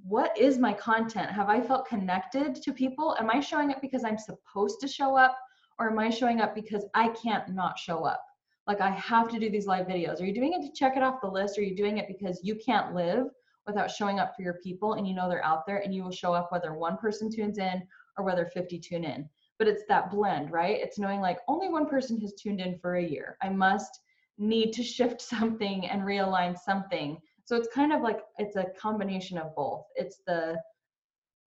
what 0.04 0.38
is 0.38 0.58
my 0.58 0.74
content? 0.74 1.32
Have 1.32 1.50
I 1.50 1.62
felt 1.62 1.88
connected 1.88 2.56
to 2.56 2.74
people? 2.74 3.16
Am 3.20 3.30
I 3.30 3.40
showing 3.40 3.72
up 3.72 3.82
because 3.82 4.04
I'm 4.04 4.18
supposed 4.18 4.80
to 4.82 4.88
show 4.88 5.16
up? 5.16 5.38
Or 5.80 5.90
am 5.92 6.00
I 6.00 6.10
showing 6.10 6.42
up 6.42 6.56
because 6.56 6.86
I 6.94 7.10
can't 7.10 7.48
not 7.54 7.78
show 7.78 8.04
up? 8.04 8.24
Like 8.66 8.82
I 8.82 8.90
have 8.92 9.30
to 9.30 9.40
do 9.40 9.50
these 9.50 9.68
live 9.68 9.88
videos. 9.88 10.20
Are 10.20 10.26
you 10.26 10.34
doing 10.34 10.54
it 10.54 10.66
to 10.66 10.74
check 10.74 10.98
it 10.98 11.04
off 11.04 11.22
the 11.22 11.28
list? 11.28 11.58
Are 11.58 11.62
you 11.62 11.76
doing 11.76 12.00
it 12.00 12.08
because 12.08 12.42
you 12.44 12.56
can't 12.56 12.94
live 12.94 13.28
without 13.68 13.92
showing 13.92 14.20
up 14.20 14.36
for 14.36 14.42
your 14.42 14.60
people 14.64 14.94
and 14.94 15.08
you 15.08 15.14
know 15.14 15.30
they're 15.30 15.46
out 15.46 15.66
there 15.68 15.80
and 15.80 15.94
you 15.94 16.04
will 16.04 16.12
show 16.12 16.34
up 16.34 16.52
whether 16.52 16.74
one 16.74 16.98
person 16.98 17.30
tunes 17.32 17.58
in 17.58 17.84
or 18.18 18.26
whether 18.26 18.46
50 18.46 18.80
tune 18.80 19.04
in? 19.04 19.30
But 19.60 19.68
it's 19.68 19.84
that 19.90 20.10
blend, 20.10 20.52
right? 20.52 20.80
It's 20.80 21.00
knowing 21.00 21.22
like 21.22 21.40
only 21.48 21.70
one 21.70 21.88
person 21.88 22.20
has 22.22 22.34
tuned 22.34 22.62
in 22.62 22.78
for 22.80 22.96
a 22.96 23.04
year. 23.04 23.38
I 23.42 23.50
must 23.50 24.00
need 24.38 24.72
to 24.74 24.84
shift 24.84 25.22
something 25.34 25.88
and 25.88 26.02
realign 26.02 26.58
something 26.58 27.20
so 27.48 27.56
it's 27.56 27.70
kind 27.74 27.94
of 27.94 28.02
like 28.02 28.20
it's 28.38 28.58
a 28.58 28.66
combination 28.80 29.38
of 29.38 29.56
both 29.56 29.86
it's 29.96 30.22
the 30.28 30.58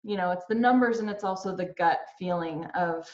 you 0.02 0.16
know 0.16 0.30
it's 0.30 0.46
the 0.48 0.54
numbers 0.54 0.98
and 0.98 1.10
it's 1.10 1.24
also 1.24 1.54
the 1.54 1.72
gut 1.76 2.00
feeling 2.18 2.64
of 2.74 3.06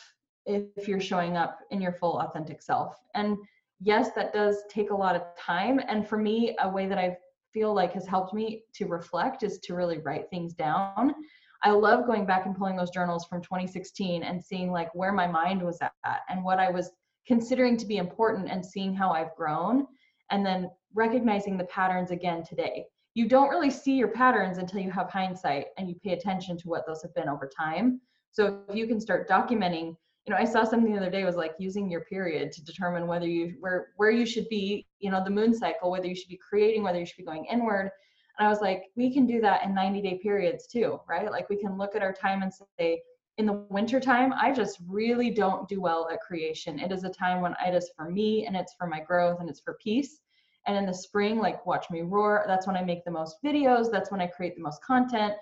if 0.46 0.86
you're 0.86 1.00
showing 1.00 1.36
up 1.36 1.58
in 1.72 1.80
your 1.80 1.92
full 1.92 2.20
authentic 2.20 2.62
self 2.62 2.94
and 3.14 3.36
yes 3.80 4.10
that 4.14 4.32
does 4.32 4.62
take 4.70 4.90
a 4.90 4.94
lot 4.94 5.16
of 5.16 5.22
time 5.36 5.80
and 5.88 6.08
for 6.08 6.16
me 6.16 6.56
a 6.60 6.68
way 6.68 6.86
that 6.86 6.98
i 6.98 7.16
feel 7.56 7.74
like 7.74 7.92
has 7.94 8.06
helped 8.06 8.34
me 8.34 8.62
to 8.74 8.84
reflect 8.86 9.42
is 9.42 9.58
to 9.60 9.74
really 9.74 9.98
write 9.98 10.28
things 10.28 10.52
down 10.52 11.14
i 11.62 11.70
love 11.70 12.06
going 12.06 12.26
back 12.26 12.44
and 12.44 12.56
pulling 12.56 12.76
those 12.76 12.90
journals 12.90 13.24
from 13.24 13.40
2016 13.40 14.22
and 14.22 14.44
seeing 14.44 14.70
like 14.70 14.94
where 14.94 15.12
my 15.12 15.26
mind 15.26 15.62
was 15.62 15.78
at 15.80 16.20
and 16.28 16.44
what 16.44 16.58
i 16.58 16.70
was 16.70 16.90
considering 17.26 17.76
to 17.76 17.86
be 17.86 17.96
important 17.96 18.50
and 18.50 18.64
seeing 18.64 18.94
how 18.94 19.10
i've 19.10 19.34
grown 19.36 19.86
and 20.30 20.44
then 20.44 20.70
recognizing 20.94 21.56
the 21.56 21.64
patterns 21.64 22.10
again 22.10 22.42
today. 22.42 22.86
You 23.14 23.28
don't 23.28 23.48
really 23.48 23.70
see 23.70 23.94
your 23.94 24.08
patterns 24.08 24.58
until 24.58 24.80
you 24.80 24.90
have 24.90 25.10
hindsight 25.10 25.66
and 25.78 25.88
you 25.88 25.94
pay 26.04 26.12
attention 26.12 26.56
to 26.58 26.68
what 26.68 26.86
those 26.86 27.02
have 27.02 27.14
been 27.14 27.28
over 27.28 27.48
time. 27.48 28.00
So 28.30 28.60
if 28.68 28.76
you 28.76 28.86
can 28.86 29.00
start 29.00 29.28
documenting, 29.28 29.96
you 30.26 30.34
know, 30.34 30.40
I 30.40 30.44
saw 30.44 30.64
something 30.64 30.92
the 30.92 30.98
other 30.98 31.10
day 31.10 31.24
was 31.24 31.36
like 31.36 31.54
using 31.58 31.88
your 31.88 32.00
period 32.02 32.50
to 32.52 32.64
determine 32.64 33.06
whether 33.06 33.28
you 33.28 33.54
where 33.60 33.88
where 33.96 34.10
you 34.10 34.26
should 34.26 34.48
be, 34.48 34.86
you 34.98 35.10
know, 35.10 35.22
the 35.22 35.30
moon 35.30 35.54
cycle, 35.54 35.90
whether 35.90 36.06
you 36.06 36.16
should 36.16 36.28
be 36.28 36.38
creating, 36.48 36.82
whether 36.82 36.98
you 36.98 37.06
should 37.06 37.18
be 37.18 37.24
going 37.24 37.44
inward. 37.44 37.90
And 38.38 38.46
I 38.46 38.50
was 38.50 38.60
like, 38.60 38.84
we 38.96 39.12
can 39.12 39.26
do 39.26 39.40
that 39.40 39.64
in 39.64 39.74
90 39.74 40.02
day 40.02 40.18
periods 40.18 40.66
too, 40.66 41.00
right? 41.08 41.30
Like 41.30 41.48
we 41.48 41.56
can 41.56 41.78
look 41.78 41.94
at 41.94 42.02
our 42.02 42.12
time 42.12 42.42
and 42.42 42.52
say, 42.78 43.00
in 43.38 43.46
the 43.46 43.64
winter 43.70 44.00
time, 44.00 44.32
I 44.32 44.52
just 44.52 44.78
really 44.88 45.30
don't 45.30 45.68
do 45.68 45.80
well 45.80 46.08
at 46.12 46.20
creation. 46.20 46.80
It 46.80 46.90
is 46.90 47.04
a 47.04 47.10
time 47.10 47.40
when 47.40 47.54
it 47.64 47.74
is 47.74 47.90
for 47.96 48.10
me 48.10 48.46
and 48.46 48.56
it's 48.56 48.74
for 48.74 48.86
my 48.86 49.00
growth 49.00 49.40
and 49.40 49.48
it's 49.48 49.60
for 49.60 49.78
peace. 49.82 50.20
And 50.66 50.76
in 50.76 50.86
the 50.86 50.94
spring, 50.94 51.38
like 51.38 51.64
watch 51.64 51.88
me 51.90 52.02
roar, 52.02 52.44
that's 52.48 52.66
when 52.66 52.76
I 52.76 52.82
make 52.82 53.04
the 53.04 53.10
most 53.10 53.36
videos. 53.44 53.92
That's 53.92 54.10
when 54.10 54.20
I 54.20 54.26
create 54.26 54.56
the 54.56 54.62
most 54.62 54.82
content. 54.82 55.34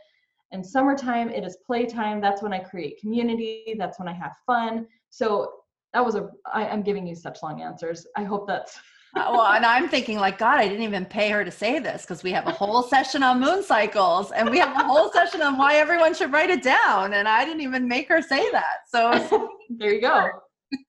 And 0.55 0.65
summertime, 0.65 1.31
it 1.31 1.43
is 1.43 1.57
playtime. 1.67 2.21
That's 2.21 2.41
when 2.41 2.53
I 2.53 2.61
create 2.61 3.01
community. 3.01 3.75
That's 3.77 3.99
when 3.99 4.07
I 4.07 4.13
have 4.13 4.37
fun. 4.47 4.87
So 5.11 5.53
that 5.93 6.05
was 6.05 6.15
a, 6.15 6.31
I, 6.47 6.69
I'm 6.69 6.83
giving 6.83 7.09
you 7.09 7.17
such 7.17 7.43
long 7.43 7.61
answers. 7.61 8.07
I 8.17 8.23
hope 8.23 8.47
that's 8.47 8.79
uh, 9.17 9.31
well, 9.33 9.53
and 9.53 9.67
I'm 9.67 9.89
thinking 9.89 10.19
like, 10.19 10.39
God, 10.39 10.61
I 10.61 10.69
didn't 10.69 10.85
even 10.85 11.07
pay 11.07 11.29
her 11.31 11.45
to 11.45 11.51
say 11.51 11.81
this 11.81 12.03
because 12.03 12.23
we 12.23 12.31
have 12.31 12.47
a 12.47 12.53
whole 12.53 12.85
session 12.85 13.25
on 13.25 13.41
moon 13.41 13.65
cycles 13.65 14.31
and 14.31 14.49
we 14.49 14.59
have 14.59 14.77
a 14.77 14.85
whole 14.85 15.11
session 15.11 15.43
on 15.43 15.59
why 15.59 15.75
everyone 15.75 16.15
should 16.15 16.33
write 16.33 16.51
it 16.51 16.63
down. 16.63 17.15
And 17.15 17.27
I 17.29 17.45
didn't 17.45 17.63
even 17.63 17.89
make 17.89 18.09
her 18.09 18.23
say 18.23 18.49
that. 18.53 18.89
So 18.89 19.49
there 19.71 19.93
you 19.93 20.01
go. 20.01 20.31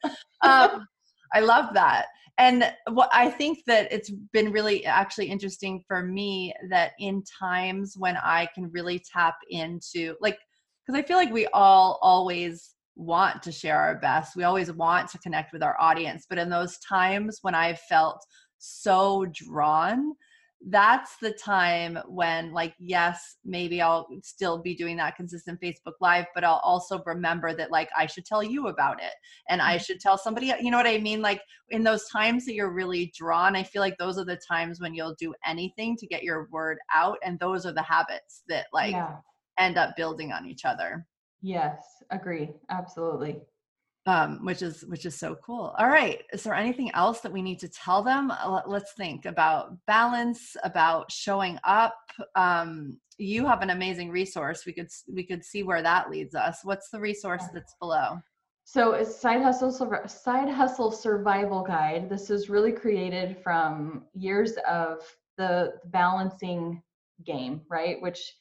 um, 0.42 0.88
I 1.34 1.40
love 1.40 1.74
that. 1.74 2.06
And 2.38 2.72
what 2.90 3.10
I 3.14 3.30
think 3.30 3.60
that 3.68 3.92
it's 3.92 4.12
been 4.34 4.52
really 4.52 4.86
actually 4.86 5.28
interesting 5.28 5.84
for 5.88 6.04
me 6.04 6.54
that 6.70 6.92
in 7.00 7.24
times 7.40 7.96
when 7.98 8.18
I 8.18 8.48
can 8.54 8.70
really 8.72 9.02
tap 9.12 9.36
into 9.50 10.16
like, 10.20 10.38
because 10.86 11.00
I 11.00 11.08
feel 11.08 11.18
like 11.18 11.32
we 11.32 11.48
all 11.48 11.98
always 12.02 12.76
want 12.96 13.42
to 13.44 13.52
share 13.52 13.78
our 13.80 13.96
best. 13.96 14.36
We 14.36 14.44
always 14.44 14.72
want 14.72 15.10
to 15.12 15.20
connect 15.20 15.54
with 15.54 15.64
our 15.64 15.80
audience. 15.80 16.26
But 16.30 16.38
in 16.38 16.50
those 16.50 16.78
times 16.80 17.40
when 17.42 17.56
I 17.56 17.74
felt 17.74 18.26
so 18.58 19.26
drawn, 19.32 20.14
that's 20.68 21.18
the 21.18 21.32
time 21.32 22.00
when, 22.08 22.52
like, 22.52 22.74
yes, 22.80 23.38
maybe 23.46 23.82
I'll 23.82 24.08
still 24.24 24.58
be 24.58 24.74
doing 24.74 24.98
that 24.98 25.16
consistent 25.16 25.62
Facebook 25.62 25.94
Live, 26.02 26.26
but 26.34 26.44
I'll 26.44 26.62
also 26.64 27.04
remember 27.06 27.56
that, 27.56 27.72
like, 27.72 27.90
I 27.96 28.08
should 28.08 28.26
tell 28.26 28.42
you 28.42 28.68
about 28.68 29.02
it 29.02 29.14
and 29.48 29.62
I 29.62 29.76
mm-hmm. 29.76 29.84
should 29.84 30.00
tell 30.00 30.18
somebody, 30.18 30.52
you 30.60 30.72
know 30.72 30.78
what 30.78 30.88
I 30.88 30.98
mean? 30.98 31.22
Like, 31.22 31.42
in 31.70 31.84
those 31.84 32.10
times 32.10 32.46
that 32.46 32.56
you're 32.56 32.74
really 32.74 33.14
drawn, 33.16 33.56
I 33.56 33.62
feel 33.62 33.82
like 33.82 33.98
those 33.98 34.18
are 34.18 34.26
the 34.26 34.40
times 34.48 34.82
when 34.82 34.96
you'll 34.96 35.16
do 35.20 35.36
anything 35.46 35.96
to 35.98 36.08
get 36.08 36.24
your 36.24 36.48
word 36.52 36.80
out. 36.94 37.18
And 37.24 37.40
those 37.40 37.66
are 37.68 37.74
the 37.74 37.84
habits 37.84 38.42
that, 38.50 38.66
like, 38.74 38.94
yeah. 38.94 39.18
end 39.60 39.78
up 39.78 39.96
building 39.96 40.32
on 40.32 40.48
each 40.48 40.66
other. 40.66 41.06
Yes, 41.42 41.86
agree. 42.10 42.50
Absolutely. 42.72 43.40
Um, 44.08 44.46
which 44.46 44.62
is 44.62 44.86
which 44.88 45.08
is 45.08 45.18
so 45.18 45.36
cool. 45.44 45.74
All 45.80 45.88
right, 45.88 46.22
is 46.32 46.44
there 46.44 46.54
anything 46.54 46.92
else 46.92 47.22
that 47.22 47.32
we 47.32 47.42
need 47.42 47.60
to 47.60 47.68
tell 47.68 48.04
them? 48.04 48.30
Uh, 48.30 48.62
let's 48.68 48.94
think 48.94 49.26
about 49.26 49.76
balance, 49.88 50.56
about 50.64 51.12
showing 51.12 51.58
up. 51.64 51.96
Um, 52.36 53.00
you 53.18 53.48
have 53.48 53.64
an 53.64 53.72
amazing 53.72 54.12
resource. 54.12 54.64
We 54.66 54.74
could 54.74 54.90
we 55.12 55.24
could 55.24 55.44
see 55.44 55.64
where 55.64 55.82
that 55.82 56.12
leads 56.12 56.36
us. 56.36 56.60
What's 56.64 56.90
the 56.90 57.00
resource 57.00 57.46
that's 57.52 57.76
below? 57.80 58.20
So 58.66 58.94
it's 58.94 59.16
side 59.16 59.44
hustle 59.44 59.72
side 60.08 60.50
hustle 60.50 60.92
survival 60.92 61.64
guide. 61.64 62.10
This 62.10 62.30
is 62.30 62.50
really 62.50 62.72
created 62.72 63.38
from 63.44 64.06
years 64.14 64.54
of 64.68 65.00
the 65.38 65.74
balancing 65.86 66.82
game, 67.24 67.62
right? 67.70 68.02
Which 68.02 68.34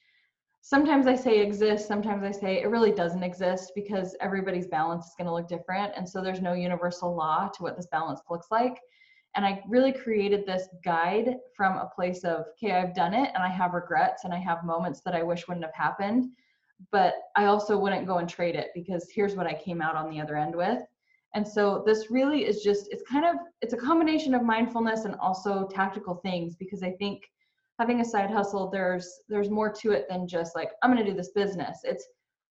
sometimes 0.64 1.06
I 1.06 1.14
say 1.14 1.40
exists, 1.40 1.86
sometimes 1.86 2.24
I 2.24 2.30
say 2.30 2.62
it 2.62 2.70
really 2.70 2.90
doesn't 2.90 3.22
exist 3.22 3.72
because 3.74 4.16
everybody's 4.22 4.66
balance 4.66 5.04
is 5.04 5.14
going 5.18 5.26
to 5.26 5.34
look 5.34 5.46
different. 5.46 5.92
And 5.94 6.08
so 6.08 6.22
there's 6.22 6.40
no 6.40 6.54
universal 6.54 7.14
law 7.14 7.48
to 7.48 7.62
what 7.62 7.76
this 7.76 7.86
balance 7.92 8.22
looks 8.30 8.46
like. 8.50 8.78
And 9.36 9.44
I 9.44 9.62
really 9.68 9.92
created 9.92 10.46
this 10.46 10.68
guide 10.82 11.36
from 11.54 11.76
a 11.76 11.90
place 11.94 12.24
of, 12.24 12.46
okay, 12.52 12.72
I've 12.72 12.94
done 12.94 13.12
it 13.12 13.30
and 13.34 13.42
I 13.42 13.48
have 13.48 13.74
regrets 13.74 14.24
and 14.24 14.32
I 14.32 14.38
have 14.38 14.64
moments 14.64 15.02
that 15.04 15.14
I 15.14 15.22
wish 15.22 15.46
wouldn't 15.46 15.66
have 15.66 15.74
happened. 15.74 16.30
But 16.90 17.12
I 17.36 17.44
also 17.44 17.76
wouldn't 17.76 18.06
go 18.06 18.16
and 18.16 18.28
trade 18.28 18.54
it 18.54 18.70
because 18.74 19.10
here's 19.14 19.36
what 19.36 19.46
I 19.46 19.52
came 19.52 19.82
out 19.82 19.96
on 19.96 20.08
the 20.08 20.18
other 20.18 20.38
end 20.38 20.56
with. 20.56 20.80
And 21.34 21.46
so 21.46 21.82
this 21.84 22.10
really 22.10 22.46
is 22.46 22.62
just, 22.62 22.88
it's 22.90 23.02
kind 23.02 23.26
of, 23.26 23.36
it's 23.60 23.74
a 23.74 23.76
combination 23.78 24.34
of 24.34 24.42
mindfulness 24.42 25.04
and 25.04 25.14
also 25.16 25.68
tactical 25.68 26.14
things 26.14 26.56
because 26.56 26.82
I 26.82 26.92
think 26.92 27.24
having 27.78 28.00
a 28.00 28.04
side 28.04 28.30
hustle 28.30 28.70
there's 28.70 29.20
there's 29.28 29.50
more 29.50 29.70
to 29.70 29.92
it 29.92 30.06
than 30.08 30.28
just 30.28 30.54
like 30.54 30.70
i'm 30.82 30.92
going 30.92 31.04
to 31.04 31.10
do 31.10 31.16
this 31.16 31.30
business. 31.30 31.80
It's 31.84 32.06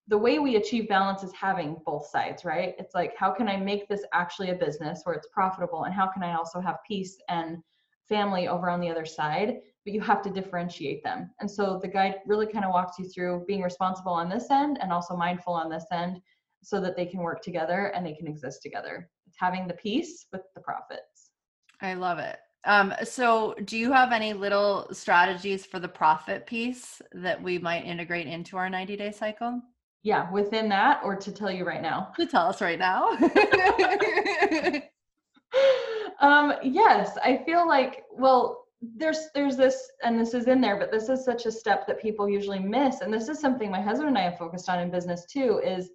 the 0.10 0.18
way 0.18 0.40
we 0.40 0.58
achieve 0.58 0.90
balance 0.90 1.24
is 1.24 1.32
having 1.34 1.78
both 1.86 2.08
sides 2.08 2.44
right? 2.44 2.76
It's 2.78 2.94
like 2.94 3.14
how 3.18 3.32
can 3.32 3.48
i 3.48 3.58
make 3.58 3.88
this 3.88 4.04
actually 4.14 4.52
a 4.52 4.56
business 4.56 5.02
where 5.04 5.16
it's 5.16 5.28
profitable 5.32 5.86
and 5.86 5.94
how 5.94 6.08
can 6.08 6.24
i 6.24 6.36
also 6.36 6.60
have 6.60 6.78
peace 6.88 7.18
and 7.30 7.58
family 8.10 8.48
over 8.48 8.70
on 8.70 8.82
the 8.82 8.90
other 8.90 9.06
side? 9.06 9.60
But 9.86 9.94
you 9.94 10.02
have 10.02 10.22
to 10.24 10.30
differentiate 10.30 11.04
them. 11.04 11.30
And 11.40 11.50
so 11.50 11.80
the 11.82 11.88
guide 11.88 12.16
really 12.26 12.48
kind 12.48 12.64
of 12.64 12.72
walks 12.72 12.98
you 13.00 13.06
through 13.06 13.44
being 13.48 13.62
responsible 13.62 14.14
on 14.14 14.30
this 14.30 14.50
end 14.50 14.78
and 14.82 14.94
also 14.94 15.16
mindful 15.16 15.54
on 15.54 15.70
this 15.70 15.86
end 15.92 16.22
so 16.64 16.80
that 16.80 16.96
they 16.96 17.06
can 17.06 17.20
work 17.20 17.42
together 17.42 17.88
and 17.94 18.06
they 18.06 18.14
can 18.14 18.28
exist 18.28 18.62
together. 18.62 19.10
It's 19.28 19.38
having 19.38 19.68
the 19.68 19.74
peace 19.74 20.28
with 20.32 20.42
the 20.56 20.62
profits. 20.62 21.32
I 21.82 21.96
love 21.96 22.20
it 22.20 22.38
um, 22.66 22.94
so 23.04 23.56
do 23.66 23.78
you 23.78 23.92
have 23.92 24.12
any 24.12 24.34
little 24.34 24.88
strategies 24.92 25.66
for 25.66 25.80
the 25.80 25.88
profit 25.88 26.46
piece 26.46 27.02
that 27.12 27.42
we 27.42 27.58
might 27.58 27.86
integrate 27.86 28.28
into 28.28 28.58
our 28.58 28.70
90 28.70 28.96
day 28.98 29.12
cycle? 29.12 29.62
yeah, 30.04 30.30
within 30.32 30.70
that, 30.70 31.02
or 31.04 31.16
to 31.16 31.32
tell 31.32 31.50
you 31.50 31.66
right 31.66 31.82
now? 31.82 32.12
To 32.18 32.26
tell 32.26 32.48
us 32.48 32.62
right 32.62 32.78
now. 32.78 33.12
um, 36.20 36.56
yes, 36.62 37.18
I 37.24 37.42
feel 37.46 37.66
like, 37.66 38.04
well, 38.12 38.60
there's 38.98 39.30
there's 39.34 39.56
this 39.56 39.90
and 40.04 40.20
this 40.20 40.34
is 40.34 40.48
in 40.48 40.60
there 40.60 40.76
but 40.78 40.92
this 40.92 41.08
is 41.08 41.24
such 41.24 41.46
a 41.46 41.52
step 41.52 41.88
that 41.88 42.02
people 42.02 42.28
usually 42.28 42.60
miss 42.60 43.00
and 43.00 43.14
this 43.14 43.30
is 43.30 43.40
something 43.40 43.72
my 43.72 43.80
husband 43.80 44.10
and 44.10 44.18
i 44.18 44.24
have 44.24 44.38
focused 44.38 44.68
on 44.68 44.78
in 44.78 44.92
business 44.92 45.26
too 45.26 45.62
is 45.64 45.92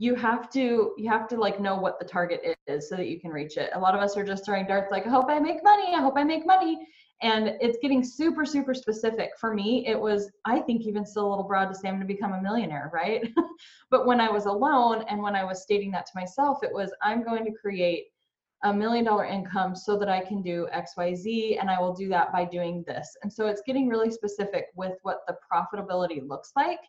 you 0.00 0.14
have 0.14 0.48
to 0.48 0.94
you 0.96 1.10
have 1.10 1.28
to 1.28 1.36
like 1.36 1.60
know 1.60 1.76
what 1.76 1.98
the 1.98 2.06
target 2.06 2.56
is 2.66 2.88
so 2.88 2.96
that 2.96 3.06
you 3.06 3.20
can 3.20 3.30
reach 3.30 3.58
it. 3.58 3.68
A 3.74 3.78
lot 3.78 3.94
of 3.94 4.00
us 4.00 4.16
are 4.16 4.24
just 4.24 4.46
throwing 4.46 4.66
darts 4.66 4.90
like 4.90 5.06
i 5.06 5.10
hope 5.10 5.26
i 5.28 5.38
make 5.38 5.62
money 5.62 5.94
i 5.94 6.00
hope 6.00 6.14
i 6.16 6.24
make 6.24 6.46
money. 6.46 6.88
And 7.22 7.58
it's 7.60 7.76
getting 7.82 8.02
super 8.02 8.46
super 8.46 8.72
specific. 8.72 9.32
For 9.38 9.52
me 9.54 9.86
it 9.86 10.00
was 10.00 10.32
i 10.46 10.58
think 10.58 10.86
even 10.86 11.04
still 11.04 11.28
a 11.28 11.30
little 11.30 11.44
broad 11.44 11.66
to 11.66 11.74
say 11.74 11.88
i'm 11.88 11.96
going 11.96 12.08
to 12.08 12.12
become 12.12 12.32
a 12.32 12.42
millionaire 12.42 12.90
right? 12.92 13.30
But 13.90 14.06
when 14.06 14.20
i 14.20 14.30
was 14.30 14.46
alone 14.46 15.04
and 15.10 15.22
when 15.22 15.36
i 15.36 15.44
was 15.44 15.62
stating 15.62 15.90
that 15.90 16.06
to 16.06 16.12
myself 16.14 16.62
it 16.62 16.72
was 16.72 16.90
i'm 17.02 17.22
going 17.22 17.44
to 17.44 17.52
create 17.52 18.06
a 18.62 18.72
million 18.72 19.04
dollar 19.04 19.24
income 19.24 19.74
so 19.74 19.98
that 19.98 20.10
I 20.10 20.20
can 20.20 20.42
do 20.42 20.68
XYZ 20.74 21.58
and 21.58 21.70
I 21.70 21.80
will 21.80 21.94
do 21.94 22.10
that 22.10 22.30
by 22.30 22.44
doing 22.44 22.84
this. 22.86 23.16
And 23.22 23.32
so 23.32 23.46
it's 23.46 23.62
getting 23.66 23.88
really 23.88 24.10
specific 24.10 24.66
with 24.76 24.98
what 25.02 25.20
the 25.26 25.34
profitability 25.50 26.20
looks 26.28 26.52
like 26.54 26.80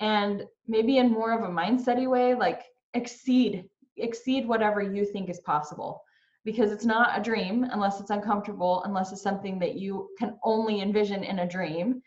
and 0.00 0.44
maybe 0.66 0.98
in 0.98 1.10
more 1.10 1.32
of 1.32 1.44
a 1.44 1.52
mindsetty 1.52 2.08
way 2.08 2.34
like 2.34 2.62
exceed 2.94 3.64
exceed 3.96 4.46
whatever 4.46 4.82
you 4.82 5.04
think 5.04 5.30
is 5.30 5.40
possible 5.40 6.02
because 6.44 6.70
it's 6.70 6.84
not 6.84 7.18
a 7.18 7.22
dream 7.22 7.66
unless 7.72 8.00
it's 8.00 8.10
uncomfortable 8.10 8.82
unless 8.84 9.12
it's 9.12 9.22
something 9.22 9.58
that 9.58 9.76
you 9.76 10.08
can 10.18 10.36
only 10.44 10.80
envision 10.80 11.24
in 11.24 11.40
a 11.40 11.48
dream 11.48 12.02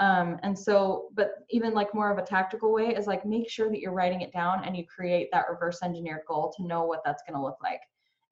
um, 0.00 0.38
and 0.42 0.58
so 0.58 1.08
but 1.14 1.34
even 1.50 1.72
like 1.72 1.94
more 1.94 2.10
of 2.10 2.18
a 2.18 2.22
tactical 2.22 2.72
way 2.72 2.88
is 2.88 3.06
like 3.06 3.24
make 3.26 3.48
sure 3.48 3.70
that 3.70 3.78
you're 3.78 3.92
writing 3.92 4.22
it 4.22 4.32
down 4.32 4.64
and 4.64 4.76
you 4.76 4.84
create 4.86 5.28
that 5.32 5.44
reverse 5.50 5.80
engineered 5.82 6.22
goal 6.26 6.52
to 6.56 6.66
know 6.66 6.84
what 6.84 7.02
that's 7.04 7.22
going 7.28 7.38
to 7.38 7.44
look 7.44 7.58
like 7.62 7.80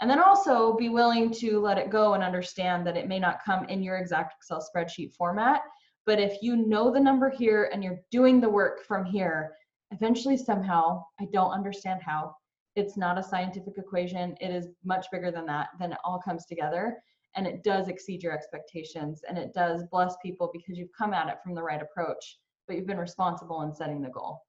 and 0.03 0.11
then 0.11 0.19
also 0.19 0.75
be 0.75 0.89
willing 0.89 1.31
to 1.31 1.61
let 1.61 1.79
it 1.79 1.89
go 1.89 2.15
and 2.15 2.25
understand 2.25 2.85
that 2.85 2.97
it 2.97 3.07
may 3.07 3.21
not 3.21 3.39
come 3.45 3.65
in 3.67 3.85
your 3.85 3.99
exact 3.99 4.35
Excel 4.37 4.61
spreadsheet 4.61 5.15
format. 5.15 5.63
But 6.05 6.19
if 6.19 6.43
you 6.43 6.57
know 6.57 6.91
the 6.91 7.01
number 7.01 7.31
here 7.31 7.71
and 7.73 7.83
you're 7.83 8.01
doing 8.11 8.41
the 8.41 8.49
work 8.49 8.85
from 8.85 9.05
here, 9.05 9.55
eventually, 9.93 10.37
somehow, 10.37 11.05
I 11.21 11.27
don't 11.33 11.53
understand 11.53 12.01
how, 12.03 12.35
it's 12.75 12.97
not 12.97 13.19
a 13.19 13.23
scientific 13.23 13.75
equation. 13.77 14.35
It 14.41 14.51
is 14.51 14.69
much 14.85 15.07
bigger 15.13 15.31
than 15.31 15.47
that. 15.47 15.69
Then 15.79 15.93
it 15.93 15.99
all 16.05 16.19
comes 16.19 16.47
together 16.47 16.97
and 17.37 17.47
it 17.47 17.63
does 17.63 17.89
exceed 17.89 18.23
your 18.23 18.33
expectations 18.33 19.23
and 19.29 19.39
it 19.39 19.55
does 19.55 19.85
bless 19.91 20.17
people 20.23 20.51
because 20.53 20.79
you've 20.79 20.93
come 20.97 21.15
at 21.15 21.29
it 21.29 21.39
from 21.43 21.55
the 21.55 21.63
right 21.63 21.83
approach, 21.83 22.39
but 22.67 22.77
you've 22.77 22.87
been 22.87 22.99
responsible 22.99 23.63
in 23.63 23.75
setting 23.75 24.01
the 24.01 24.09
goal. 24.09 24.43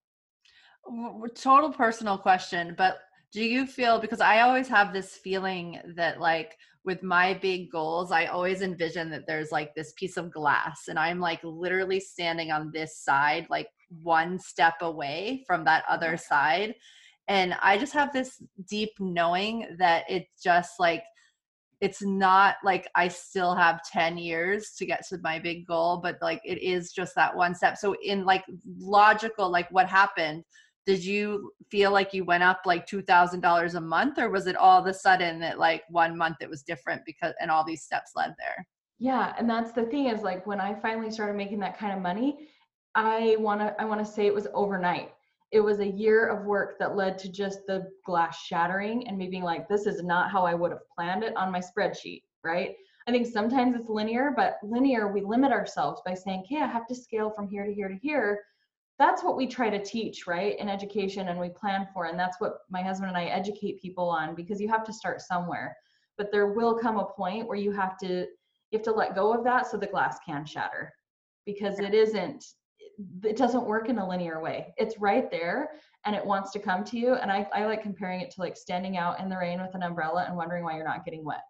Total 1.36 1.72
personal 1.72 2.18
question, 2.18 2.76
but 2.78 3.00
do 3.34 3.44
you 3.44 3.66
feel 3.66 4.00
because 4.00 4.22
i 4.22 4.42
always 4.42 4.68
have 4.68 4.94
this 4.94 5.16
feeling 5.16 5.80
that 5.96 6.20
like 6.20 6.58
with 6.86 7.04
my 7.04 7.34
big 7.36 7.70
goals 7.72 8.12
i 8.12 8.26
always 8.26 8.62
envision 8.62 9.10
that 9.10 9.26
there's 9.28 9.52
like 9.52 9.74
this 9.76 9.94
piece 9.94 10.16
of 10.18 10.32
glass 10.32 10.88
and 10.88 10.98
i'm 10.98 11.20
like 11.20 11.40
literally 11.44 12.00
standing 12.00 12.52
on 12.52 12.72
this 12.74 12.98
side 12.98 13.46
like 13.50 13.68
one 14.02 14.40
step 14.40 14.76
away 14.82 15.44
from 15.46 15.66
that 15.66 15.84
other 15.90 16.14
mm-hmm. 16.14 16.34
side 16.34 16.76
and 17.28 17.56
i 17.62 17.78
just 17.78 17.94
have 17.94 18.14
this 18.14 18.42
deep 18.70 18.92
knowing 19.00 19.68
that 19.78 20.04
it's 20.08 20.42
just 20.42 20.80
like 20.80 21.04
it's 21.84 22.02
not 22.02 22.56
like 22.64 22.88
I 22.96 23.10
still 23.10 23.54
have 23.56 23.84
10 23.92 24.18
years 24.18 24.72
to 24.78 24.86
get 24.86 25.06
to 25.10 25.18
my 25.22 25.38
big 25.38 25.68
goal, 25.68 26.00
but 26.02 26.18
like 26.22 26.40
it 26.46 26.64
is 26.64 26.94
just 26.94 27.14
that 27.16 27.36
one 27.36 27.54
step. 27.54 27.76
So, 27.76 27.94
in 28.02 28.24
like 28.24 28.46
logical, 28.80 29.52
like 29.52 29.70
what 29.70 29.90
happened, 29.90 30.46
did 30.86 31.04
you 31.04 31.52
feel 31.70 31.92
like 31.92 32.14
you 32.14 32.26
went 32.26 32.44
up 32.44 32.62
like 32.66 32.86
$2000 32.86 33.76
a 33.76 33.82
month 33.82 34.20
or 34.20 34.30
was 34.30 34.48
it 34.48 34.56
all 34.56 34.80
of 34.80 34.86
a 34.86 34.94
sudden 34.94 35.40
that 35.40 35.60
like 35.60 35.84
one 35.90 36.18
month 36.18 36.38
it 36.42 36.50
was 36.50 36.64
different 36.64 37.02
because 37.06 37.34
and 37.40 37.50
all 37.50 37.64
these 37.64 37.84
steps 37.84 38.12
led 38.16 38.34
there? 38.38 38.68
Yeah 39.00 39.34
and 39.38 39.50
that's 39.50 39.72
the 39.72 39.86
thing 39.86 40.08
is 40.08 40.22
like 40.22 40.46
when 40.46 40.60
i 40.60 40.74
finally 40.74 41.12
started 41.12 41.36
making 41.36 41.60
that 41.60 41.78
kind 41.78 41.94
of 41.94 42.00
money 42.02 42.48
i 42.96 43.36
want 43.40 43.60
to 43.62 43.76
i 43.82 43.86
want 43.86 44.06
to 44.06 44.12
say 44.12 44.26
it 44.26 44.34
was 44.34 44.48
overnight. 44.54 45.12
It 45.52 45.60
was 45.60 45.80
a 45.80 45.88
year 45.88 46.30
of 46.30 46.46
work 46.46 46.80
that 46.80 46.96
led 46.96 47.20
to 47.20 47.32
just 47.32 47.60
the 47.68 47.88
glass 48.08 48.42
shattering 48.44 49.08
and 49.08 49.18
me 49.18 49.28
being 49.28 49.44
like 49.44 49.68
this 49.68 49.86
is 49.86 50.04
not 50.04 50.32
how 50.32 50.46
i 50.46 50.54
would 50.54 50.72
have 50.72 50.88
planned 50.96 51.24
it 51.24 51.36
on 51.38 51.52
my 51.52 51.60
spreadsheet 51.60 52.24
right? 52.44 52.76
I 53.08 53.12
think 53.12 53.28
sometimes 53.28 53.76
it's 53.76 53.90
linear 53.90 54.34
but 54.36 54.58
linear 54.64 55.12
we 55.12 55.22
limit 55.22 55.52
ourselves 55.52 56.02
by 56.06 56.14
saying 56.14 56.44
okay 56.46 56.62
i 56.62 56.68
have 56.68 56.88
to 56.88 56.96
scale 56.96 57.30
from 57.30 57.48
here 57.48 57.66
to 57.66 57.74
here 57.74 57.90
to 57.90 57.96
here 57.96 58.42
that's 59.00 59.24
what 59.24 59.36
we 59.36 59.48
try 59.48 59.70
to 59.70 59.84
teach 59.84 60.28
right 60.28 60.58
in 60.60 60.70
education 60.70 61.30
and 61.30 61.40
we 61.40 61.50
plan 61.50 61.88
for 61.94 62.06
and 62.06 62.20
that's 62.20 62.40
what 62.40 62.60
my 62.70 62.82
husband 62.82 63.10
and 63.10 63.18
i 63.18 63.26
educate 63.26 63.82
people 63.82 64.10
on 64.10 64.36
because 64.36 64.62
you 64.62 64.68
have 64.68 64.84
to 64.86 64.94
start 64.94 65.22
somewhere. 65.22 65.76
But 66.18 66.32
there 66.32 66.54
will 66.54 66.78
come 66.78 67.00
a 67.00 67.06
point 67.06 67.48
where 67.48 67.58
you 67.58 67.72
have 67.72 67.98
to 68.00 68.28
you 68.70 68.80
have 68.80 68.84
to 68.84 68.92
let 68.92 69.16
go 69.16 69.34
of 69.34 69.44
that 69.44 69.68
so 69.68 69.78
the 69.78 69.88
glass 69.88 70.20
can 70.26 70.46
shatter 70.46 70.92
because 71.46 71.80
it 71.80 71.94
isn't 71.94 72.46
it 73.24 73.36
doesn't 73.36 73.66
work 73.66 73.90
in 73.90 73.98
a 73.98 74.08
linear 74.08 74.40
way. 74.40 74.74
It's 74.78 75.00
right 75.00 75.30
there 75.32 75.72
and 76.06 76.16
it 76.16 76.24
wants 76.24 76.52
to 76.52 76.60
come 76.60 76.84
to 76.84 76.98
you 76.98 77.16
and 77.16 77.32
I, 77.32 77.48
I 77.54 77.66
like 77.66 77.82
comparing 77.82 78.22
it 78.22 78.30
to 78.32 78.42
like 78.42 78.56
standing 78.56 78.98
out 78.98 79.20
in 79.20 79.30
the 79.30 79.38
rain 79.38 79.60
with 79.60 79.74
an 79.74 79.82
umbrella 79.82 80.26
and 80.28 80.38
wondering 80.38 80.64
why 80.64 80.76
you're 80.76 80.86
not 80.86 81.04
getting 81.04 81.26
wet. 81.26 81.42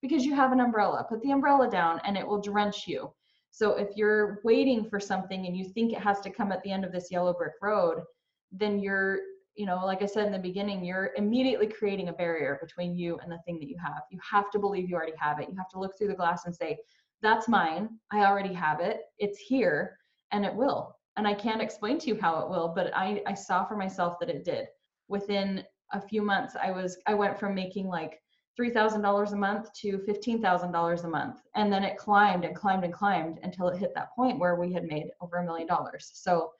Because 0.00 0.24
you 0.24 0.34
have 0.36 0.52
an 0.52 0.60
umbrella 0.60 1.04
put 1.08 1.20
the 1.22 1.32
umbrella 1.32 1.68
down 1.68 2.00
and 2.04 2.16
it 2.16 2.26
will 2.26 2.40
drench 2.40 2.86
you 2.86 3.12
so 3.52 3.72
if 3.76 3.96
you're 3.96 4.40
waiting 4.44 4.88
for 4.88 4.98
something 4.98 5.46
and 5.46 5.54
you 5.54 5.66
think 5.66 5.92
it 5.92 6.00
has 6.00 6.20
to 6.22 6.30
come 6.30 6.52
at 6.52 6.62
the 6.62 6.72
end 6.72 6.86
of 6.86 6.90
this 6.90 7.10
yellow 7.10 7.34
brick 7.34 7.52
road, 7.60 8.02
then 8.50 8.78
you're, 8.78 9.18
you 9.54 9.66
know, 9.66 9.84
like 9.84 10.00
I 10.00 10.06
said 10.06 10.24
in 10.24 10.32
the 10.32 10.38
beginning, 10.38 10.82
you're 10.82 11.10
immediately 11.16 11.66
creating 11.66 12.08
a 12.08 12.14
barrier 12.14 12.58
between 12.62 12.96
you 12.96 13.18
and 13.22 13.30
the 13.30 13.38
thing 13.44 13.58
that 13.60 13.68
you 13.68 13.76
have. 13.78 14.04
You 14.10 14.18
have 14.28 14.50
to 14.52 14.58
believe 14.58 14.88
you 14.88 14.96
already 14.96 15.12
have 15.18 15.38
it. 15.38 15.50
You 15.50 15.56
have 15.58 15.68
to 15.68 15.78
look 15.78 15.98
through 15.98 16.08
the 16.08 16.14
glass 16.14 16.46
and 16.46 16.56
say, 16.56 16.78
that's 17.20 17.46
mine. 17.46 17.90
I 18.10 18.24
already 18.24 18.54
have 18.54 18.80
it. 18.80 19.02
It's 19.18 19.38
here 19.38 19.98
and 20.30 20.46
it 20.46 20.54
will. 20.54 20.96
And 21.18 21.28
I 21.28 21.34
can't 21.34 21.60
explain 21.60 21.98
to 21.98 22.08
you 22.08 22.18
how 22.18 22.40
it 22.40 22.48
will, 22.48 22.72
but 22.74 22.90
I, 22.96 23.22
I 23.26 23.34
saw 23.34 23.66
for 23.66 23.76
myself 23.76 24.18
that 24.20 24.30
it 24.30 24.44
did. 24.44 24.64
Within 25.08 25.62
a 25.92 26.00
few 26.00 26.22
months, 26.22 26.56
I 26.60 26.70
was 26.70 26.96
I 27.06 27.12
went 27.12 27.38
from 27.38 27.54
making 27.54 27.86
like 27.86 28.21
$3,000 28.58 29.32
a 29.32 29.36
month 29.36 29.72
to 29.74 29.98
$15,000 29.98 31.04
a 31.04 31.08
month. 31.08 31.40
And 31.54 31.72
then 31.72 31.84
it 31.84 31.96
climbed 31.96 32.44
and 32.44 32.54
climbed 32.54 32.84
and 32.84 32.92
climbed 32.92 33.38
until 33.42 33.68
it 33.68 33.78
hit 33.78 33.94
that 33.94 34.14
point 34.14 34.38
where 34.38 34.56
we 34.56 34.72
had 34.72 34.84
made 34.84 35.10
over 35.20 35.38
a 35.38 35.44
million 35.44 35.66
dollars. 35.66 36.10
So 36.14 36.50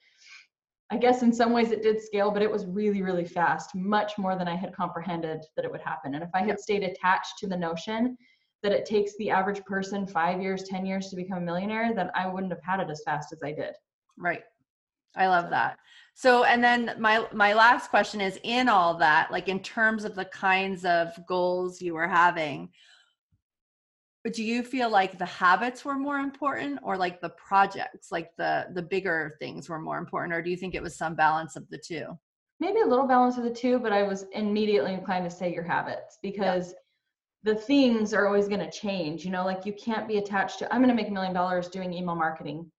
I 0.90 0.97
guess 0.97 1.22
in 1.22 1.32
some 1.32 1.53
ways 1.53 1.70
it 1.70 1.82
did 1.82 2.03
scale, 2.03 2.30
but 2.30 2.43
it 2.43 2.51
was 2.51 2.66
really, 2.66 3.03
really 3.03 3.24
fast, 3.24 3.74
much 3.74 4.18
more 4.18 4.36
than 4.36 4.49
I 4.49 4.55
had 4.57 4.74
comprehended 4.74 5.43
that 5.57 5.64
it 5.64 5.70
would 5.70 5.80
happen. 5.80 6.14
And 6.14 6.22
if 6.22 6.30
I 6.34 6.43
had 6.43 6.61
stayed 6.61 6.82
attached 6.82 7.38
to 7.38 7.47
the 7.47 7.57
notion 7.57 8.16
that 8.62 8.72
it 8.72 8.84
takes 8.86 9.16
the 9.16 9.30
average 9.30 9.64
person 9.64 10.07
five 10.07 10.40
years, 10.40 10.64
10 10.64 10.84
years 10.86 11.09
to 11.09 11.16
become 11.16 11.38
a 11.38 11.40
millionaire, 11.40 11.95
then 11.95 12.11
I 12.14 12.28
wouldn't 12.28 12.53
have 12.53 12.62
had 12.62 12.80
it 12.80 12.90
as 12.90 13.03
fast 13.05 13.32
as 13.32 13.43
I 13.43 13.53
did. 13.53 13.74
Right. 14.16 14.43
I 15.16 15.28
love 15.28 15.50
that. 15.50 15.78
So, 16.14 16.44
and 16.44 16.62
then 16.62 16.94
my 16.98 17.26
my 17.32 17.54
last 17.54 17.90
question 17.90 18.20
is 18.20 18.38
in 18.44 18.68
all 18.68 18.96
that, 18.98 19.30
like 19.30 19.48
in 19.48 19.60
terms 19.60 20.04
of 20.04 20.14
the 20.14 20.26
kinds 20.26 20.84
of 20.84 21.08
goals 21.26 21.80
you 21.80 21.94
were 21.94 22.08
having, 22.08 22.68
but 24.24 24.34
do 24.34 24.44
you 24.44 24.62
feel 24.62 24.90
like 24.90 25.18
the 25.18 25.26
habits 25.26 25.84
were 25.84 25.98
more 25.98 26.18
important 26.18 26.78
or 26.82 26.96
like 26.96 27.20
the 27.20 27.30
projects, 27.30 28.12
like 28.12 28.30
the 28.36 28.66
the 28.74 28.82
bigger 28.82 29.36
things 29.38 29.68
were 29.68 29.80
more 29.80 29.98
important 29.98 30.34
or 30.34 30.42
do 30.42 30.50
you 30.50 30.56
think 30.56 30.74
it 30.74 30.82
was 30.82 30.96
some 30.96 31.14
balance 31.14 31.56
of 31.56 31.68
the 31.70 31.78
two? 31.78 32.06
Maybe 32.60 32.80
a 32.80 32.86
little 32.86 33.08
balance 33.08 33.38
of 33.38 33.44
the 33.44 33.50
two, 33.50 33.78
but 33.78 33.92
I 33.92 34.02
was 34.02 34.26
immediately 34.32 34.92
inclined 34.92 35.28
to 35.28 35.34
say 35.34 35.52
your 35.52 35.64
habits 35.64 36.18
because 36.22 36.68
yeah 36.68 36.78
the 37.44 37.54
things 37.54 38.14
are 38.14 38.26
always 38.26 38.48
going 38.48 38.60
to 38.60 38.70
change 38.70 39.24
you 39.24 39.30
know 39.30 39.44
like 39.44 39.66
you 39.66 39.72
can't 39.72 40.08
be 40.08 40.18
attached 40.18 40.58
to 40.58 40.72
i'm 40.72 40.80
going 40.80 40.88
to 40.88 40.94
make 40.94 41.08
a 41.08 41.12
million 41.12 41.34
dollars 41.34 41.68
doing 41.68 41.92
email 41.92 42.14
marketing 42.14 42.70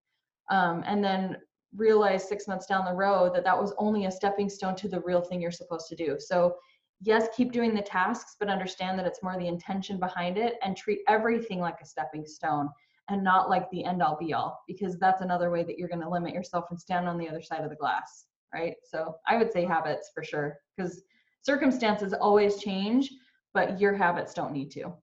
um, 0.49 0.83
and 0.85 1.03
then 1.03 1.37
realize 1.75 2.27
six 2.27 2.47
months 2.47 2.65
down 2.65 2.85
the 2.85 2.93
road 2.93 3.33
that 3.33 3.43
that 3.43 3.59
was 3.59 3.73
only 3.77 4.05
a 4.05 4.11
stepping 4.11 4.49
stone 4.49 4.75
to 4.75 4.87
the 4.87 5.01
real 5.01 5.21
thing 5.21 5.41
you're 5.41 5.51
supposed 5.51 5.87
to 5.89 5.95
do. 5.95 6.17
So, 6.19 6.55
yes, 7.01 7.27
keep 7.35 7.51
doing 7.51 7.73
the 7.73 7.81
tasks, 7.81 8.35
but 8.39 8.49
understand 8.49 8.97
that 8.99 9.07
it's 9.07 9.23
more 9.23 9.37
the 9.37 9.47
intention 9.47 9.99
behind 9.99 10.37
it 10.37 10.55
and 10.63 10.77
treat 10.77 10.99
everything 11.07 11.59
like 11.59 11.81
a 11.81 11.85
stepping 11.85 12.25
stone 12.25 12.69
and 13.09 13.23
not 13.23 13.49
like 13.49 13.69
the 13.71 13.83
end 13.83 14.01
all 14.01 14.17
be 14.17 14.33
all, 14.33 14.59
because 14.67 14.97
that's 14.97 15.21
another 15.21 15.49
way 15.49 15.63
that 15.63 15.77
you're 15.77 15.89
going 15.89 15.99
to 16.01 16.09
limit 16.09 16.33
yourself 16.33 16.65
and 16.69 16.79
stand 16.79 17.07
on 17.07 17.17
the 17.17 17.27
other 17.27 17.41
side 17.41 17.63
of 17.63 17.69
the 17.69 17.75
glass. 17.75 18.25
Right. 18.53 18.75
So, 18.83 19.15
I 19.27 19.37
would 19.37 19.51
say 19.51 19.65
habits 19.65 20.11
for 20.13 20.23
sure, 20.23 20.57
because 20.77 21.01
circumstances 21.41 22.13
always 22.13 22.57
change, 22.57 23.11
but 23.53 23.79
your 23.79 23.93
habits 23.93 24.33
don't 24.33 24.53
need 24.53 24.71
to. 24.71 24.93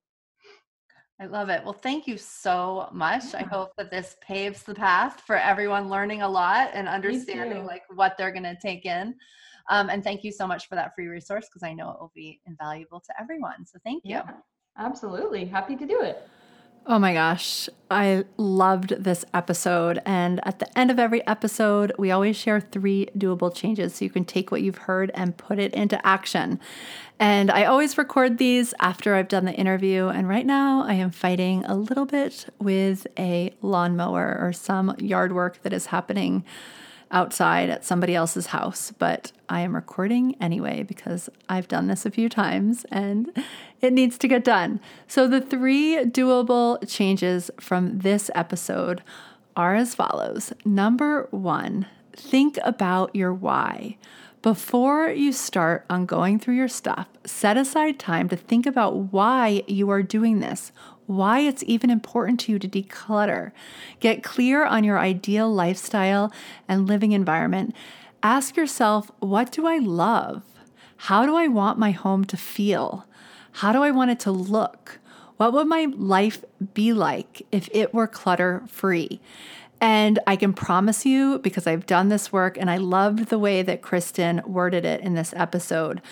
I 1.21 1.27
love 1.27 1.51
it. 1.51 1.63
Well, 1.63 1.75
thank 1.75 2.07
you 2.07 2.17
so 2.17 2.89
much. 2.93 3.35
I 3.35 3.43
hope 3.43 3.77
that 3.77 3.91
this 3.91 4.17
paves 4.23 4.63
the 4.63 4.75
path 4.75 5.21
for 5.27 5.37
everyone 5.37 5.91
learning 5.91 6.23
a 6.23 6.29
lot 6.29 6.71
and 6.73 6.89
understanding 6.89 7.67
like 7.67 7.83
what 7.95 8.17
they're 8.17 8.33
going 8.33 8.45
to 8.45 8.57
take 8.57 8.87
in. 8.87 9.15
Um, 9.69 9.91
and 9.91 10.03
thank 10.03 10.25
you 10.25 10.33
so 10.33 10.47
much 10.47 10.67
for 10.67 10.77
that 10.77 10.95
free 10.95 11.09
resource 11.09 11.47
because 11.47 11.63
I 11.63 11.75
know 11.75 11.91
it 11.91 12.01
will 12.01 12.13
be 12.15 12.41
invaluable 12.47 13.01
to 13.01 13.21
everyone. 13.21 13.67
So 13.67 13.79
thank 13.85 14.03
you. 14.07 14.13
Yeah, 14.13 14.31
absolutely. 14.79 15.45
Happy 15.45 15.77
to 15.77 15.87
do 15.87 16.01
it. 16.01 16.27
Oh 16.87 16.99
my 16.99 17.13
gosh, 17.13 17.69
I 17.91 18.25
loved 18.37 19.05
this 19.05 19.25
episode. 19.35 20.01
And 20.07 20.41
at 20.45 20.59
the 20.61 20.79
end 20.79 20.91
of 20.91 20.99
every 20.99 21.25
episode, 21.27 21.93
we 21.99 22.11
always 22.11 22.37
share 22.37 22.59
three 22.59 23.07
doable 23.17 23.55
changes 23.55 23.95
so 23.95 24.05
you 24.05 24.11
can 24.11 24.25
take 24.25 24.51
what 24.51 24.63
you've 24.63 24.79
heard 24.79 25.11
and 25.15 25.37
put 25.37 25.59
it 25.59 25.75
into 25.75 26.05
action. 26.05 26.59
And 27.19 27.51
I 27.51 27.65
always 27.65 27.99
record 27.99 28.39
these 28.39 28.73
after 28.81 29.15
I've 29.15 29.29
done 29.29 29.45
the 29.45 29.53
interview. 29.53 30.09
And 30.09 30.27
right 30.27 30.47
now, 30.47 30.83
I 30.83 30.95
am 30.95 31.11
fighting 31.11 31.65
a 31.67 31.77
little 31.77 32.07
bit 32.07 32.47
with 32.59 33.07
a 33.19 33.55
lawnmower 33.61 34.39
or 34.41 34.53
some 34.55 34.97
yard 34.99 35.33
work 35.35 35.63
that 35.63 35.75
is 35.75 35.87
happening 35.87 36.45
outside 37.11 37.71
at 37.71 37.85
somebody 37.85 38.15
else's 38.15 38.47
house, 38.47 38.93
but 38.99 39.33
I 39.49 39.61
am 39.61 39.75
recording 39.75 40.37
anyway 40.41 40.83
because 40.83 41.29
I've 41.49 41.69
done 41.69 41.89
this 41.89 42.07
a 42.07 42.11
few 42.11 42.29
times 42.29 42.87
and 42.91 43.31
it 43.81 43.93
needs 43.93 44.17
to 44.19 44.29
get 44.29 44.45
done. 44.45 44.81
So, 45.09 45.27
the 45.27 45.41
three 45.41 45.97
doable 46.05 46.79
changes 46.89 47.51
from 47.59 47.99
this 47.99 48.31
episode 48.35 49.03
are 49.57 49.75
as 49.75 49.95
follows. 49.95 50.53
Number 50.65 51.29
one, 51.31 51.87
think 52.15 52.59
about 52.65 53.15
your 53.15 53.35
why. 53.35 53.97
Before 54.43 55.11
you 55.11 55.33
start 55.33 55.85
on 55.91 56.07
going 56.07 56.39
through 56.39 56.55
your 56.55 56.69
stuff, 56.69 57.09
set 57.27 57.59
aside 57.59 57.99
time 57.99 58.29
to 58.31 58.37
think 58.37 58.65
about 58.65 59.13
why 59.13 59.65
you 59.67 59.91
are 59.91 60.03
doing 60.03 60.41
this 60.41 60.73
why 61.11 61.41
it's 61.41 61.65
even 61.67 61.91
important 61.91 62.39
to 62.39 62.53
you 62.53 62.59
to 62.61 62.69
declutter. 62.69 63.51
Get 63.99 64.23
clear 64.23 64.65
on 64.65 64.85
your 64.85 64.99
ideal 64.99 65.53
lifestyle 65.53 66.33
and 66.69 66.87
living 66.87 67.11
environment. 67.11 67.75
Ask 68.23 68.57
yourself, 68.57 69.11
what 69.19 69.51
do 69.51 69.67
I 69.67 69.79
love? 69.79 70.43
How 70.97 71.27
do 71.27 71.35
I 71.35 71.49
want 71.49 71.79
my 71.79 71.91
home 71.91 72.25
to 72.27 72.37
feel? 72.37 73.07
How 73.53 73.73
do 73.73 73.83
I 73.83 73.91
want 73.91 74.13
it 74.13 74.21
to 74.21 74.31
look? 74.31 75.01
What 75.37 75.53
would 75.53 75.67
my 75.67 75.89
life 75.97 76.45
be 76.75 76.93
like 76.93 77.47
if 77.51 77.69
it 77.73 77.93
were 77.93 78.07
clutter 78.07 78.63
free? 78.69 79.21
And 79.81 80.19
I 80.27 80.37
can 80.37 80.53
promise 80.53 81.07
you, 81.07 81.39
because 81.39 81.67
I've 81.67 81.87
done 81.87 82.11
this 82.11 82.31
work 82.31 82.57
and 82.57 82.71
I 82.71 82.77
loved 82.77 83.31
the 83.31 83.39
way 83.39 83.63
that 83.63 83.83
Kristen 83.83 84.43
worded 84.47 84.85
it 84.85 85.01
in 85.01 85.15
this 85.15 85.33
episode. 85.35 86.03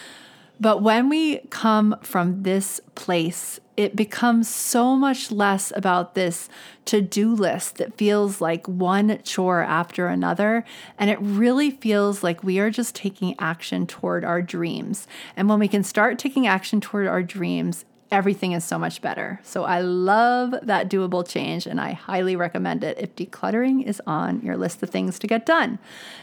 But 0.60 0.82
when 0.82 1.08
we 1.08 1.38
come 1.50 1.96
from 2.02 2.42
this 2.42 2.80
place 2.94 3.60
it 3.78 3.94
becomes 3.94 4.48
so 4.48 4.96
much 4.96 5.30
less 5.30 5.72
about 5.76 6.16
this 6.16 6.48
to 6.84 7.00
do 7.00 7.32
list 7.32 7.76
that 7.76 7.96
feels 7.96 8.40
like 8.40 8.66
one 8.66 9.20
chore 9.22 9.62
after 9.62 10.08
another. 10.08 10.64
And 10.98 11.08
it 11.08 11.18
really 11.20 11.70
feels 11.70 12.24
like 12.24 12.42
we 12.42 12.58
are 12.58 12.72
just 12.72 12.96
taking 12.96 13.36
action 13.38 13.86
toward 13.86 14.24
our 14.24 14.42
dreams. 14.42 15.06
And 15.36 15.48
when 15.48 15.60
we 15.60 15.68
can 15.68 15.84
start 15.84 16.18
taking 16.18 16.48
action 16.48 16.80
toward 16.80 17.06
our 17.06 17.22
dreams, 17.22 17.84
everything 18.10 18.52
is 18.52 18.64
so 18.64 18.78
much 18.78 19.02
better. 19.02 19.40
So 19.42 19.64
I 19.64 19.80
love 19.80 20.54
that 20.62 20.88
doable 20.88 21.26
change 21.26 21.66
and 21.66 21.80
I 21.80 21.92
highly 21.92 22.36
recommend 22.36 22.82
it 22.82 22.98
if 22.98 23.14
decluttering 23.14 23.84
is 23.84 24.00
on 24.06 24.40
your 24.40 24.56
list 24.56 24.82
of 24.82 24.90
things 24.90 25.18
to 25.18 25.26
get 25.26 25.44
done. 25.44 25.78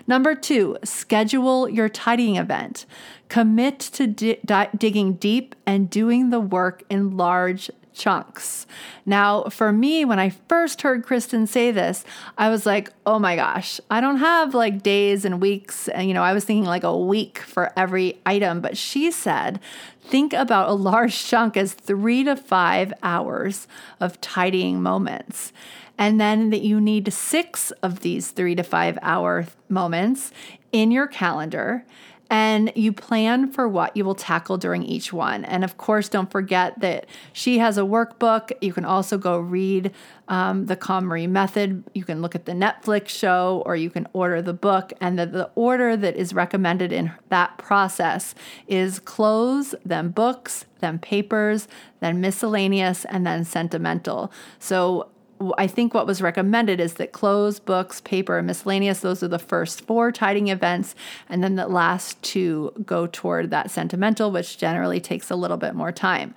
Number 0.08 0.36
two, 0.36 0.78
schedule 0.84 1.70
your 1.70 1.90
tidying 1.90 2.38
event. 2.38 2.86
Commit 3.30 3.80
to 3.80 4.08
di- 4.08 4.40
di- 4.46 4.70
digging 4.78 5.14
deep 5.14 5.56
and 5.66 5.90
doing 5.90 6.30
the 6.30 6.40
work 6.40 6.84
in 6.90 7.18
large 7.18 7.70
chunks. 7.96 8.68
Now, 9.06 9.46
for 9.46 9.72
me, 9.72 10.06
when 10.06 10.20
I 10.20 10.30
first 10.30 10.82
heard 10.82 11.04
Kristen 11.04 11.48
say 11.48 11.72
this, 11.72 12.04
I 12.38 12.50
was 12.50 12.66
like, 12.66 12.92
oh 13.06 13.18
my 13.18 13.36
gosh, 13.36 13.80
I 13.90 14.02
don't 14.02 14.18
have 14.18 14.54
like 14.54 14.84
days 14.84 15.26
and 15.26 15.42
weeks. 15.42 15.88
And, 15.88 16.08
you 16.08 16.14
know, 16.14 16.24
I 16.24 16.34
was 16.34 16.46
thinking 16.46 16.66
like 16.66 16.84
a 16.84 16.98
week 16.98 17.40
for 17.40 17.72
every 17.78 18.20
item. 18.26 18.62
But 18.62 18.78
she 18.78 19.12
said, 19.12 19.60
think 20.02 20.34
about 20.34 20.70
a 20.70 20.74
large 20.74 21.26
chunk 21.28 21.58
as 21.58 21.74
three 21.74 22.24
to 22.24 22.36
five 22.36 22.94
hours 23.02 23.68
of 24.00 24.22
tidying 24.22 24.82
moments. 24.82 25.54
And 25.98 26.20
then 26.20 26.50
that 26.50 26.62
you 26.62 26.82
need 26.82 27.12
six 27.14 27.72
of 27.82 28.02
these 28.02 28.32
three 28.32 28.56
to 28.56 28.64
five 28.64 29.00
hour 29.02 29.48
moments 29.70 30.32
in 30.72 30.92
your 30.92 31.08
calendar 31.08 31.86
and 32.30 32.72
you 32.76 32.92
plan 32.92 33.52
for 33.52 33.68
what 33.68 33.96
you 33.96 34.04
will 34.04 34.16
tackle 34.16 34.58
during 34.58 34.84
each 34.84 35.14
one. 35.14 35.46
And 35.46 35.64
of 35.64 35.78
course, 35.78 36.10
don't 36.10 36.32
forget 36.32 36.80
that 36.80 37.06
she 37.34 37.60
has 37.60 37.78
a 37.78 37.82
workbook. 37.82 38.52
You 38.62 38.74
can 38.74 38.86
also 38.86 39.18
go 39.18 39.38
read 39.38 39.92
um, 40.28 40.66
the 40.66 40.76
KonMari 40.76 41.30
method. 41.30 41.84
You 41.94 42.04
can 42.04 42.22
look 42.22 42.34
at 42.34 42.46
the 42.46 42.54
Netflix 42.54 43.10
show 43.10 43.62
or 43.66 43.76
you 43.76 43.90
can 43.90 44.08
order 44.14 44.42
the 44.42 44.54
book. 44.54 44.92
And 45.00 45.20
the, 45.20 45.26
the 45.28 45.52
order 45.56 45.96
that 45.96 46.16
is 46.16 46.34
recommended 46.34 46.92
in 46.92 47.12
that 47.30 47.58
process 47.58 48.34
is 48.68 49.00
clothes, 49.00 49.76
then 49.86 50.10
books, 50.10 50.66
then 50.80 50.98
papers, 50.98 51.68
then 52.00 52.22
miscellaneous, 52.22 53.06
and 53.06 53.26
then 53.26 53.46
sentimental. 53.46 54.32
So 54.60 55.10
I 55.58 55.68
think 55.68 55.94
what 55.94 56.08
was 56.08 56.22
recommended 56.22 56.80
is 56.80 56.96
that 56.96 57.12
clothes, 57.12 57.60
books, 57.60 58.02
paper, 58.02 58.38
and 58.38 58.48
miscellaneous, 58.48 59.02
those 59.02 59.22
are 59.22 59.28
the 59.28 59.40
first 59.40 59.82
four 59.82 60.12
tidying 60.12 60.48
events. 60.48 60.96
And 61.30 61.44
then 61.44 61.56
the 61.56 61.68
last 61.68 62.22
two 62.22 62.74
go 62.86 63.08
toward 63.08 63.52
that 63.52 63.70
sentimental, 63.70 64.32
which 64.32 64.58
generally 64.58 65.00
takes 65.00 65.30
a 65.30 65.36
little 65.36 65.58
bit 65.58 65.76
more 65.76 65.92
time. 65.92 66.34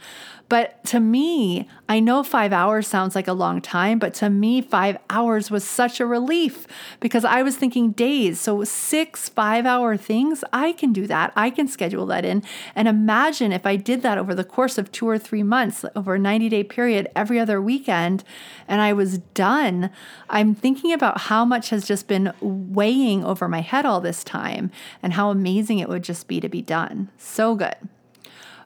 But 0.48 0.82
to 0.84 1.00
me, 1.00 1.68
I 1.90 2.00
know 2.00 2.22
five 2.22 2.54
hours 2.54 2.86
sounds 2.86 3.14
like 3.14 3.28
a 3.28 3.34
long 3.34 3.60
time, 3.60 3.98
but 3.98 4.14
to 4.14 4.30
me, 4.30 4.62
five 4.62 4.96
hours 5.10 5.50
was 5.50 5.62
such 5.62 6.00
a 6.00 6.06
relief 6.06 6.66
because 7.00 7.24
I 7.24 7.42
was 7.42 7.56
thinking 7.56 7.92
days. 7.92 8.40
So, 8.40 8.64
six 8.64 9.28
five 9.28 9.66
hour 9.66 9.96
things, 9.96 10.42
I 10.50 10.72
can 10.72 10.92
do 10.92 11.06
that. 11.06 11.32
I 11.36 11.50
can 11.50 11.68
schedule 11.68 12.06
that 12.06 12.24
in. 12.24 12.42
And 12.74 12.88
imagine 12.88 13.52
if 13.52 13.66
I 13.66 13.76
did 13.76 14.00
that 14.02 14.16
over 14.16 14.34
the 14.34 14.44
course 14.44 14.78
of 14.78 14.90
two 14.90 15.06
or 15.06 15.18
three 15.18 15.42
months, 15.42 15.84
over 15.94 16.14
a 16.14 16.18
90 16.18 16.48
day 16.48 16.64
period, 16.64 17.08
every 17.14 17.38
other 17.38 17.60
weekend, 17.60 18.24
and 18.66 18.80
I 18.80 18.94
was 18.94 19.18
done. 19.18 19.90
I'm 20.30 20.54
thinking 20.54 20.92
about 20.92 21.22
how 21.22 21.44
much 21.44 21.68
has 21.70 21.86
just 21.86 22.08
been 22.08 22.32
weighing 22.40 23.22
over 23.22 23.48
my 23.48 23.60
head 23.60 23.84
all 23.84 24.00
this 24.00 24.24
time 24.24 24.70
and 25.02 25.12
how 25.12 25.30
amazing 25.30 25.78
it 25.78 25.90
would 25.90 26.04
just 26.04 26.26
be 26.26 26.40
to 26.40 26.48
be 26.48 26.62
done. 26.62 27.10
So 27.18 27.54
good. 27.54 27.76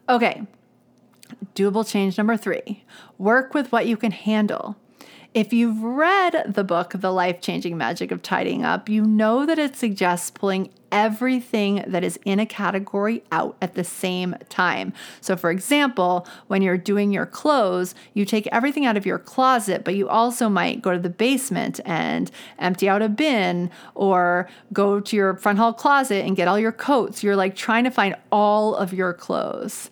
Okay, 0.09 0.47
Doable 1.55 1.89
change 1.89 2.19
number 2.19 2.37
three 2.37 2.85
work 3.19 3.55
with 3.55 3.73
what 3.73 3.87
you 3.87 3.97
can 3.97 4.13
handle. 4.13 4.77
If 5.35 5.51
you've 5.51 5.83
read 5.83 6.45
the 6.47 6.63
book, 6.63 6.93
The 6.95 7.11
Life 7.11 7.41
Changing 7.41 7.79
Magic 7.79 8.11
of 8.11 8.23
Tidying 8.23 8.67
Up, 8.67 8.91
you 8.91 9.03
know 9.03 9.47
that 9.47 9.59
it 9.59 9.75
suggests 9.77 10.31
pulling 10.31 10.69
everything 10.93 11.83
that 11.87 12.05
is 12.05 12.19
in 12.27 12.39
a 12.39 12.45
category 12.45 13.25
out 13.33 13.57
at 13.63 13.75
the 13.75 13.83
same 13.83 14.37
time. 14.51 14.93
So, 15.23 15.35
for 15.35 15.51
example, 15.51 16.27
when 16.49 16.61
you're 16.61 16.77
doing 16.77 17.13
your 17.13 17.25
clothes, 17.25 17.95
you 18.13 18.27
take 18.27 18.47
everything 18.49 18.85
out 18.85 18.99
of 18.99 19.07
your 19.07 19.19
closet, 19.19 19.85
but 19.85 19.95
you 19.95 20.07
also 20.07 20.51
might 20.51 20.83
go 20.83 20.93
to 20.93 20.99
the 20.99 21.09
basement 21.09 21.81
and 21.87 22.31
empty 22.59 22.87
out 22.87 23.01
a 23.01 23.09
bin 23.09 23.71
or 23.95 24.51
go 24.75 25.01
to 25.01 25.17
your 25.17 25.35
front 25.37 25.59
hall 25.59 25.73
closet 25.73 26.27
and 26.27 26.37
get 26.37 26.47
all 26.47 26.59
your 26.59 26.73
coats. 26.73 27.23
You're 27.23 27.37
like 27.37 27.57
trying 27.57 27.85
to 27.85 27.91
find 27.91 28.15
all 28.31 28.75
of 28.75 28.93
your 28.93 29.15
clothes. 29.15 29.91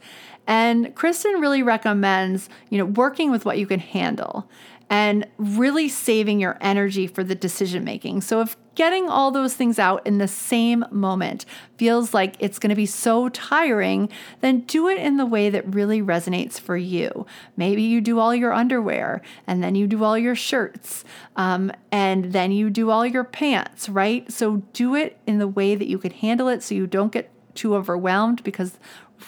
And 0.51 0.96
Kristen 0.96 1.40
really 1.40 1.62
recommends, 1.62 2.48
you 2.70 2.78
know, 2.78 2.84
working 2.84 3.30
with 3.30 3.44
what 3.44 3.57
you 3.57 3.68
can 3.68 3.78
handle 3.78 4.51
and 4.90 5.24
really 5.38 5.88
saving 5.88 6.40
your 6.40 6.59
energy 6.61 7.07
for 7.07 7.22
the 7.22 7.36
decision 7.36 7.84
making. 7.84 8.22
So 8.22 8.40
if 8.40 8.57
getting 8.74 9.09
all 9.09 9.30
those 9.30 9.55
things 9.55 9.78
out 9.78 10.05
in 10.05 10.18
the 10.18 10.26
same 10.26 10.84
moment 10.90 11.46
feels 11.76 12.12
like 12.12 12.34
it's 12.40 12.59
going 12.59 12.70
to 12.70 12.74
be 12.74 12.84
so 12.84 13.28
tiring, 13.28 14.09
then 14.40 14.62
do 14.62 14.88
it 14.88 14.98
in 14.98 15.18
the 15.18 15.24
way 15.26 15.51
that 15.51 15.72
really 15.72 16.03
resonates 16.03 16.59
for 16.59 16.76
you. 16.76 17.26
Maybe 17.57 17.82
you 17.82 18.01
do 18.01 18.18
all 18.18 18.34
your 18.34 18.53
underwear 18.53 19.22
and 19.46 19.62
then 19.62 19.76
you 19.76 19.86
do 19.86 20.03
all 20.03 20.18
your 20.18 20.34
shirts 20.34 21.05
um, 21.36 21.70
and 21.92 22.32
then 22.32 22.51
you 22.51 22.70
do 22.70 22.90
all 22.90 23.07
your 23.07 23.22
pants, 23.22 23.88
right? 23.88 24.28
So 24.32 24.57
do 24.72 24.96
it 24.96 25.16
in 25.28 25.38
the 25.38 25.46
way 25.46 25.76
that 25.76 25.86
you 25.86 25.98
can 25.98 26.11
handle 26.11 26.48
it 26.48 26.64
so 26.64 26.74
you 26.74 26.88
don't 26.88 27.12
get 27.12 27.30
too 27.55 27.74
overwhelmed 27.74 28.42
because 28.42 28.78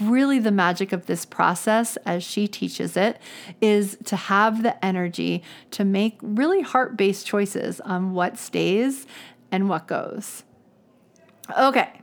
really 0.01 0.38
the 0.38 0.51
magic 0.51 0.93
of 0.93 1.07
this 1.07 1.24
process, 1.24 1.97
as 2.07 2.22
she 2.22 2.49
teaches 2.49 2.97
it, 2.97 3.20
is 3.61 3.97
to 4.05 4.16
have 4.16 4.62
the 4.62 4.82
energy 4.84 5.43
to 5.72 5.84
make 5.84 6.18
really 6.22 6.62
heart 6.62 6.97
based 6.97 7.26
choices 7.26 7.80
on 7.80 8.12
what 8.12 8.38
stays 8.38 9.07
and 9.51 9.68
what 9.68 9.86
goes. 9.86 10.45
Okay, 11.59 12.01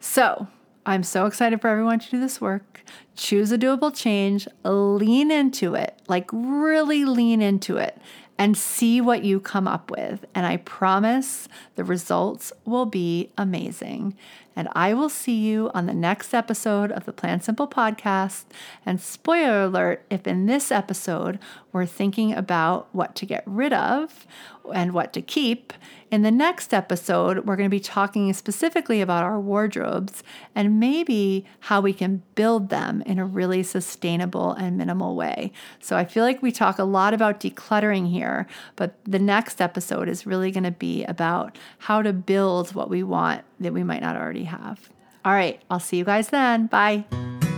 so 0.00 0.48
I'm 0.84 1.02
so 1.02 1.26
excited 1.26 1.60
for 1.60 1.68
everyone 1.68 2.00
to 2.00 2.10
do 2.10 2.18
this 2.18 2.40
work. 2.40 2.82
Choose 3.14 3.52
a 3.52 3.58
doable 3.58 3.94
change, 3.94 4.48
lean 4.64 5.30
into 5.30 5.74
it, 5.74 6.00
like 6.08 6.28
really 6.32 7.04
lean 7.04 7.40
into 7.40 7.76
it, 7.76 7.98
and 8.38 8.56
see 8.56 9.00
what 9.00 9.22
you 9.22 9.38
come 9.38 9.68
up 9.68 9.90
with. 9.90 10.24
And 10.34 10.44
I 10.44 10.56
promise 10.56 11.48
the 11.76 11.84
results 11.84 12.52
will 12.64 12.86
be 12.86 13.30
amazing. 13.38 14.16
And 14.54 14.68
I 14.72 14.94
will 14.94 15.08
see 15.08 15.34
you 15.34 15.70
on 15.74 15.86
the 15.86 15.94
next 15.94 16.34
episode 16.34 16.92
of 16.92 17.04
the 17.04 17.12
Plan 17.12 17.40
Simple 17.40 17.68
podcast. 17.68 18.44
And 18.84 19.00
spoiler 19.00 19.64
alert 19.64 20.04
if 20.10 20.26
in 20.26 20.46
this 20.46 20.70
episode 20.70 21.38
we're 21.72 21.86
thinking 21.86 22.32
about 22.32 22.88
what 22.92 23.14
to 23.16 23.26
get 23.26 23.42
rid 23.46 23.72
of 23.72 24.26
and 24.72 24.92
what 24.92 25.12
to 25.14 25.22
keep, 25.22 25.72
in 26.12 26.20
the 26.20 26.30
next 26.30 26.74
episode, 26.74 27.46
we're 27.46 27.56
going 27.56 27.70
to 27.70 27.74
be 27.74 27.80
talking 27.80 28.30
specifically 28.34 29.00
about 29.00 29.24
our 29.24 29.40
wardrobes 29.40 30.22
and 30.54 30.78
maybe 30.78 31.46
how 31.60 31.80
we 31.80 31.94
can 31.94 32.22
build 32.34 32.68
them 32.68 33.00
in 33.06 33.18
a 33.18 33.24
really 33.24 33.62
sustainable 33.62 34.52
and 34.52 34.76
minimal 34.76 35.16
way. 35.16 35.52
So 35.80 35.96
I 35.96 36.04
feel 36.04 36.22
like 36.22 36.42
we 36.42 36.52
talk 36.52 36.78
a 36.78 36.84
lot 36.84 37.14
about 37.14 37.40
decluttering 37.40 38.10
here, 38.10 38.46
but 38.76 38.98
the 39.06 39.18
next 39.18 39.62
episode 39.62 40.06
is 40.06 40.26
really 40.26 40.50
going 40.50 40.64
to 40.64 40.70
be 40.70 41.02
about 41.04 41.56
how 41.78 42.02
to 42.02 42.12
build 42.12 42.74
what 42.74 42.90
we 42.90 43.02
want 43.02 43.42
that 43.62 43.72
we 43.72 43.84
might 43.84 44.02
not 44.02 44.16
already 44.16 44.44
have. 44.44 44.90
All 45.24 45.32
right, 45.32 45.60
I'll 45.70 45.80
see 45.80 45.98
you 45.98 46.04
guys 46.04 46.28
then. 46.28 46.66
Bye. 46.66 47.04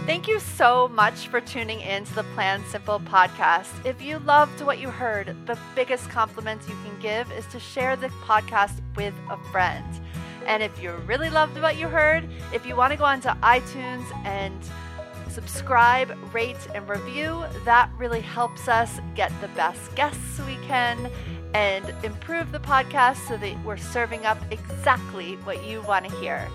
Thank 0.06 0.28
you 0.28 0.38
so 0.38 0.88
much 0.88 1.28
for 1.28 1.40
tuning 1.40 1.80
in 1.80 2.04
to 2.04 2.14
the 2.14 2.24
Plan 2.34 2.62
Simple 2.68 3.00
podcast. 3.00 3.70
If 3.86 4.02
you 4.02 4.18
loved 4.18 4.60
what 4.60 4.78
you 4.78 4.90
heard, 4.90 5.34
the 5.46 5.58
biggest 5.74 6.10
compliment 6.10 6.60
you 6.68 6.74
can 6.84 7.00
give 7.00 7.32
is 7.32 7.46
to 7.46 7.58
share 7.58 7.96
the 7.96 8.08
podcast 8.26 8.82
with 8.96 9.14
a 9.30 9.38
friend. 9.50 9.84
And 10.46 10.62
if 10.62 10.82
you 10.82 10.92
really 11.06 11.30
loved 11.30 11.58
what 11.62 11.78
you 11.78 11.88
heard, 11.88 12.28
if 12.52 12.66
you 12.66 12.76
want 12.76 12.92
to 12.92 12.98
go 12.98 13.04
onto 13.04 13.30
iTunes 13.30 14.04
and 14.26 14.54
subscribe, 15.30 16.14
rate, 16.34 16.68
and 16.74 16.86
review, 16.86 17.42
that 17.64 17.90
really 17.96 18.20
helps 18.20 18.68
us 18.68 19.00
get 19.14 19.32
the 19.40 19.48
best 19.48 19.94
guests 19.94 20.38
we 20.46 20.56
can 20.66 21.10
and 21.54 21.94
improve 22.04 22.52
the 22.52 22.58
podcast 22.58 23.26
so 23.28 23.36
that 23.36 23.64
we're 23.64 23.76
serving 23.76 24.26
up 24.26 24.38
exactly 24.50 25.36
what 25.44 25.64
you 25.64 25.80
want 25.82 26.04
to 26.08 26.14
hear. 26.16 26.48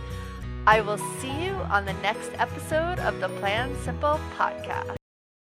I 0.68 0.82
will 0.82 0.98
see 0.98 1.46
you 1.46 1.54
on 1.72 1.86
the 1.86 1.94
next 1.94 2.32
episode 2.36 3.00
of 3.00 3.20
the 3.20 3.30
Plan 3.40 3.76
Simple 3.84 4.20
podcast. 4.38 4.99